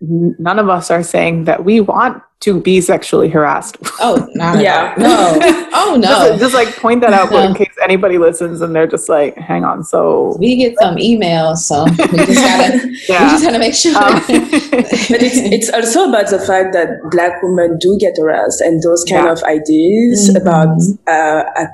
[0.02, 3.78] none of us are saying that we want to be sexually harassed.
[4.02, 4.94] Oh, yeah.
[4.98, 5.60] No.
[5.76, 6.08] Oh, no.
[6.08, 9.64] just, just, like point that out in case anybody listens and they're just like, hang
[9.66, 9.84] on.
[9.84, 11.58] So we get some emails.
[11.58, 12.78] So we just gotta,
[13.10, 13.26] yeah.
[13.26, 13.96] we just gotta make sure.
[13.96, 18.82] Um, but it's, it's also about the fact that black women do get harassed and
[18.82, 19.32] those kind yeah.
[19.34, 20.38] of ideas mm-hmm.
[20.38, 20.78] about
[21.08, 21.66] uh,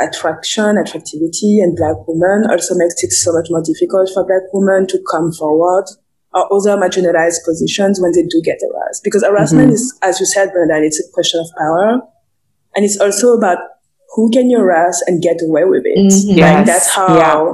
[0.00, 4.86] attraction, attractivity and black women also makes it so much more difficult for black women
[4.86, 5.84] to come forward
[6.32, 9.02] or other marginalized positions when they do get harassed.
[9.02, 9.74] Because harassment mm-hmm.
[9.74, 12.00] is, as you said, Bernadette, it's a question of power.
[12.74, 13.58] And it's also about
[14.14, 16.12] who can you harass and get away with it.
[16.12, 16.40] Mm-hmm.
[16.40, 17.52] Like that's how yeah.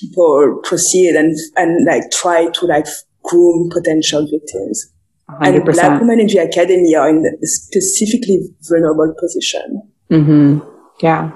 [0.00, 2.86] people proceed and, and like try to like
[3.24, 4.92] groom potential victims.
[5.30, 5.56] 100%.
[5.56, 9.82] And black women in the academy are in a specifically vulnerable position.
[10.10, 10.68] Mm-hmm.
[11.00, 11.32] Yeah.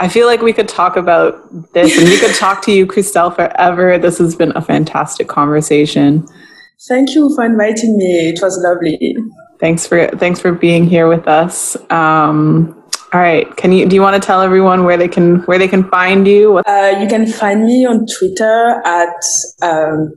[0.00, 3.36] I feel like we could talk about this and we could talk to you, Christelle,
[3.36, 3.98] forever.
[3.98, 6.26] This has been a fantastic conversation.
[6.88, 8.30] Thank you for inviting me.
[8.30, 9.14] It was lovely.
[9.60, 11.76] Thanks for thanks for being here with us.
[11.90, 12.74] Um,
[13.12, 15.68] all right, can you do you want to tell everyone where they can where they
[15.68, 16.62] can find you?
[16.66, 19.22] Uh, you can find me on Twitter at
[19.60, 20.14] um,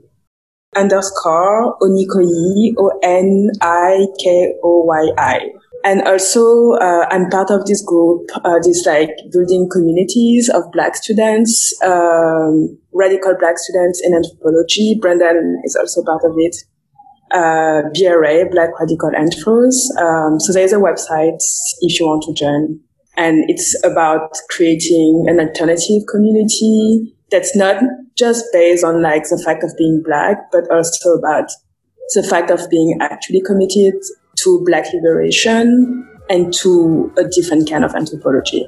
[0.74, 5.40] underscore Onikoyi O N I K O Y I.
[5.84, 10.96] And also, uh, I'm part of this group, uh, this like building communities of Black
[10.96, 14.98] students, um, radical Black students in anthropology.
[14.98, 16.56] Brendane is also part of it.
[17.30, 19.76] Uh, BRA, Black Radical Anthros.
[20.00, 21.42] Um, so there's a website
[21.82, 22.80] if you want to join.
[23.16, 27.82] And it's about creating an alternative community that's not
[28.16, 31.50] just based on like the fact of being Black, but also about
[32.14, 33.94] the fact of being actually committed
[34.44, 38.66] to Black liberation and to a different kind of anthropology.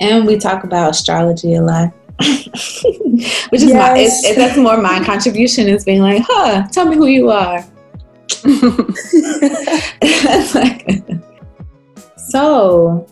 [0.00, 1.92] And we talk about astrology a lot.
[2.18, 3.74] Which is yes.
[3.74, 7.30] my, it's, it, that's more my contribution is being like, huh, tell me who you
[7.30, 7.64] are.
[12.16, 13.06] so,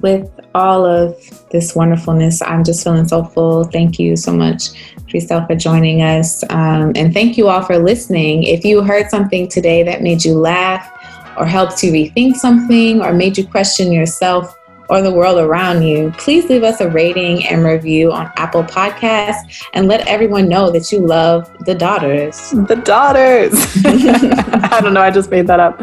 [0.00, 1.14] with all of
[1.50, 3.64] this wonderfulness, I'm just feeling so full.
[3.64, 4.70] Thank you so much,
[5.06, 6.42] Christelle, for joining us.
[6.50, 8.44] Um, and thank you all for listening.
[8.44, 10.90] If you heard something today that made you laugh,
[11.36, 14.56] or helped you rethink something or made you question yourself
[14.88, 19.64] or the world around you, please leave us a rating and review on Apple Podcasts
[19.74, 22.50] and let everyone know that you love the daughters.
[22.50, 23.52] The daughters.
[23.84, 25.80] I don't know, I just made that up.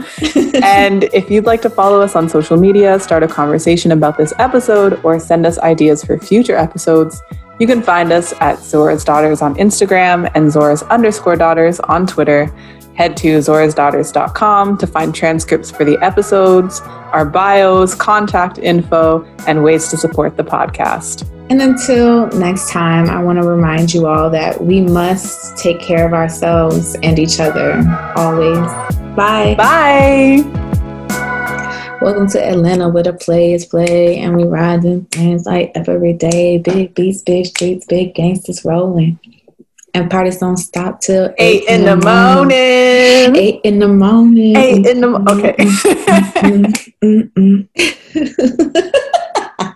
[0.63, 4.33] and if you'd like to follow us on social media, start a conversation about this
[4.39, 7.21] episode, or send us ideas for future episodes,
[7.59, 12.51] you can find us at Zora's Daughters on Instagram and Zora's underscore daughters on Twitter.
[12.95, 16.79] Head to zorasdaughters.com to find transcripts for the episodes,
[17.11, 21.27] our bios, contact info, and ways to support the podcast.
[21.49, 26.05] And until next time, I want to remind you all that we must take care
[26.05, 27.73] of ourselves and each other
[28.15, 28.67] always.
[29.15, 29.55] Bye.
[29.55, 30.43] Bye.
[31.99, 36.59] Welcome to Atlanta where the play is play and we riding things like every day.
[36.59, 39.17] Big beats, big streets, big gangsters rolling
[39.93, 43.33] and parties don't stop till eight, eight in, the, the morning.
[43.33, 43.35] morning.
[43.35, 44.55] Eight in the morning.
[44.55, 45.45] Eight in the morning.
[45.45, 45.55] okay.
[46.43, 47.05] Mm-hmm.
[47.05, 47.61] Mm-hmm.
[48.17, 48.79] Mm-hmm.